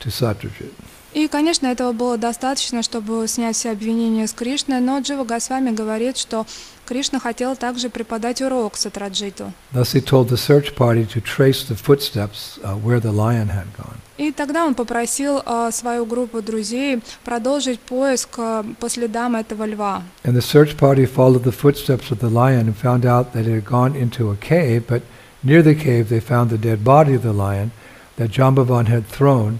to 0.00 0.10
Satyajit. 0.10 0.72
И, 1.14 1.28
конечно, 1.28 1.68
этого 1.68 1.92
было 1.92 2.18
достаточно, 2.18 2.82
чтобы 2.82 3.28
снять 3.28 3.54
все 3.54 3.70
обвинения 3.70 4.26
с 4.26 4.32
Кришны, 4.32 4.80
но 4.80 4.98
Джива 4.98 5.22
Госвами 5.22 5.70
говорит, 5.70 6.16
что 6.16 6.44
Кришна 6.89 7.19
хотел 7.19 7.55
также 7.55 7.87
преподать 7.91 8.41
урок 8.41 8.75
Сатраджиту. 8.75 9.53
Thus, 9.71 9.93
he 9.93 10.01
told 10.01 10.27
the 10.29 10.37
search 10.37 10.75
party 10.75 11.05
to 11.05 11.21
trace 11.21 11.63
the 11.63 11.75
footsteps 11.75 12.57
uh, 12.63 12.73
where 12.77 12.99
the 12.99 13.11
lion 13.11 13.49
had 13.49 13.67
gone. 13.77 13.99
И 14.17 14.31
тогда 14.31 14.65
он 14.65 14.73
попросил 14.73 15.39
э, 15.45 15.69
свою 15.71 16.07
группу 16.07 16.41
друзей 16.41 16.99
продолжить 17.23 17.79
поиск 17.79 18.29
э, 18.39 18.63
по 18.79 18.89
следам 18.89 19.35
этого 19.35 19.67
льва. 19.67 20.01
And 20.23 20.33
the 20.33 20.41
search 20.41 20.77
party 20.77 21.05
followed 21.05 21.43
the 21.43 21.51
footsteps 21.51 22.09
of 22.09 22.21
the 22.21 22.29
lion 22.31 22.67
and 22.67 22.75
found 22.75 23.05
out 23.05 23.33
that 23.33 23.45
it 23.45 23.53
had 23.53 23.65
gone 23.65 23.95
into 23.95 24.31
a 24.31 24.35
cave, 24.35 24.87
but 24.87 25.03
near 25.43 25.61
the 25.61 25.75
cave 25.75 26.09
they 26.09 26.19
found 26.19 26.49
the 26.49 26.57
dead 26.57 26.83
body 26.83 27.13
of 27.13 27.21
the 27.21 27.33
lion 27.33 27.69
that 28.15 28.31
Jambavan 28.31 28.87
had 28.87 29.05
thrown 29.05 29.59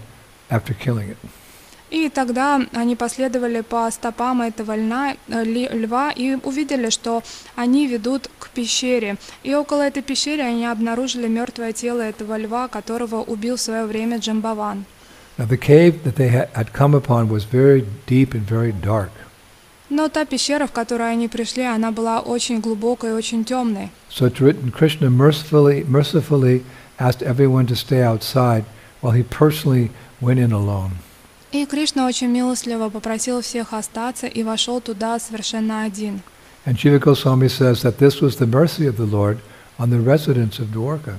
after 0.50 0.74
killing 0.74 1.08
it. 1.08 1.18
И 1.90 2.08
тогда 2.08 2.60
они 2.72 2.94
последовали 2.94 3.62
по 3.62 3.90
стопам 3.90 4.42
этого 4.42 4.76
льна, 4.76 5.16
э, 5.28 5.42
льва 5.44 6.12
и 6.12 6.36
увидели, 6.42 6.88
что 6.88 7.22
они 7.56 7.88
ведут 7.88 8.30
к 8.38 8.50
пещере. 8.50 9.16
И 9.42 9.54
около 9.54 9.82
этой 9.82 10.02
пещеры 10.02 10.42
они 10.42 10.66
обнаружили 10.66 11.26
мертвое 11.26 11.72
тело 11.72 12.00
этого 12.00 12.38
льва, 12.38 12.68
которого 12.68 13.22
убил 13.22 13.56
в 13.56 13.60
свое 13.60 13.86
время 13.86 14.18
Джамбаван. 14.18 14.84
Now, 15.36 15.46
the 15.46 15.56
cave 15.56 16.04
that 16.04 16.16
they 16.16 16.28
had, 16.28 16.50
had 16.54 16.72
come 16.72 16.94
upon 16.94 17.28
was 17.28 17.44
very 17.44 17.86
deep 18.06 18.34
and 18.34 18.46
very 18.46 18.72
dark. 18.72 19.10
Но 19.88 20.08
та 20.08 20.24
пещера, 20.24 20.66
в 20.66 20.72
которую 20.72 21.08
они 21.10 21.26
пришли, 21.26 21.64
она 21.64 21.90
была 21.90 22.20
очень 22.20 22.60
глубокой 22.60 23.10
и 23.10 23.12
очень 23.14 23.44
темной. 23.44 23.90
So 24.10 24.26
it's 24.26 24.40
written, 24.40 24.70
Krishna 24.70 25.10
mercifully, 25.10 25.84
mercifully 25.88 26.62
asked 26.98 27.22
everyone 27.22 27.66
to 27.66 27.74
stay 27.74 28.02
outside 28.02 28.64
while 29.00 29.12
he 29.12 29.24
personally 29.24 29.90
went 30.20 30.38
in 30.38 30.52
alone. 30.52 30.92
И 31.52 31.66
Кришна 31.66 32.06
очень 32.06 32.28
милостливо 32.28 32.90
попросил 32.90 33.40
всех 33.40 33.72
остаться 33.72 34.28
и 34.28 34.42
вошел 34.44 34.80
туда 34.80 35.18
совершенно 35.18 35.82
один. 35.82 36.22
And 36.64 36.76
Jiva 36.76 37.00
Goswami 37.00 37.48
says 37.48 37.82
that 37.82 37.98
this 37.98 38.20
was 38.20 38.36
the 38.36 38.46
mercy 38.46 38.86
of 38.86 38.96
the 38.96 39.06
Lord 39.06 39.38
on 39.78 39.90
the 39.90 40.00
residents 40.00 40.60
of 40.60 40.70
Dwarka. 40.72 41.14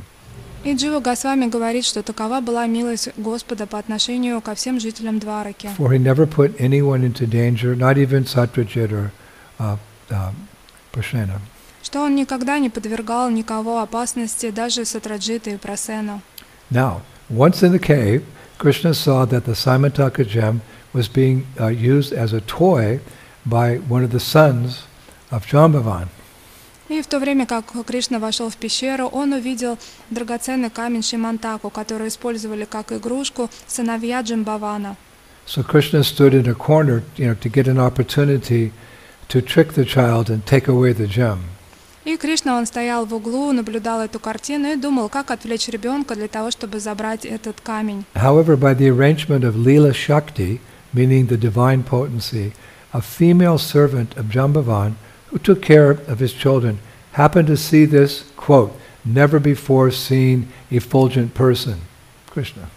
И 0.64 0.76
Джива 0.76 1.00
Госвами 1.00 1.48
говорит, 1.48 1.86
что 1.86 2.04
такова 2.04 2.40
была 2.40 2.68
милость 2.68 3.10
Господа 3.18 3.66
по 3.66 3.80
отношению 3.80 4.40
ко 4.42 4.54
всем 4.54 4.80
жителям 4.80 5.18
Двараки. 5.18 5.70
For 5.78 5.90
he 5.90 5.98
never 5.98 6.28
put 6.28 6.56
anyone 6.60 7.04
into 7.04 7.26
danger, 7.26 7.76
not 7.76 7.98
even 7.98 8.26
Satyajit 8.26 8.92
or 8.92 9.12
uh, 9.60 9.78
uh, 10.12 10.32
Prashena. 10.94 11.40
Что 11.82 12.02
он 12.04 12.16
никогда 12.16 12.60
не 12.60 12.70
подвергал 12.70 13.32
никого 13.32 13.80
опасности, 13.82 14.52
даже 14.52 14.86
Сатраджита 14.86 15.50
и 15.50 15.58
Прасену. 15.58 16.22
Now, 16.70 17.02
once 17.30 17.64
in 17.64 17.72
the 17.72 17.80
cave, 17.80 18.24
Krishna 18.61 18.95
saw 18.95 19.25
that 19.27 19.45
the 19.45 19.53
Simantaka 19.53 20.27
gem 20.27 20.63
was 20.93 21.09
being 21.09 21.47
uh, 21.61 21.67
used 21.67 22.13
as 22.13 22.33
a 22.33 22.41
toy 22.41 23.01
by 23.45 23.77
one 23.77 24.03
of 24.03 24.11
the 24.11 24.21
sons 24.21 24.85
of 25.31 25.47
Jambavan. 25.47 26.09
И 26.89 27.03
в 27.03 27.07
то 27.09 27.19
время, 27.19 27.47
как 27.47 27.65
Кришна 27.85 28.21
вошел 28.21 28.49
в 28.49 28.57
пещеру, 28.57 29.07
он 29.09 29.33
увидел 29.33 29.77
драгоценный 30.11 30.71
камень 30.71 31.03
Шимантаку, 31.03 31.69
который 31.69 32.09
использовали 32.09 32.65
как 32.65 32.93
игрушку 32.93 33.51
сыновья 33.67 34.21
Джамбавана. 34.21 34.97
So 35.47 35.63
Krishna 35.63 36.03
stood 36.03 36.35
in 36.35 36.49
a 36.49 36.55
corner, 36.55 37.03
you 37.17 37.27
know, 37.27 37.35
to 37.35 37.49
get 37.49 37.69
an 37.69 37.79
opportunity 37.79 38.73
to 39.29 39.41
trick 39.41 39.75
the 39.75 39.85
child 39.85 40.29
and 40.31 40.45
take 40.47 40.69
away 40.69 40.93
the 40.93 41.07
gem. 41.07 41.41
И 42.04 42.18
Кришна, 42.18 42.58
он 42.58 42.66
стоял 42.66 43.06
в 43.06 43.14
углу, 43.14 43.52
наблюдал 43.52 44.02
эту 44.02 44.20
картину 44.20 44.72
и 44.72 44.76
думал, 44.76 45.08
как 45.08 45.30
отвлечь 45.30 45.68
ребенка 45.68 46.16
для 46.16 46.28
того, 46.28 46.50
чтобы 46.50 46.80
забрать 46.80 47.26
этот 47.26 47.62
камень. 47.62 48.06
However, 48.16 48.58
by 48.58 48.76
the 48.76 48.90
arrangement 48.90 49.44
of 49.44 49.56
Leela 49.56 49.94
Shakti, 49.94 50.60
meaning 50.94 51.28
the 51.28 51.38
divine 51.38 51.84
potency, 51.84 52.54
a 52.92 53.02
female 53.02 53.60
servant 53.60 54.18
of 54.18 54.26
Jambavan, 54.32 54.96
who 55.28 55.38
took 55.38 55.62
care 55.62 55.92
of 56.08 56.20
his 56.20 56.34
children, 56.34 56.80
happened 57.14 57.48
to 57.48 57.56
see 57.56 57.86
this, 57.86 58.24
quote, 58.36 58.72
never 59.06 59.40
before 59.40 59.92
seen 59.92 60.48
effulgent 60.72 61.36
person, 61.36 61.82
Krishna. 62.32 62.70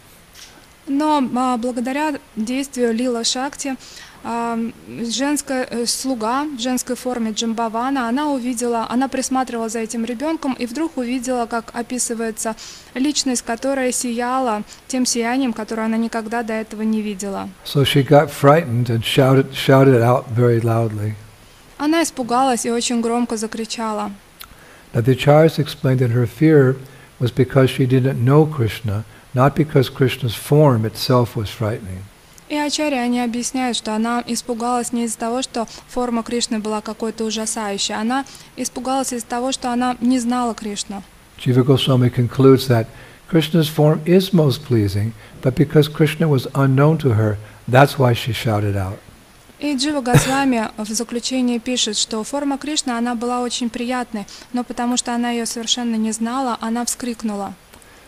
Но 0.87 1.23
а, 1.37 1.57
благодаря 1.57 2.15
действию 2.37 2.93
Лила 2.93 3.25
Шакти 3.25 3.77
а, 4.23 4.59
женская 4.89 5.67
э, 5.71 5.87
слуга 5.87 6.45
в 6.45 6.59
женской 6.61 6.97
форме 6.97 7.33
Джамбавана, 7.33 8.09
она 8.09 8.31
увидела, 8.31 8.87
она 8.89 9.09
присматривала 9.09 9.69
за 9.69 9.81
этим 9.81 10.05
ребенком 10.05 10.55
и 10.55 10.67
вдруг 10.67 10.97
увидела, 10.97 11.47
как 11.47 11.71
описывается 11.75 12.57
личность, 12.95 13.43
которая 13.43 13.93
сияла 13.93 14.63
тем 14.89 15.07
сиянием, 15.07 15.53
которое 15.53 15.85
она 15.85 15.97
никогда 15.97 16.43
до 16.43 16.55
этого 16.55 16.83
не 16.83 17.03
видела. 17.03 17.49
So 17.65 17.85
she 17.85 18.03
got 18.03 18.31
frightened 18.31 18.89
and 18.89 19.03
shouted, 19.03 19.53
shouted 19.53 20.01
out 20.01 20.27
very 20.35 20.61
loudly. 20.63 21.15
Она 21.77 22.03
испугалась 22.03 22.65
и 22.65 22.71
очень 22.71 23.01
громко 23.01 23.37
закричала. 23.37 24.11
Now 24.95 25.03
the 25.03 25.17
explained 25.59 25.99
that 25.99 26.13
her 26.13 26.27
fear 26.27 26.77
was 27.19 27.31
because 27.31 27.69
she 27.69 27.85
didn't 27.85 28.25
know 28.25 28.47
Krishna, 28.47 29.05
not 29.35 29.55
because 29.55 29.89
Krishna's 29.89 30.35
form 30.35 30.85
itself 30.85 31.37
was 31.37 31.49
frightening. 31.51 32.05
И 32.49 32.57
Ачарья, 32.57 33.01
они 33.01 33.21
объясняют, 33.21 33.77
что 33.77 33.95
она 33.95 34.23
испугалась 34.27 34.93
не 34.93 35.05
из-за 35.05 35.19
того, 35.19 35.43
что 35.43 35.67
форма 35.89 36.23
Кришны 36.23 36.59
была 36.59 36.83
какой-то 36.83 37.25
ужасающей, 37.25 37.95
она 37.95 38.25
испугалась 38.57 39.13
из-за 39.13 39.27
того, 39.27 39.51
что 39.51 39.73
она 39.73 39.97
не 40.01 40.19
знала 40.19 40.55
Кришну. 40.55 41.03
Jiva 41.39 41.65
Goswami 41.65 42.11
concludes 42.11 42.69
that 42.69 42.87
Krishna's 43.31 43.69
form 43.69 44.01
is 44.05 44.33
most 44.33 44.65
pleasing, 44.65 45.13
but 45.43 45.57
because 45.57 45.89
Krishna 45.89 46.29
was 46.29 46.47
unknown 46.55 46.99
to 46.99 47.15
her, 47.15 47.39
that's 47.67 47.99
why 47.99 48.13
she 48.15 48.33
shouted 48.33 48.77
out. 48.77 48.99
И 49.59 49.75
Джива 49.77 50.03
Госвами 50.03 50.69
в 50.77 50.89
заключении 50.89 51.59
пишет, 51.59 51.97
что 51.97 52.23
форма 52.23 52.59
Кришны, 52.59 52.91
она 52.91 53.15
была 53.15 53.41
очень 53.41 53.71
приятной, 53.71 54.27
но 54.53 54.63
потому 54.63 54.97
что 54.97 55.15
она 55.15 55.31
ее 55.31 55.47
совершенно 55.47 55.95
не 55.95 56.13
знала, 56.13 56.59
она 56.61 56.85
вскрикнула. 56.85 57.55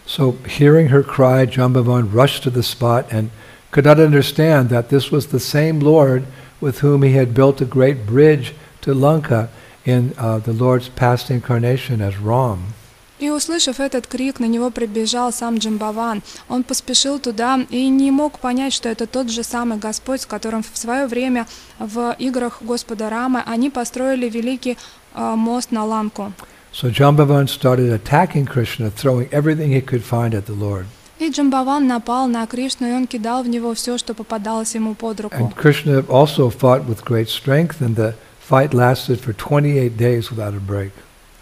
So 0.05 0.33
hearing 0.47 0.87
her 0.87 1.03
cry, 1.03 1.45
Jambavan 1.45 2.13
rushed 2.13 2.43
to 2.43 2.49
the 2.49 2.63
spot 2.63 3.05
and 3.11 3.31
could 3.71 3.85
not 3.85 3.99
understand 3.99 4.69
that 4.69 4.89
this 4.89 5.11
was 5.11 5.27
the 5.27 5.39
same 5.39 5.79
Lord 5.79 6.25
with 6.59 6.79
whom 6.79 7.03
he 7.03 7.13
had 7.13 7.33
built 7.33 7.61
a 7.61 7.65
great 7.65 8.05
bridge 8.05 8.53
to 8.81 8.93
Lanka 8.93 9.49
in 9.85 10.13
uh, 10.17 10.39
the 10.39 10.53
Lord's 10.53 10.89
past 10.89 11.31
incarnation 11.31 12.01
as 12.01 12.17
Ram. 12.17 12.73
И 13.19 13.29
услышав 13.29 13.79
этот 13.79 14.07
крик, 14.07 14.39
на 14.39 14.45
него 14.45 14.71
прибежал 14.71 15.31
сам 15.31 15.59
Джамбаван. 15.59 16.23
Он 16.49 16.63
поспешил 16.63 17.19
туда 17.19 17.59
и 17.69 17.87
не 17.87 18.09
мог 18.09 18.39
понять, 18.39 18.73
что 18.73 18.89
это 18.89 19.05
тот 19.05 19.29
же 19.29 19.43
самый 19.43 19.77
Господь, 19.77 20.21
с 20.21 20.25
которым 20.25 20.63
в 20.63 20.75
свое 20.75 21.05
время 21.05 21.45
в 21.77 22.15
играх 22.17 22.57
Господа 22.61 23.11
Рамы 23.11 23.43
они 23.45 23.69
построили 23.69 24.27
великий 24.27 24.75
э, 25.13 25.35
мост 25.35 25.71
на 25.71 25.85
Ланку. 25.85 26.33
So 26.75 26.89
Jambavan 26.89 27.49
started 27.49 27.91
attacking 27.91 28.45
Krishna, 28.45 28.89
throwing 28.89 29.27
everything 29.31 29.71
he 29.71 29.81
could 29.81 30.03
find 30.03 30.33
at 30.33 30.45
the 30.45 30.53
Lord. 30.53 30.85
И 31.19 31.29
Джамбаван 31.29 31.85
напал 31.85 32.27
на 32.27 32.47
Кришну, 32.47 32.87
и 32.87 32.93
он 32.93 33.05
кидал 33.05 33.43
в 33.43 33.47
него 33.47 33.75
все, 33.75 33.99
что 33.99 34.15
попадалось 34.15 34.73
ему 34.73 34.95
под 34.95 35.19
руку. 35.19 35.35
And 35.35 35.55
Krishna 35.55 36.03
also 36.09 36.49
fought 36.49 36.87
with 36.87 37.05
great 37.05 37.29
strength, 37.29 37.79
and 37.79 37.95
the 37.95 38.15
fight 38.39 38.73
lasted 38.73 39.19
for 39.19 39.33
28 39.33 39.95
days 39.95 40.31
without 40.31 40.55
a 40.55 40.59
break. 40.59 40.91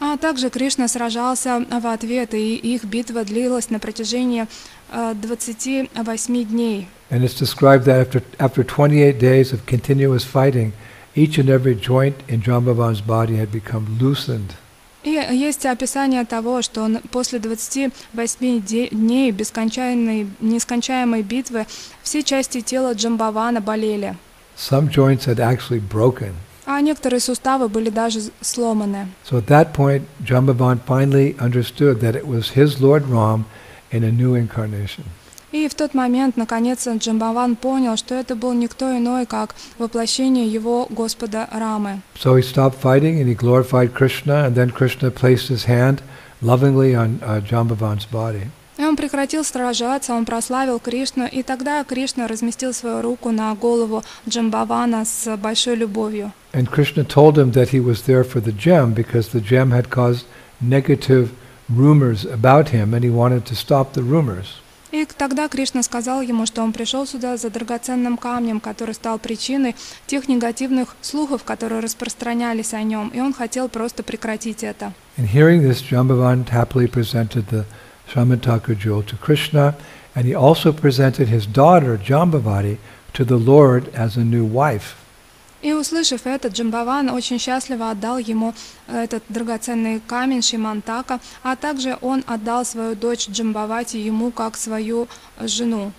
А 0.01 0.17
также 0.17 0.49
Кришна 0.49 0.87
сражался 0.87 1.65
в 1.69 1.87
ответ, 1.87 2.33
и 2.33 2.55
их 2.55 2.83
битва 2.83 3.23
длилась 3.23 3.69
на 3.69 3.79
протяжении 3.79 4.47
э, 4.91 5.13
28 5.13 6.45
дней. 6.45 6.87
And 7.09 7.23
it's 7.23 7.33
described 7.33 7.85
that 7.85 8.01
after, 8.01 8.21
after 8.37 8.63
28 8.63 9.17
days 9.17 9.53
of 9.53 9.65
continuous 9.65 10.25
fighting, 10.25 10.73
each 11.15 11.37
and 11.37 11.49
every 11.49 11.75
joint 11.75 12.15
in 12.27 12.41
Jambavan's 12.41 13.01
body 13.01 13.37
had 13.37 13.51
become 13.51 13.97
loosened. 13.99 14.55
И 15.04 15.10
есть 15.10 15.66
описание 15.66 16.24
того, 16.24 16.62
что 16.62 16.82
он 16.82 16.98
после 17.10 17.38
28 17.38 18.60
де- 18.60 18.88
дней 18.88 19.30
бескончаемой, 19.32 20.28
нескончаемой 20.40 21.22
битвы 21.22 21.66
все 22.02 22.22
части 22.22 22.60
тела 22.62 22.94
Джамбавана 22.94 23.60
болели, 23.60 24.16
Some 24.56 24.88
joints 24.88 25.26
had 25.26 25.38
actually 25.40 25.80
broken. 25.80 26.32
а 26.66 26.80
некоторые 26.80 27.20
суставы 27.20 27.68
были 27.68 27.90
даже 27.90 28.20
сломаны. 28.40 29.08
So 29.30 29.36
at 29.38 29.46
that 29.48 29.74
point, 29.74 30.04
Jambavan 30.26 30.80
finally 30.86 31.36
understood 31.38 32.00
that 32.00 32.14
it 32.16 32.26
was 32.26 32.52
his 32.54 32.80
Lord 32.80 33.06
Ram 33.10 33.44
in 33.90 34.02
a 34.04 34.10
new 34.10 34.34
incarnation. 34.34 35.04
И 35.54 35.68
в 35.68 35.74
тот 35.76 35.94
момент, 35.94 36.36
наконец, 36.36 36.84
Джамбаван 36.84 37.54
понял, 37.54 37.96
что 37.96 38.16
это 38.16 38.34
был 38.34 38.52
никто 38.54 38.90
иной, 38.98 39.24
как 39.24 39.54
воплощение 39.78 40.48
его 40.48 40.88
Господа 40.90 41.48
Рамы. 41.52 42.00
So 42.16 42.36
he 42.36 42.42
stopped 42.42 42.74
fighting 42.82 43.20
and 43.20 43.28
he 43.28 43.36
glorified 43.36 43.94
Krishna, 43.94 44.46
and 44.46 44.56
then 44.56 44.70
Krishna 44.72 45.12
placed 45.12 45.46
his 45.46 45.66
hand 45.66 46.02
lovingly 46.42 46.96
on 46.96 47.20
uh, 47.22 47.40
Jambavan's 47.40 48.04
body. 48.10 48.50
И 48.76 48.84
он 48.84 48.96
прекратил 48.96 49.44
сражаться, 49.44 50.14
он 50.14 50.24
прославил 50.24 50.80
Кришну, 50.80 51.28
и 51.28 51.44
тогда 51.44 51.84
Кришна 51.84 52.26
разместил 52.26 52.74
свою 52.74 53.00
руку 53.00 53.30
на 53.30 53.54
голову 53.54 54.02
Джамбавана 54.28 55.04
с 55.04 55.36
большой 55.36 55.76
любовью. 55.76 56.32
And 56.52 56.68
Krishna 56.68 57.04
told 57.04 57.38
him 57.38 57.52
that 57.52 57.68
he 57.68 57.78
was 57.78 58.06
there 58.06 58.24
for 58.24 58.40
the 58.40 58.50
gem 58.50 58.92
because 58.92 59.28
the 59.28 59.40
gem 59.40 59.70
had 59.70 59.88
caused 59.88 60.26
negative 60.60 61.30
rumors 61.68 62.24
about 62.24 62.70
him 62.70 62.92
and 62.92 63.04
he 63.04 63.10
wanted 63.10 63.46
to 63.46 63.54
stop 63.54 63.92
the 63.92 64.02
rumors. 64.02 64.63
И 64.94 65.04
тогда 65.06 65.48
Кришна 65.48 65.82
сказал 65.82 66.20
ему, 66.20 66.46
что 66.46 66.62
он 66.62 66.72
пришел 66.72 67.04
сюда 67.04 67.36
за 67.36 67.50
драгоценным 67.50 68.16
камнем, 68.16 68.60
который 68.60 68.94
стал 68.94 69.18
причиной 69.18 69.74
тех 70.06 70.28
негативных 70.28 70.94
слухов, 71.02 71.42
которые 71.42 71.80
распространялись 71.80 72.72
о 72.74 72.82
нем, 72.84 73.08
и 73.08 73.18
он 73.18 73.32
хотел 73.32 73.68
просто 73.68 74.04
прекратить 74.04 74.62
это. 74.62 74.92
And 80.16 80.26
he 80.26 80.32
also 80.32 80.72
presented 80.72 81.26
his 81.26 81.44
daughter, 81.44 81.96
Jambavati, 81.96 82.78
to 83.14 83.24
the 83.24 83.36
Lord 83.36 83.92
as 83.96 84.16
a 84.16 84.22
new 84.22 84.44
wife. 84.44 84.94
И 85.64 85.72
услышав 85.72 86.26
это, 86.26 86.48
Джамбаван 86.48 87.08
очень 87.08 87.38
счастливо 87.38 87.90
отдал 87.90 88.18
ему 88.18 88.52
этот 88.86 89.22
драгоценный 89.30 89.98
камень 90.06 90.42
Шимантака, 90.42 91.20
а 91.42 91.56
также 91.56 91.96
он 92.02 92.22
отдал 92.26 92.66
свою 92.66 92.94
дочь 92.94 93.30
Джамбавати 93.30 93.96
ему 93.96 94.30
как 94.30 94.58
свою 94.58 95.08
жену. 95.40 95.92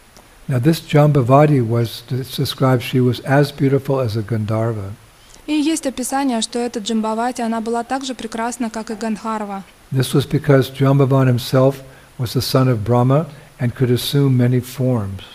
Now 0.48 0.60
this 0.60 0.82
Jambavati 0.82 1.68
was 1.68 2.04
described 2.38 2.84
she 2.84 3.00
was 3.00 3.20
as 3.22 3.52
beautiful 3.52 4.00
as 4.00 4.16
a 4.16 4.22
Gandharva. 4.22 4.94
И 5.48 5.54
есть 5.54 5.88
описание, 5.88 6.42
что 6.42 6.60
эта 6.60 6.80
Джамбавати, 6.80 7.42
она 7.42 7.60
была 7.60 7.84
так 7.84 8.06
же 8.06 8.14
прекрасна, 8.14 8.70
как 8.70 8.92
и 8.92 8.94
Гандхарва. 8.94 9.64
This 9.92 10.14
was 10.14 10.28
because 10.28 10.70
Jambavan 10.70 11.28
himself 11.28 11.78
was 12.20 12.34
the 12.34 12.42
son 12.42 12.68
of 12.68 12.84
Brahma 12.84 13.26
and 13.60 13.74
could 13.74 13.90
assume 13.90 14.38
many 14.38 14.60
forms. 14.60 15.35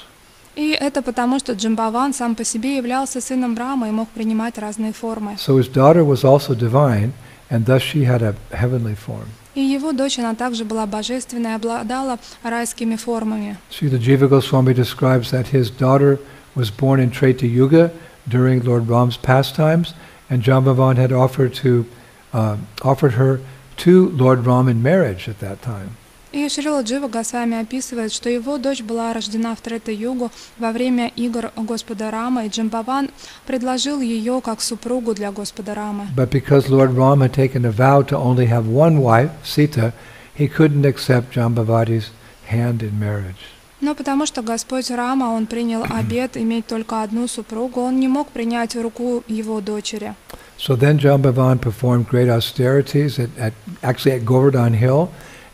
И 0.56 0.72
это 0.72 1.02
потому, 1.02 1.40
что 1.40 1.54
Джамбаван 1.54 2.14
сам 2.14 2.36
по 2.36 2.46
себе 2.46 2.78
являлся 2.78 3.20
сыном 3.20 3.56
Брахмы 3.56 3.90
и 3.90 3.92
мог 3.92 4.08
принимать 4.10 4.58
разные 4.58 4.94
формы. 4.94 5.36
So 5.38 5.58
his 5.58 5.68
daughter 5.68 6.06
was 6.06 6.24
also 6.24 6.56
divine, 6.56 7.12
and 7.50 7.66
thus 7.66 7.82
she 7.82 8.06
had 8.06 8.22
a 8.22 8.36
heavenly 8.52 8.96
form. 8.96 9.28
И 9.54 9.62
его 9.62 9.94
дочь, 9.94 10.20
она 10.20 10.36
также 10.36 10.66
была 10.66 10.86
божественной 10.86 11.52
и 11.52 11.56
обладала 11.56 12.20
райскими 12.44 12.96
формами. 12.96 13.58
Srila 13.70 13.98
Jiva 13.98 14.28
Goswami 14.28 14.74
describes 14.74 15.32
that 15.32 15.48
his 15.48 15.70
daughter 15.70 16.20
was 16.56 16.72
born 16.72 17.00
in 17.00 17.10
Treta 17.12 17.48
Yuga 17.48 17.92
during 18.28 18.64
Lord 18.64 18.88
Ram's 18.88 19.18
pastimes, 19.18 19.94
and 20.30 20.42
Jambavan 20.42 20.98
had 20.98 21.12
offered 21.12 21.54
to 21.56 21.86
uh, 22.34 22.58
offered 22.82 23.14
her 23.14 23.40
to 23.78 24.10
Lord 24.10 24.46
Ram 24.46 24.68
in 24.68 24.82
marriage 24.82 25.28
at 25.30 25.40
that 25.40 25.62
time. 25.62 25.98
И 26.33 26.49
Шрила 26.49 26.83
Джива 26.83 27.09
Госвами 27.09 27.61
описывает, 27.61 28.13
что 28.13 28.31
его 28.31 28.57
дочь 28.57 28.83
была 28.83 29.13
рождена 29.13 29.57
в 29.57 29.61
Трета-Югу 29.61 30.31
во 30.59 30.71
время 30.71 31.09
игр 31.17 31.51
Господа 31.57 32.13
Рама, 32.13 32.45
и 32.45 32.49
Джамбаван 32.49 33.11
предложил 33.47 34.01
ее 34.01 34.41
как 34.41 34.61
супругу 34.61 35.13
для 35.13 35.33
Господа 35.33 35.75
Рамы. 35.75 36.07
But 36.17 36.31
because 36.31 36.69
Lord 36.69 36.95
Ram 36.95 37.21
had 37.21 37.33
taken 37.33 37.65
a 37.65 37.73
vow 37.73 38.03
to 38.03 38.17
only 38.17 38.47
have 38.47 38.69
one 38.69 39.01
wife, 39.01 39.31
Sita, 39.43 39.93
he 40.33 40.47
couldn't 40.47 40.87
accept 40.87 41.35
Jambavati's 41.35 42.11
hand 42.47 42.83
in 42.83 42.97
marriage. 43.01 43.51
Но 43.81 43.97
потому 43.97 44.25
что 44.27 44.43
Господь 44.43 44.89
Рама, 44.91 45.35
он 45.35 45.47
принял 45.47 45.83
обет 45.91 46.37
иметь 46.37 46.69
только 46.69 47.03
одну 47.03 47.27
супругу, 47.27 47.81
он 47.81 47.99
не 47.99 48.07
мог 48.07 48.29
принять 48.29 48.77
руку 48.77 49.25
его 49.27 49.61
дочери. 49.61 50.15
So 50.59 50.77
then 50.77 50.97
Jambavan 50.99 51.59
performed 51.59 52.07
great 52.09 52.29
austerities 52.29 53.19
at, 53.19 53.31
at 53.37 53.55
actually 53.83 54.13
at 54.13 54.25
Govardhan 54.25 54.75
Hill 54.75 55.09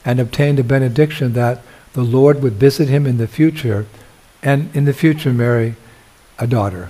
and 0.06 0.20
obtained 0.20 0.60
a 0.60 0.64
benediction 0.64 1.34
that 1.34 1.62
the 1.94 2.04
Lord 2.04 2.42
would 2.42 2.54
visit 2.54 2.90
him 2.90 3.06
in 3.06 3.18
the 3.18 3.28
future 3.28 3.86
and 4.42 4.70
in 4.76 4.86
the 4.86 4.94
future 4.94 5.34
marry 5.34 5.76
a 6.38 6.48
daughter. 6.48 6.90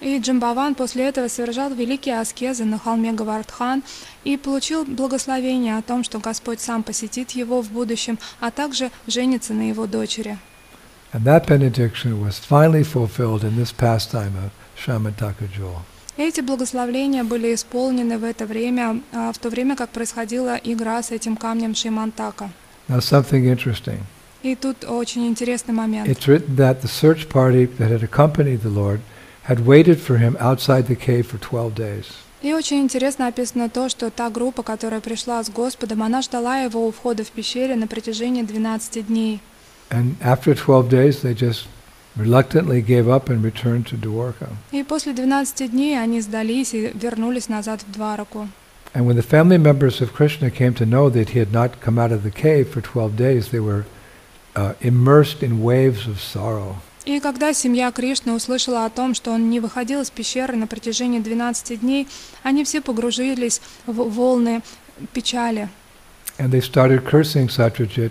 И 0.00 0.18
Джамбаван 0.18 0.74
после 0.74 1.08
этого 1.08 1.28
совершал 1.28 1.72
великие 1.72 2.20
аскезы 2.20 2.64
на 2.66 2.78
холме 2.78 3.12
Гавардхан 3.12 3.82
и 4.22 4.36
получил 4.36 4.84
благословение 4.84 5.78
о 5.78 5.82
том, 5.82 6.04
что 6.04 6.18
Господь 6.18 6.60
сам 6.60 6.82
посетит 6.82 7.30
его 7.30 7.62
в 7.62 7.70
будущем, 7.70 8.18
а 8.38 8.50
также 8.50 8.90
женится 9.06 9.54
на 9.54 9.68
его 9.68 9.86
дочери. 9.86 10.36
And 11.14 11.24
that 11.24 11.46
benediction 11.46 12.20
was 12.20 12.38
finally 12.38 12.82
fulfilled 12.82 13.44
in 13.44 13.56
this 13.56 13.72
pastime 13.72 14.34
of 14.36 14.50
Shamataka 14.76 15.48
Jewel. 15.50 15.82
Эти 16.19 16.41
благословления 16.41 17.23
были 17.23 17.55
исполнены 17.55 18.17
в 18.17 18.25
это 18.25 18.45
время, 18.45 18.99
а, 19.13 19.31
в 19.31 19.37
то 19.37 19.49
время 19.49 19.77
как 19.77 19.89
происходила 19.91 20.59
игра 20.61 21.01
с 21.01 21.11
этим 21.11 21.37
камнем 21.37 21.73
Шимантака. 21.73 22.49
Now 22.89 22.99
something 22.99 23.45
interesting. 23.45 23.99
И 24.43 24.55
тут 24.55 24.83
очень 24.83 25.27
интересный 25.27 25.73
момент. 25.73 26.09
It's 26.09 26.27
written 26.27 26.57
that 26.57 26.81
the 26.81 26.89
search 26.89 27.29
party 27.29 27.69
that 27.77 27.89
had 27.89 28.03
accompanied 28.03 28.63
the 28.63 28.69
Lord 28.69 28.99
had 29.47 29.65
waited 29.65 30.01
for 30.01 30.17
him 30.17 30.35
outside 30.41 30.87
the 30.87 30.97
cave 30.97 31.25
for 31.25 31.39
12 31.39 31.73
days. 31.73 32.05
И 32.41 32.53
очень 32.53 32.81
интересно 32.81 33.27
описано 33.27 33.69
то, 33.69 33.87
что 33.87 34.09
та 34.09 34.29
группа, 34.29 34.61
которая 34.61 34.99
пришла 34.99 35.41
с 35.41 35.49
Господом, 35.49 36.03
она 36.03 36.21
ждала 36.21 36.59
его 36.59 36.85
у 36.85 36.91
входа 36.91 37.23
в 37.23 37.31
пещере 37.31 37.77
на 37.77 37.87
протяжении 37.87 38.43
12 38.43 39.07
дней. 39.07 39.39
And 39.89 40.15
after 40.21 40.53
12 40.53 40.89
days, 40.89 41.21
they 41.21 41.33
just 41.33 41.67
reluctantly 42.16 42.80
gave 42.80 43.08
up 43.08 43.28
and 43.28 43.42
returned 43.42 43.86
to 43.86 43.96
Dwarka. 43.96 44.48
И 44.72 44.82
после 44.82 45.12
12 45.12 45.70
дней 45.70 46.00
они 46.00 46.20
сдались 46.20 46.74
и 46.74 46.92
вернулись 46.94 47.48
назад 47.48 47.82
в 47.86 47.92
Двараку. 47.92 48.48
And 48.94 49.06
when 49.06 49.16
the 49.16 49.22
family 49.22 49.58
members 49.58 50.00
of 50.00 50.12
Krishna 50.12 50.50
came 50.50 50.72
to 50.74 50.86
know 50.86 51.10
that 51.10 51.30
he 51.30 51.40
had 51.40 51.52
not 51.52 51.80
come 51.80 51.98
out 51.98 52.12
of 52.12 52.22
the 52.22 52.30
cave 52.30 52.68
for 52.68 52.80
12 52.80 53.16
days, 53.16 53.48
they 53.48 53.58
were 53.58 53.84
uh, 54.54 54.74
immersed 54.80 55.42
in 55.42 55.62
waves 55.62 56.06
of 56.06 56.20
sorrow. 56.20 56.76
И 57.04 57.20
когда 57.20 57.52
семья 57.52 57.90
Кришны 57.92 58.32
услышала 58.32 58.86
о 58.86 58.90
том, 58.90 59.14
что 59.14 59.32
он 59.32 59.50
не 59.50 59.60
выходил 59.60 60.00
из 60.00 60.10
пещеры 60.10 60.56
на 60.56 60.66
протяжении 60.66 61.18
12 61.18 61.80
дней, 61.80 62.08
они 62.42 62.64
все 62.64 62.80
погружились 62.80 63.60
в 63.86 64.08
волны 64.08 64.62
печали. 65.12 65.68
And 66.38 66.50
they 66.50 66.60
started 66.60 67.04
cursing 67.04 67.48
Satyajit, 67.48 68.10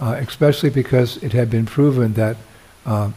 uh, 0.00 0.16
especially 0.26 0.70
because 0.70 1.18
it 1.18 1.32
had 1.32 1.50
been 1.50 1.66
proven 1.66 2.14
that 2.14 2.36
uh, 2.86 3.10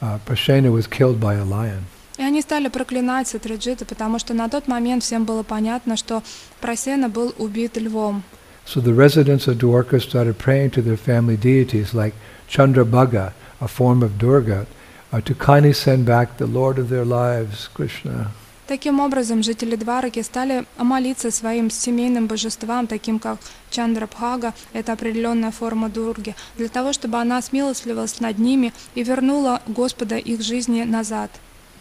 uh, 0.00 0.18
Prashena 0.26 0.70
was 0.70 0.86
killed 0.86 1.20
by 1.20 1.34
a 1.34 1.44
lion. 1.44 1.84
И 2.18 2.22
они 2.22 2.42
стали 2.42 2.68
проклинать 2.68 3.28
Сатраджита, 3.28 3.84
потому 3.84 4.18
что 4.18 4.34
на 4.34 4.48
тот 4.48 4.68
момент 4.68 5.02
всем 5.02 5.24
было 5.24 5.42
понятно, 5.42 5.96
что 5.96 6.22
Прасена 6.60 7.08
был 7.08 7.34
убит 7.38 7.76
львом. 7.76 8.22
So 8.66 8.80
the 8.80 8.94
residents 8.94 9.48
of 9.48 9.58
Dwarka 9.58 10.00
started 10.00 10.38
praying 10.38 10.70
to 10.72 10.82
their 10.82 10.96
family 10.96 11.36
deities 11.36 11.94
like 11.94 12.14
Chandrabhaga, 12.48 13.32
a 13.60 13.66
form 13.66 14.02
of 14.02 14.18
Durga, 14.18 14.66
uh, 15.12 15.20
to 15.22 15.34
kindly 15.34 15.72
send 15.72 16.06
back 16.06 16.36
the 16.36 16.46
Lord 16.46 16.78
of 16.78 16.88
their 16.88 17.04
lives, 17.04 17.68
Krishna. 17.74 18.30
Таким 18.67 18.99
образом, 18.99 19.43
жители 19.43 19.77
Двараки 19.77 20.21
стали 20.21 20.65
молиться 20.77 21.31
своим 21.31 21.69
семейным 21.71 22.27
божествам, 22.27 22.85
таким 22.85 23.17
как 23.17 23.39
Чандрабхага, 23.71 24.53
это 24.73 24.91
определенная 24.91 25.51
форма 25.51 25.87
Дурги, 25.87 26.35
для 26.57 26.67
того, 26.67 26.91
чтобы 26.91 27.17
она 27.17 27.41
смилостливилась 27.41 28.19
над 28.19 28.39
ними 28.39 28.73
и 28.93 29.03
вернула 29.03 29.61
Господа 29.67 30.17
их 30.17 30.41
жизни 30.41 30.83
назад. 30.83 31.31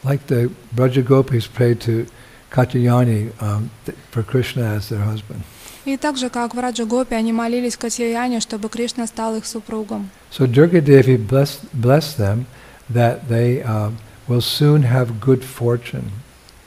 Like 0.05 0.21
the 0.29 0.53
Braja 0.71 1.03
Gopis 1.03 1.49
prayed 1.49 1.81
to 1.81 2.07
Katyayani 2.53 3.33
um, 3.41 3.71
th- 3.85 3.99
for 4.13 4.23
Krishna 4.23 4.77
as 4.77 4.89
their 4.89 5.05
husband. 5.05 5.43
И 5.85 5.97
так 5.97 6.17
же, 6.17 6.31
как 6.31 6.55
в 6.55 6.59
Раджагопе, 6.59 7.17
они 7.17 7.33
молились 7.33 7.77
Катьяяне, 7.77 8.39
чтобы 8.41 8.69
Кришна 8.69 9.09
стал 9.09 9.35
их 9.35 9.47
супругом. 9.47 10.11
So 10.31 10.47
Durga 10.47 10.81
Devi 10.81 11.17
blessed, 11.17 11.61
blessed 11.73 12.17
them 12.17 12.47
that 12.89 13.29
they 13.29 13.63
uh, 13.65 13.91
will 14.29 14.41
soon 14.41 14.83
have 14.83 15.21
good 15.21 15.43
fortune. 15.43 16.13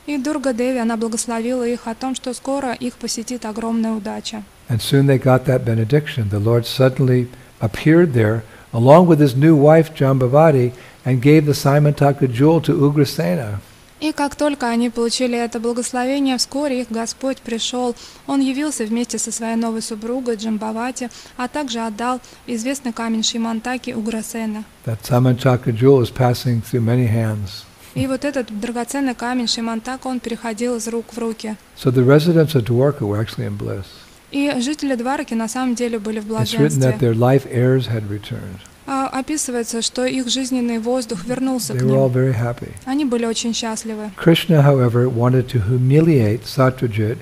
И 0.10 0.18
Дурга 0.18 0.54
Деви, 0.54 0.80
она 0.80 0.98
благословила 0.98 1.68
их 1.68 1.82
о 1.86 1.94
том, 1.94 2.16
что 2.16 2.34
скоро 2.34 2.74
их 2.74 2.96
посетит 2.96 3.46
огромная 3.46 3.92
удача. 3.92 4.42
And 4.68 4.82
soon 4.82 5.06
they 5.06 5.20
got 5.22 5.46
that 5.46 5.64
benediction. 5.64 6.30
The 6.32 6.40
Lord 6.40 6.66
suddenly 6.66 7.28
appeared 7.60 8.14
there 8.14 8.42
along 8.74 9.06
with 9.06 9.20
his 9.20 9.36
new 9.36 9.56
wife 9.56 9.94
Jambavati 9.94 10.72
and 11.06 11.22
gave 11.22 11.46
the 11.46 11.54
Simantaka 11.54 12.28
jewel 12.28 12.60
to 12.62 12.74
Ugrasena. 12.74 13.60
И 14.00 14.12
как 14.12 14.36
только 14.36 14.68
они 14.70 14.90
получили 14.90 15.38
это 15.38 15.60
благословение, 15.60 16.40
вскоре 16.40 16.82
их 16.82 16.88
Господь 16.90 17.38
пришел. 17.42 17.96
Он 18.26 18.42
явился 18.42 18.86
вместе 18.86 19.20
со 19.20 19.32
своей 19.32 19.58
новой 19.58 19.84
супругой 19.84 20.38
Джамбавати, 20.38 21.12
а 21.38 21.48
также 21.48 21.82
отдал 21.82 22.20
известный 22.48 22.94
камень 22.94 23.22
Шимантаки 23.22 23.92
Уграсена. 23.92 24.64
That 24.88 25.04
Simantaka 25.04 25.72
jewel 25.72 26.02
is 26.02 26.10
passing 26.10 26.64
through 26.64 26.82
many 26.82 27.06
hands. 27.06 27.69
И 27.96 28.08
вот 28.08 28.24
этот 28.26 28.48
драгоценный 28.60 29.16
камень 29.16 29.48
Шимантака, 29.48 30.08
он 30.08 30.20
переходил 30.20 30.76
из 30.78 30.88
рук 30.88 31.06
в 31.14 31.18
руки. 31.18 31.56
So 31.78 31.92
the 31.92 32.06
residents 32.06 32.54
of 32.56 32.66
Dwarka 32.66 33.02
were 33.02 33.20
actually 33.20 33.48
in 33.48 33.58
bliss. 33.58 33.86
И 34.32 34.52
жители 34.62 34.94
Двараки 34.96 35.34
на 35.34 35.48
самом 35.48 35.74
деле 35.76 35.98
были 35.98 36.20
в 36.20 36.32
It's 36.32 36.54
written 36.54 36.80
that 36.82 37.00
блаженстве. 37.00 37.10
their 37.10 37.16
life 37.16 37.48
heirs 37.52 37.88
had 37.88 38.08
returned. 38.10 38.60
А, 38.86 39.08
описывается, 39.08 39.82
что 39.82 40.06
их 40.06 40.28
жизненный 40.30 40.80
воздух 40.80 41.26
вернулся 41.26 41.74
They 41.74 41.80
к 41.80 41.84
were 41.84 41.96
all 41.96 42.10
ним. 42.10 42.14
very 42.14 42.34
happy. 42.34 42.72
Они 42.86 43.06
были 43.06 43.26
очень 43.26 43.54
счастливы. 43.54 44.12
Krishna, 44.18 44.62
however, 44.64 45.08
wanted 45.10 45.48
to 45.48 45.60
humiliate 45.68 46.44
Satyajit 46.46 47.18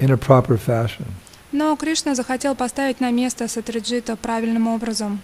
in 0.00 0.10
a 0.10 0.16
proper 0.16 0.56
fashion. 0.58 1.06
Но 1.52 1.74
Кришна 1.76 2.14
захотел 2.14 2.54
поставить 2.54 3.00
на 3.00 3.10
место 3.10 3.48
Сатриджита 3.48 4.16
правильным 4.16 4.68
образом. 4.68 5.20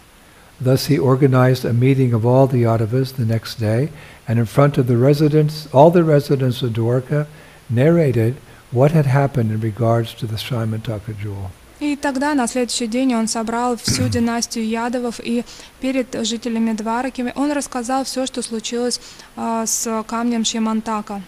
Thus 0.60 0.86
he 0.86 1.00
organized 1.00 1.66
a 1.66 1.74
meeting 1.74 2.14
of 2.14 2.26
all 2.26 2.46
the 2.46 2.64
Yadavas 2.64 3.14
the 3.14 3.26
next 3.26 3.56
day, 3.56 3.90
and 4.28 4.38
in 4.38 4.46
front 4.46 4.78
of 4.78 4.86
the 4.86 4.98
residents, 4.98 5.68
all 5.74 5.90
the 5.90 6.04
residents 6.04 6.62
of 6.62 6.74
Dwarka, 6.74 7.26
narrated 7.70 8.36
what 8.72 8.92
had 8.92 9.08
happened 9.08 9.52
in 9.52 9.60
regards 9.60 10.14
to 10.14 10.28
the 10.28 10.38
Shrimantaka 10.38 11.18
jewel. 11.18 11.52
И 11.80 11.96
тогда 11.96 12.36
на 12.36 12.48
следующий 12.48 12.86
день 12.86 13.16
он 13.16 13.28
собрал 13.28 13.76
всю 13.76 14.08
династию 14.08 14.68
Ядовов 14.68 15.20
и 15.20 15.44
перед 15.80 16.14
жителями 16.24 16.74
Двараки 16.74 17.34
он 17.36 17.52
рассказал 17.52 18.04
все, 18.04 18.28
что 18.28 18.44
случилось 18.44 19.02
а, 19.36 19.66
с 19.66 20.04
камнем 20.06 20.46
Шимантака. 20.46 21.24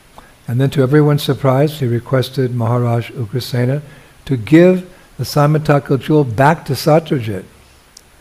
And 0.47 0.59
then 0.59 0.69
to 0.71 0.83
everyone's 0.83 1.23
surprise, 1.23 1.79
he 1.79 1.87
requested 1.87 2.53
Maharaj 2.53 3.09
Ugrasena 3.11 3.81
to 4.25 4.37
give 4.37 4.83
the 5.17 5.23
Simantaka 5.23 5.97
jewel 5.99 6.23
back 6.23 6.65
to 6.65 6.73
Satyajit. 6.73 7.45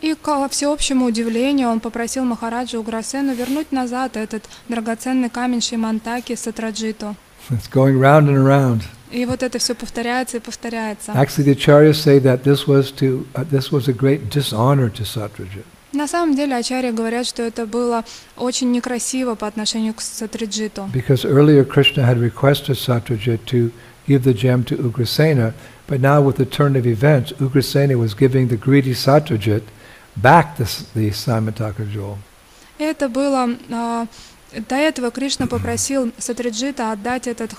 И 0.00 0.14
к 0.14 0.48
всеобщему 0.48 1.06
удивлению 1.06 1.68
он 1.68 1.80
попросил 1.80 2.24
Махараджа 2.24 2.78
Уграсену 2.78 3.34
вернуть 3.34 3.72
назад 3.72 4.16
этот 4.16 4.44
драгоценный 4.68 5.28
камень 5.28 5.60
Шимантаки 5.60 6.36
Сатраджиту. 6.36 7.16
It's 7.50 7.68
going 7.68 7.98
round 7.98 8.28
and 8.28 8.36
around. 8.36 8.82
И 9.10 9.24
вот 9.24 9.42
это 9.42 9.58
все 9.58 9.74
повторяется 9.74 10.36
и 10.36 10.40
повторяется. 10.40 11.12
Actually, 11.12 11.44
the 11.44 11.54
acharyas 11.54 11.94
say 11.94 12.20
that 12.20 12.44
this 12.44 12.66
was 12.66 12.92
to 12.92 13.26
uh, 13.34 13.44
this 13.50 13.72
was 13.72 13.88
a 13.88 13.92
great 13.92 14.28
dishonor 14.30 14.88
to 14.90 15.02
Satyajit. 15.04 15.64
На 15.92 16.06
самом 16.06 16.36
деле 16.36 16.54
ачарьи 16.54 16.92
говорят, 16.92 17.26
что 17.26 17.42
это 17.42 17.66
было 17.66 18.04
очень 18.36 18.70
некрасиво 18.70 19.34
по 19.34 19.46
отношению 19.46 19.94
к 19.94 20.02
Сатраджиту. 20.02 20.88
Because 20.92 21.24
earlier 21.24 21.64
Krishna 21.64 22.04
had 22.04 22.20
requested 22.20 22.76
Satyajit 22.76 23.46
to 23.46 23.72
give 24.06 24.22
the 24.22 24.34
gem 24.34 24.62
to 24.64 24.76
Ugrasena, 24.76 25.54
but 25.88 26.00
now 26.00 26.20
with 26.20 26.36
the 26.36 26.44
turn 26.44 26.76
of 26.76 26.86
events, 26.86 27.32
Ugrasena 27.40 27.96
was 27.96 28.14
giving 28.14 28.48
the 28.48 28.56
greedy 28.56 28.92
Satyajit 28.92 29.62
back 30.22 30.56
the, 30.58 30.64
s- 30.64 30.84
the 30.94 31.10
Simantaka 31.10 31.84
jewel. 31.84 32.16
Это 32.78 33.08
было... 33.08 33.48
а, 33.70 34.06
до 34.52 34.76
этого 34.76 35.10
Кришна 35.10 35.46
попросил 35.46 36.12
Сатриджита 36.18 36.92
отдать 36.92 37.26
этот 37.26 37.50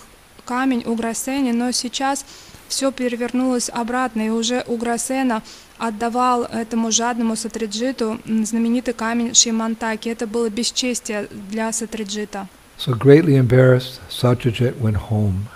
камень 0.45 0.84
Уграсене, 0.86 1.53
но 1.53 1.72
сейчас 1.72 2.26
все 2.68 2.91
перевернулось 2.91 3.70
обратно, 3.70 4.22
и 4.28 4.30
уже 4.30 4.64
Уграсена 4.68 5.41
отдавал 5.78 6.43
этому 6.43 6.91
жадному 6.91 7.36
Сатраджиту 7.36 8.20
знаменитый 8.26 8.93
камень 8.93 9.34
Сьямантаки. 9.34 10.09
Это 10.10 10.26
было 10.28 10.49
бесчестие 10.49 11.28
для 11.49 11.72
Сатраджита. 11.72 12.47
So 12.78 12.93
greatly 12.97 13.36
embarrassed, 13.38 13.99
Satrajit 14.09 14.76
went 14.80 15.10
home. 15.10 15.47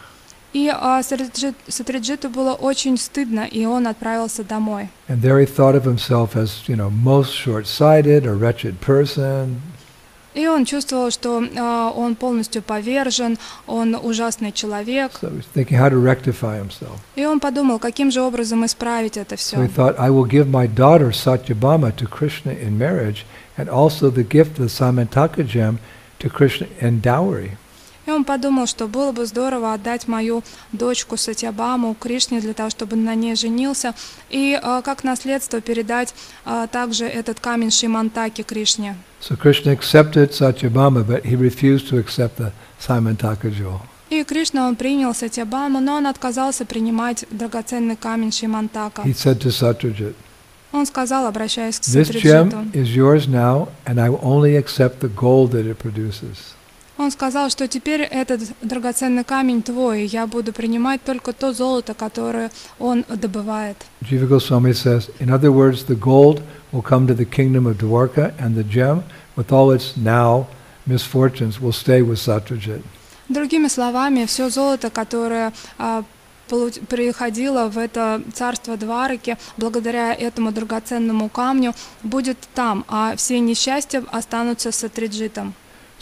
И 0.53 0.69
а, 0.71 1.01
Сатраджит- 1.01 1.55
Сатраджиту 1.67 2.29
было 2.29 2.53
очень 2.53 2.97
стыдно, 2.97 3.41
и 3.45 3.65
он 3.65 3.87
отправился 3.87 4.43
домой. 4.43 4.89
And 5.09 5.21
there 5.21 5.39
he 5.39 5.45
thought 5.47 5.75
of 5.75 5.83
himself 5.85 6.35
as, 6.35 6.67
you 6.67 6.75
know, 6.75 6.91
most 6.91 7.31
short-sighted, 7.33 8.25
a 8.27 8.33
wretched 8.35 8.79
person. 8.79 9.59
И 10.35 10.47
он 10.47 10.65
чувствовал, 10.65 11.11
что 11.11 11.43
а, 11.57 11.91
он 11.91 12.15
полностью 12.15 12.61
повержен, 12.63 13.37
он 13.67 13.95
ужасный 13.95 14.51
человек. 14.51 15.11
So 15.21 15.29
he 15.29 15.37
was 15.37 15.45
thinking 15.55 15.77
how 15.77 15.89
to 15.89 15.99
rectify 15.99 16.57
himself. 16.59 16.97
И 17.15 17.25
он 17.25 17.39
подумал, 17.39 17.79
каким 17.79 18.11
же 18.11 18.21
образом 18.21 18.63
исправить 18.65 19.17
это 19.17 19.35
So 19.35 19.57
he 19.63 19.67
все. 19.67 19.75
thought, 19.75 19.95
I 19.99 20.09
will 20.09 20.25
give 20.27 20.47
my 20.47 20.67
daughter 20.67 21.11
Satyabhama 21.11 21.95
to 21.97 22.07
Krishna 22.07 22.51
in 22.51 22.77
marriage, 22.77 23.25
and 23.57 23.69
also 23.69 24.09
the 24.11 24.23
gift 24.23 24.59
of 24.59 24.65
the 24.65 24.69
Samantaka 24.69 25.43
gem 25.47 25.77
to 26.19 26.29
Krishna 26.29 26.67
in 26.79 26.99
dowry. 27.01 27.57
И 28.05 28.11
он 28.11 28.25
подумал, 28.25 28.67
что 28.67 28.87
было 28.87 29.11
бы 29.11 29.25
здорово 29.25 29.73
отдать 29.73 30.07
мою 30.07 30.43
дочку 30.71 31.17
Сатьябаму 31.17 31.95
Кришне 31.99 32.41
для 32.41 32.53
того, 32.53 32.69
чтобы 32.69 32.95
на 32.95 33.15
ней 33.15 33.35
женился, 33.35 33.93
и 34.29 34.59
а, 34.61 34.81
как 34.81 35.03
наследство 35.03 35.61
передать 35.61 36.13
а, 36.45 36.67
также 36.67 37.05
этот 37.05 37.39
камень 37.39 37.71
Шимантаки 37.71 38.43
Кришне. 38.43 38.95
So 39.21 39.37
Krishna 39.37 39.71
accepted 39.71 40.31
Satyabhama, 40.31 41.03
but 41.05 41.23
he 41.23 41.35
refused 41.35 41.87
to 41.89 41.97
accept 41.97 42.37
the 42.37 42.51
Simantaka 42.79 43.49
jewel. 43.49 43.81
И 44.09 44.23
Кришна, 44.25 44.67
он 44.67 44.75
принял 44.75 45.15
Сатьябаму, 45.15 45.79
но 45.79 45.95
он 45.95 46.05
отказался 46.05 46.65
принимать 46.65 47.25
драгоценный 47.31 47.95
камень 47.95 48.31
Шимантака. 48.31 49.01
He 49.03 49.13
said 49.13 49.39
to 49.39 49.49
Satyajit, 49.49 50.13
Он 50.73 50.85
сказал, 50.85 51.27
обращаясь 51.27 51.79
к 51.79 51.83
This 51.83 52.05
Сатриджиту, 52.07 52.57
gem 52.57 52.71
is 52.73 52.95
yours 52.95 53.27
now, 53.27 53.69
and 53.85 53.99
I 53.99 54.09
will 54.09 54.19
only 54.23 54.57
accept 54.57 54.99
the 54.99 55.09
gold 55.09 55.51
that 55.51 55.65
it 55.65 55.77
produces. 55.77 56.52
Он 56.97 57.11
сказал, 57.11 57.49
что 57.49 57.67
теперь 57.67 58.01
этот 58.01 58.41
драгоценный 58.61 59.23
камень 59.23 59.61
твой, 59.61 60.03
и 60.03 60.05
я 60.05 60.27
буду 60.27 60.53
принимать 60.53 61.03
только 61.03 61.33
то 61.33 61.53
золото, 61.53 61.93
которое 61.93 62.51
он 62.79 63.03
добывает. 63.09 63.77
Jiva 64.01 64.27
Goswami 64.27 64.73
says, 64.73 65.09
in 65.19 65.29
other 65.29 65.51
words, 65.51 65.85
the 65.85 65.95
gold 65.99 66.41
will 66.71 66.83
come 66.83 67.07
to 67.07 67.15
the 67.15 67.25
kingdom 67.25 67.65
of 67.65 67.77
Dwarka, 67.77 68.33
and 68.39 68.55
the 68.55 68.63
gem, 68.63 69.03
with 69.35 69.51
all 69.51 69.71
its 69.71 69.97
now 69.97 70.47
misfortunes 70.85 71.59
will 71.59 71.71
stay 71.71 72.01
with 72.01 72.19
Satyajit. 72.19 72.83
Другими 73.29 73.67
словами, 73.67 74.25
все 74.25 74.49
золото, 74.49 74.89
которое 74.89 75.53
а, 75.77 76.03
приходило 76.89 77.69
в 77.69 77.77
это 77.77 78.21
царство 78.33 78.77
Двараки, 78.77 79.37
благодаря 79.57 80.13
этому 80.13 80.51
драгоценному 80.51 81.29
камню, 81.29 81.73
будет 82.03 82.37
там, 82.53 82.85
а 82.87 83.15
все 83.15 83.39
несчастья 83.39 84.03
останутся 84.11 84.71
с 84.71 84.83
Атриджитом. 84.83 85.53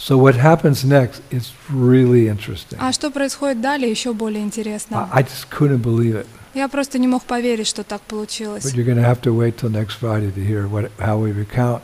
So 0.04 0.18
what 0.18 0.34
happens 0.34 0.84
next 0.84 1.22
is 1.30 1.52
really 1.70 2.26
interesting. 2.26 2.76
А 2.80 2.90
что 2.92 3.12
происходит 3.12 3.60
далее, 3.60 3.88
еще 3.88 4.12
более 4.12 4.42
интересно. 4.42 5.08
I 5.12 5.20
I 5.20 5.22
just 5.22 5.46
couldn't 5.48 5.82
believe 5.82 6.16
it. 6.16 6.26
Я 6.54 6.66
просто 6.66 6.98
не 6.98 7.06
мог 7.06 7.22
поверить, 7.22 7.68
что 7.68 7.84
так 7.84 8.00
получилось. 8.02 8.64
But 8.64 8.74
you're 8.74 8.84
going 8.84 8.96
to 8.96 9.04
have 9.04 9.20
to 9.22 9.32
wait 9.32 9.58
till 9.58 9.70
next 9.70 10.00
Friday 10.00 10.32
to 10.32 10.44
hear 10.44 10.66
what, 10.66 10.90
how 10.98 11.18
we 11.18 11.30
recount 11.30 11.82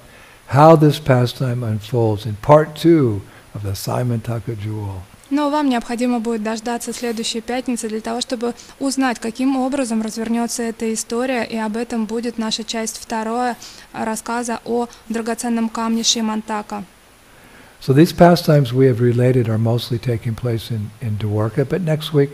how 0.48 0.74
this 0.74 0.98
pastime 0.98 1.62
unfolds 1.62 2.26
in 2.26 2.34
part 2.42 2.74
two 2.74 3.22
of 3.54 3.62
the 3.62 3.76
Simon 3.76 4.20
Taka 4.20 4.56
Jewel. 4.56 5.00
Но 5.30 5.50
вам 5.50 5.68
необходимо 5.68 6.18
будет 6.18 6.42
дождаться 6.42 6.92
следующей 6.92 7.40
пятницы 7.40 7.88
для 7.88 8.00
того, 8.00 8.20
чтобы 8.20 8.54
узнать, 8.80 9.20
каким 9.20 9.56
образом 9.58 10.02
развернется 10.02 10.64
эта 10.64 10.92
история, 10.92 11.44
и 11.44 11.56
об 11.56 11.76
этом 11.76 12.06
будет 12.06 12.36
наша 12.36 12.64
часть 12.64 12.98
вторая 12.98 13.56
рассказа 13.92 14.60
о 14.64 14.88
драгоценном 15.08 15.68
камне 15.68 16.02
Шимантака. 16.02 16.82
So 17.79 17.91
these 17.93 18.13
pastimes 18.13 18.71
we 18.71 18.87
have 18.87 19.01
related 19.01 19.49
are 19.49 19.57
mostly 19.57 19.99
taking 19.99 20.35
place 20.35 20.71
in, 20.71 20.91
in 21.01 21.17
Dwarka, 21.17 21.67
but 21.67 21.81
next 21.81 22.13
week 22.13 22.29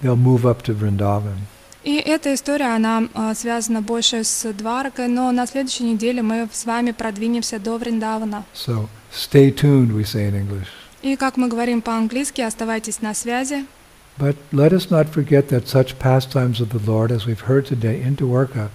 they'll 0.00 0.16
move 0.16 0.46
up 0.46 0.62
to 0.62 0.74
Vrindavan. 0.74 1.46
И 1.84 1.96
эта 1.96 2.32
история, 2.32 2.74
она 2.74 3.08
а, 3.12 3.34
связана 3.34 3.82
больше 3.82 4.24
с 4.24 4.50
Дваракой, 4.54 5.08
но 5.08 5.30
на 5.32 5.46
следующей 5.46 5.84
неделе 5.84 6.22
мы 6.22 6.48
с 6.50 6.64
вами 6.64 6.92
продвинемся 6.92 7.58
до 7.58 7.76
Вриндавана. 7.76 8.44
So 8.54 8.88
stay 9.12 9.50
tuned, 9.50 9.92
we 9.92 10.04
say 10.04 10.26
in 10.30 10.34
English. 10.34 10.68
И 11.02 11.16
как 11.16 11.36
мы 11.36 11.48
говорим 11.48 11.82
по-английски, 11.82 12.40
оставайтесь 12.40 13.02
на 13.02 13.12
связи. 13.12 13.66
But 14.18 14.36
let 14.52 14.72
us 14.72 14.90
not 14.90 15.10
forget 15.10 15.48
that 15.48 15.68
such 15.68 15.98
pastimes 15.98 16.62
of 16.62 16.70
the 16.70 16.78
Lord, 16.78 17.12
as 17.12 17.26
we've 17.26 17.46
heard 17.46 17.66
today 17.66 18.00
in 18.00 18.16
Dwarka, 18.16 18.70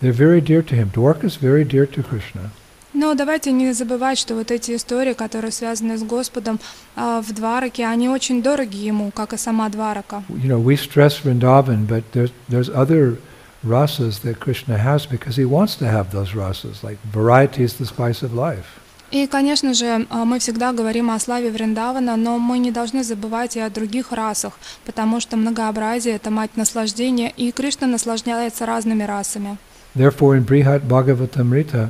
they're 0.00 0.12
very 0.12 0.40
dear 0.40 0.62
to 0.62 0.74
him. 0.76 0.90
Dwarka 0.90 1.24
is 1.24 1.34
very 1.34 1.64
dear 1.64 1.86
to 1.86 2.02
Krishna. 2.04 2.52
Но 2.93 3.13
давайте 3.13 3.51
не 3.51 3.71
забывать, 3.73 4.17
что 4.17 4.35
вот 4.35 4.51
эти 4.51 4.75
истории, 4.75 5.13
которые 5.13 5.51
связаны 5.51 5.97
с 5.97 6.03
Господом 6.03 6.59
а, 6.95 7.21
в 7.21 7.31
Двараке, 7.33 7.85
они 7.85 8.09
очень 8.09 8.41
дороги 8.41 8.77
ему, 8.77 9.11
как 9.11 9.33
и 9.33 9.37
сама 9.37 9.69
Дварака. 9.69 10.23
You 10.29 10.47
know, 10.47 10.63
we 10.63 10.75
stress 10.75 11.21
Vrindavan, 11.23 11.87
but 11.87 12.03
there's, 12.13 12.31
there's 12.49 12.69
other 12.69 13.17
rasas 13.63 14.21
that 14.21 14.39
Krishna 14.39 14.77
has 14.77 15.05
because 15.05 15.35
he 15.35 15.45
wants 15.45 15.75
to 15.75 15.85
have 15.85 16.11
those 16.11 16.33
rasas, 16.33 16.83
like 16.83 16.97
variety 17.11 17.63
is 17.63 17.75
the 17.77 17.85
spice 17.85 18.23
of 18.23 18.33
life. 18.33 18.79
И, 19.11 19.25
конечно 19.25 19.73
же, 19.73 20.05
а, 20.09 20.25
мы 20.25 20.37
всегда 20.37 20.71
говорим 20.71 21.09
о 21.09 21.19
славе 21.19 21.49
Вриндавана, 21.49 22.15
но 22.15 22.37
мы 22.37 22.59
не 22.59 22.71
должны 22.71 23.03
забывать 23.03 23.55
и 23.55 23.59
о 23.59 23.69
других 23.69 24.11
расах, 24.11 24.53
потому 24.85 25.19
что 25.19 25.35
многообразие– 25.35 26.15
это 26.15 26.29
мать 26.29 26.51
наслаждения, 26.55 27.31
и 27.35 27.51
Кришна 27.51 27.87
наслаждается 27.87 28.67
разными 28.67 29.03
расами. 29.03 29.57
Therefore, 29.95 30.37
in 30.37 30.45
Brihat 30.45 30.87
Bhagavatamrita, 30.87 31.89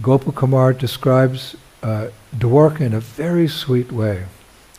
Gopakumar 0.00 0.76
describes 0.78 1.56
uh, 1.82 2.08
Dwarka 2.36 2.80
in 2.80 2.94
a 2.94 3.00
very 3.00 3.48
sweet 3.48 3.92
way. 3.92 4.24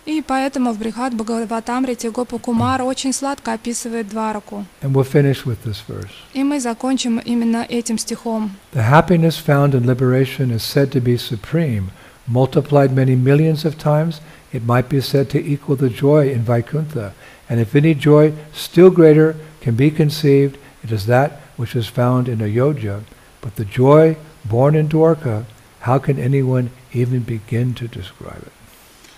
И 0.06 0.22
поэтому 0.22 0.72
в 0.72 0.80
Брихат 0.80 1.14
Бхагаватамрите 1.14 2.10
Гопу 2.12 2.40
Кумар 2.40 2.82
очень 2.82 3.12
сладко 3.12 3.52
описывает 3.52 4.08
Двараку. 4.08 4.66
And 4.82 4.94
we'll 4.94 5.04
finish 5.04 5.46
with 5.46 5.58
this 5.66 5.82
verse. 5.86 6.12
И 6.34 6.44
мы 6.44 6.62
закончим 6.62 7.20
именно 7.20 7.66
этим 7.68 7.98
стихом. 7.98 8.52
The 8.72 8.90
happiness 8.90 9.38
found 9.38 9.74
in 9.74 9.86
liberation 9.86 10.50
is 10.50 10.64
said 10.64 10.92
to 10.92 11.02
be 11.02 11.18
supreme. 11.18 11.92
Multiplied 12.26 12.94
many 12.94 13.16
millions 13.16 13.66
of 13.66 13.78
times, 13.78 14.22
it 14.54 14.64
might 14.64 14.88
be 14.88 15.02
said 15.02 15.30
to 15.32 15.40
equal 15.40 15.76
the 15.76 15.90
joy 15.90 16.30
in 16.30 16.44
Vaikuntha. 16.44 17.14
And 17.50 17.60
if 17.60 17.76
any 17.76 17.94
joy 17.94 18.32
still 18.54 18.90
greater 18.90 19.36
can 19.60 19.76
be 19.76 19.92
conceived, 19.92 20.58
it 20.84 20.92
is 20.92 21.06
that 21.08 21.42
which 21.58 21.76
is 21.76 21.88
found 21.88 22.30
in 22.30 22.42
Ayodhya. 22.42 23.02
But 23.42 23.58
the 23.58 23.66
joy 23.66 24.16
born 24.45 24.75
in 24.75 24.89
Dwarka, 24.89 25.45
how 25.81 25.99
can 25.99 26.19
anyone 26.19 26.71
even 26.93 27.21
begin 27.25 27.75
to 27.75 27.89
describe 27.89 28.43
it? 28.43 28.53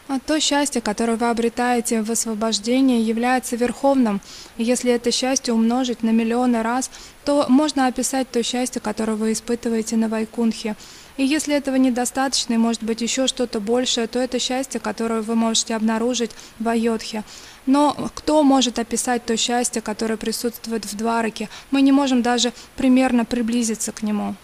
А 0.06 0.18
То 0.20 0.38
счастье, 0.38 0.82
которое 0.82 1.16
вы 1.16 1.30
обретаете 1.30 2.02
в 2.02 2.10
освобождении, 2.10 3.00
является 3.00 3.56
верховным. 3.56 4.20
Если 4.58 4.92
это 4.92 5.10
счастье 5.10 5.54
умножить 5.54 6.02
на 6.02 6.10
миллионы 6.10 6.62
раз, 6.62 6.90
то 7.24 7.46
можно 7.48 7.86
описать 7.86 8.30
то 8.30 8.42
счастье, 8.42 8.82
которое 8.82 9.14
вы 9.14 9.32
испытываете 9.32 9.96
на 9.96 10.08
Вайкунхе. 10.08 10.76
И 11.16 11.24
если 11.24 11.54
этого 11.54 11.76
недостаточно, 11.76 12.54
и 12.54 12.58
может 12.58 12.82
быть 12.82 13.00
еще 13.00 13.26
что-то 13.26 13.60
большее, 13.60 14.06
то 14.06 14.18
это 14.18 14.38
счастье, 14.38 14.78
которое 14.78 15.22
вы 15.22 15.36
можете 15.36 15.74
обнаружить 15.74 16.32
в 16.58 16.68
Айодхе. 16.68 17.22
Но 17.64 17.96
кто 18.14 18.42
может 18.42 18.78
описать 18.78 19.24
то 19.24 19.38
счастье, 19.38 19.80
которое 19.80 20.18
присутствует 20.18 20.84
в 20.84 20.94
Двараке? 20.96 21.48
Мы 21.70 21.80
не 21.80 21.92
можем 21.92 22.20
даже 22.20 22.52
примерно 22.76 23.24
приблизиться 23.24 23.90
к 23.90 24.02
нему. 24.02 24.34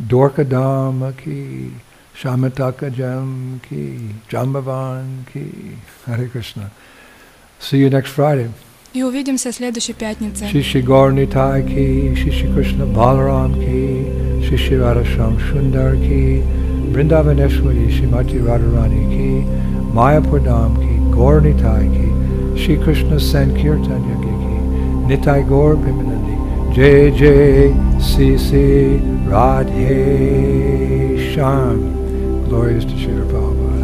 Dwarka 0.00 0.44
Dhamma 0.44 1.16
ki, 1.16 1.70
Shamataka 2.16 2.92
Jam 2.92 3.60
ki, 3.68 4.14
Jambavan 4.28 5.26
ki. 5.32 5.78
Hare 6.06 6.28
Krishna. 6.28 6.70
See 7.60 7.78
you 7.78 7.90
next 7.90 8.10
Friday. 8.10 8.50
И 8.92 9.02
увидимся 9.02 9.50
в 9.50 9.54
следующей 9.54 9.92
пятнице. 9.92 10.46
Shishi 10.46 10.80
Gaur 10.82 11.10
Nitai 11.12 11.66
ki, 11.66 12.14
Shishi 12.14 12.52
Krishna 12.54 12.86
Balaram 12.86 13.54
ki, 13.54 14.46
Shishi 14.46 14.78
Radhasham 14.78 15.36
Sundar 15.50 15.94
ki, 15.96 16.42
Vrindavaneshwari 16.92 17.90
Shimati 17.90 18.38
Radharani 18.40 19.04
ki, 19.14 19.46
Mayapur 19.92 20.40
Dham 20.44 20.76
ki, 20.78 20.94
Gaur 21.16 21.40
Nitai 21.40 21.86
ki, 21.94 22.08
Shri 22.60 22.76
Krishna 22.84 23.18
Sankirtan 23.18 24.02
Yagi 24.10 24.34
ki, 24.42 24.54
Nitai 25.08 25.42
Gaur 25.48 25.74
J 26.79 27.11
J 27.11 27.75
C 27.99 28.37
C 28.37 29.01
Radhe 29.27 31.19
Sham. 31.33 31.77
Glorious 32.47 32.85
to 32.85 32.97
Shri 32.97 33.15
Prabhupada. 33.27 33.78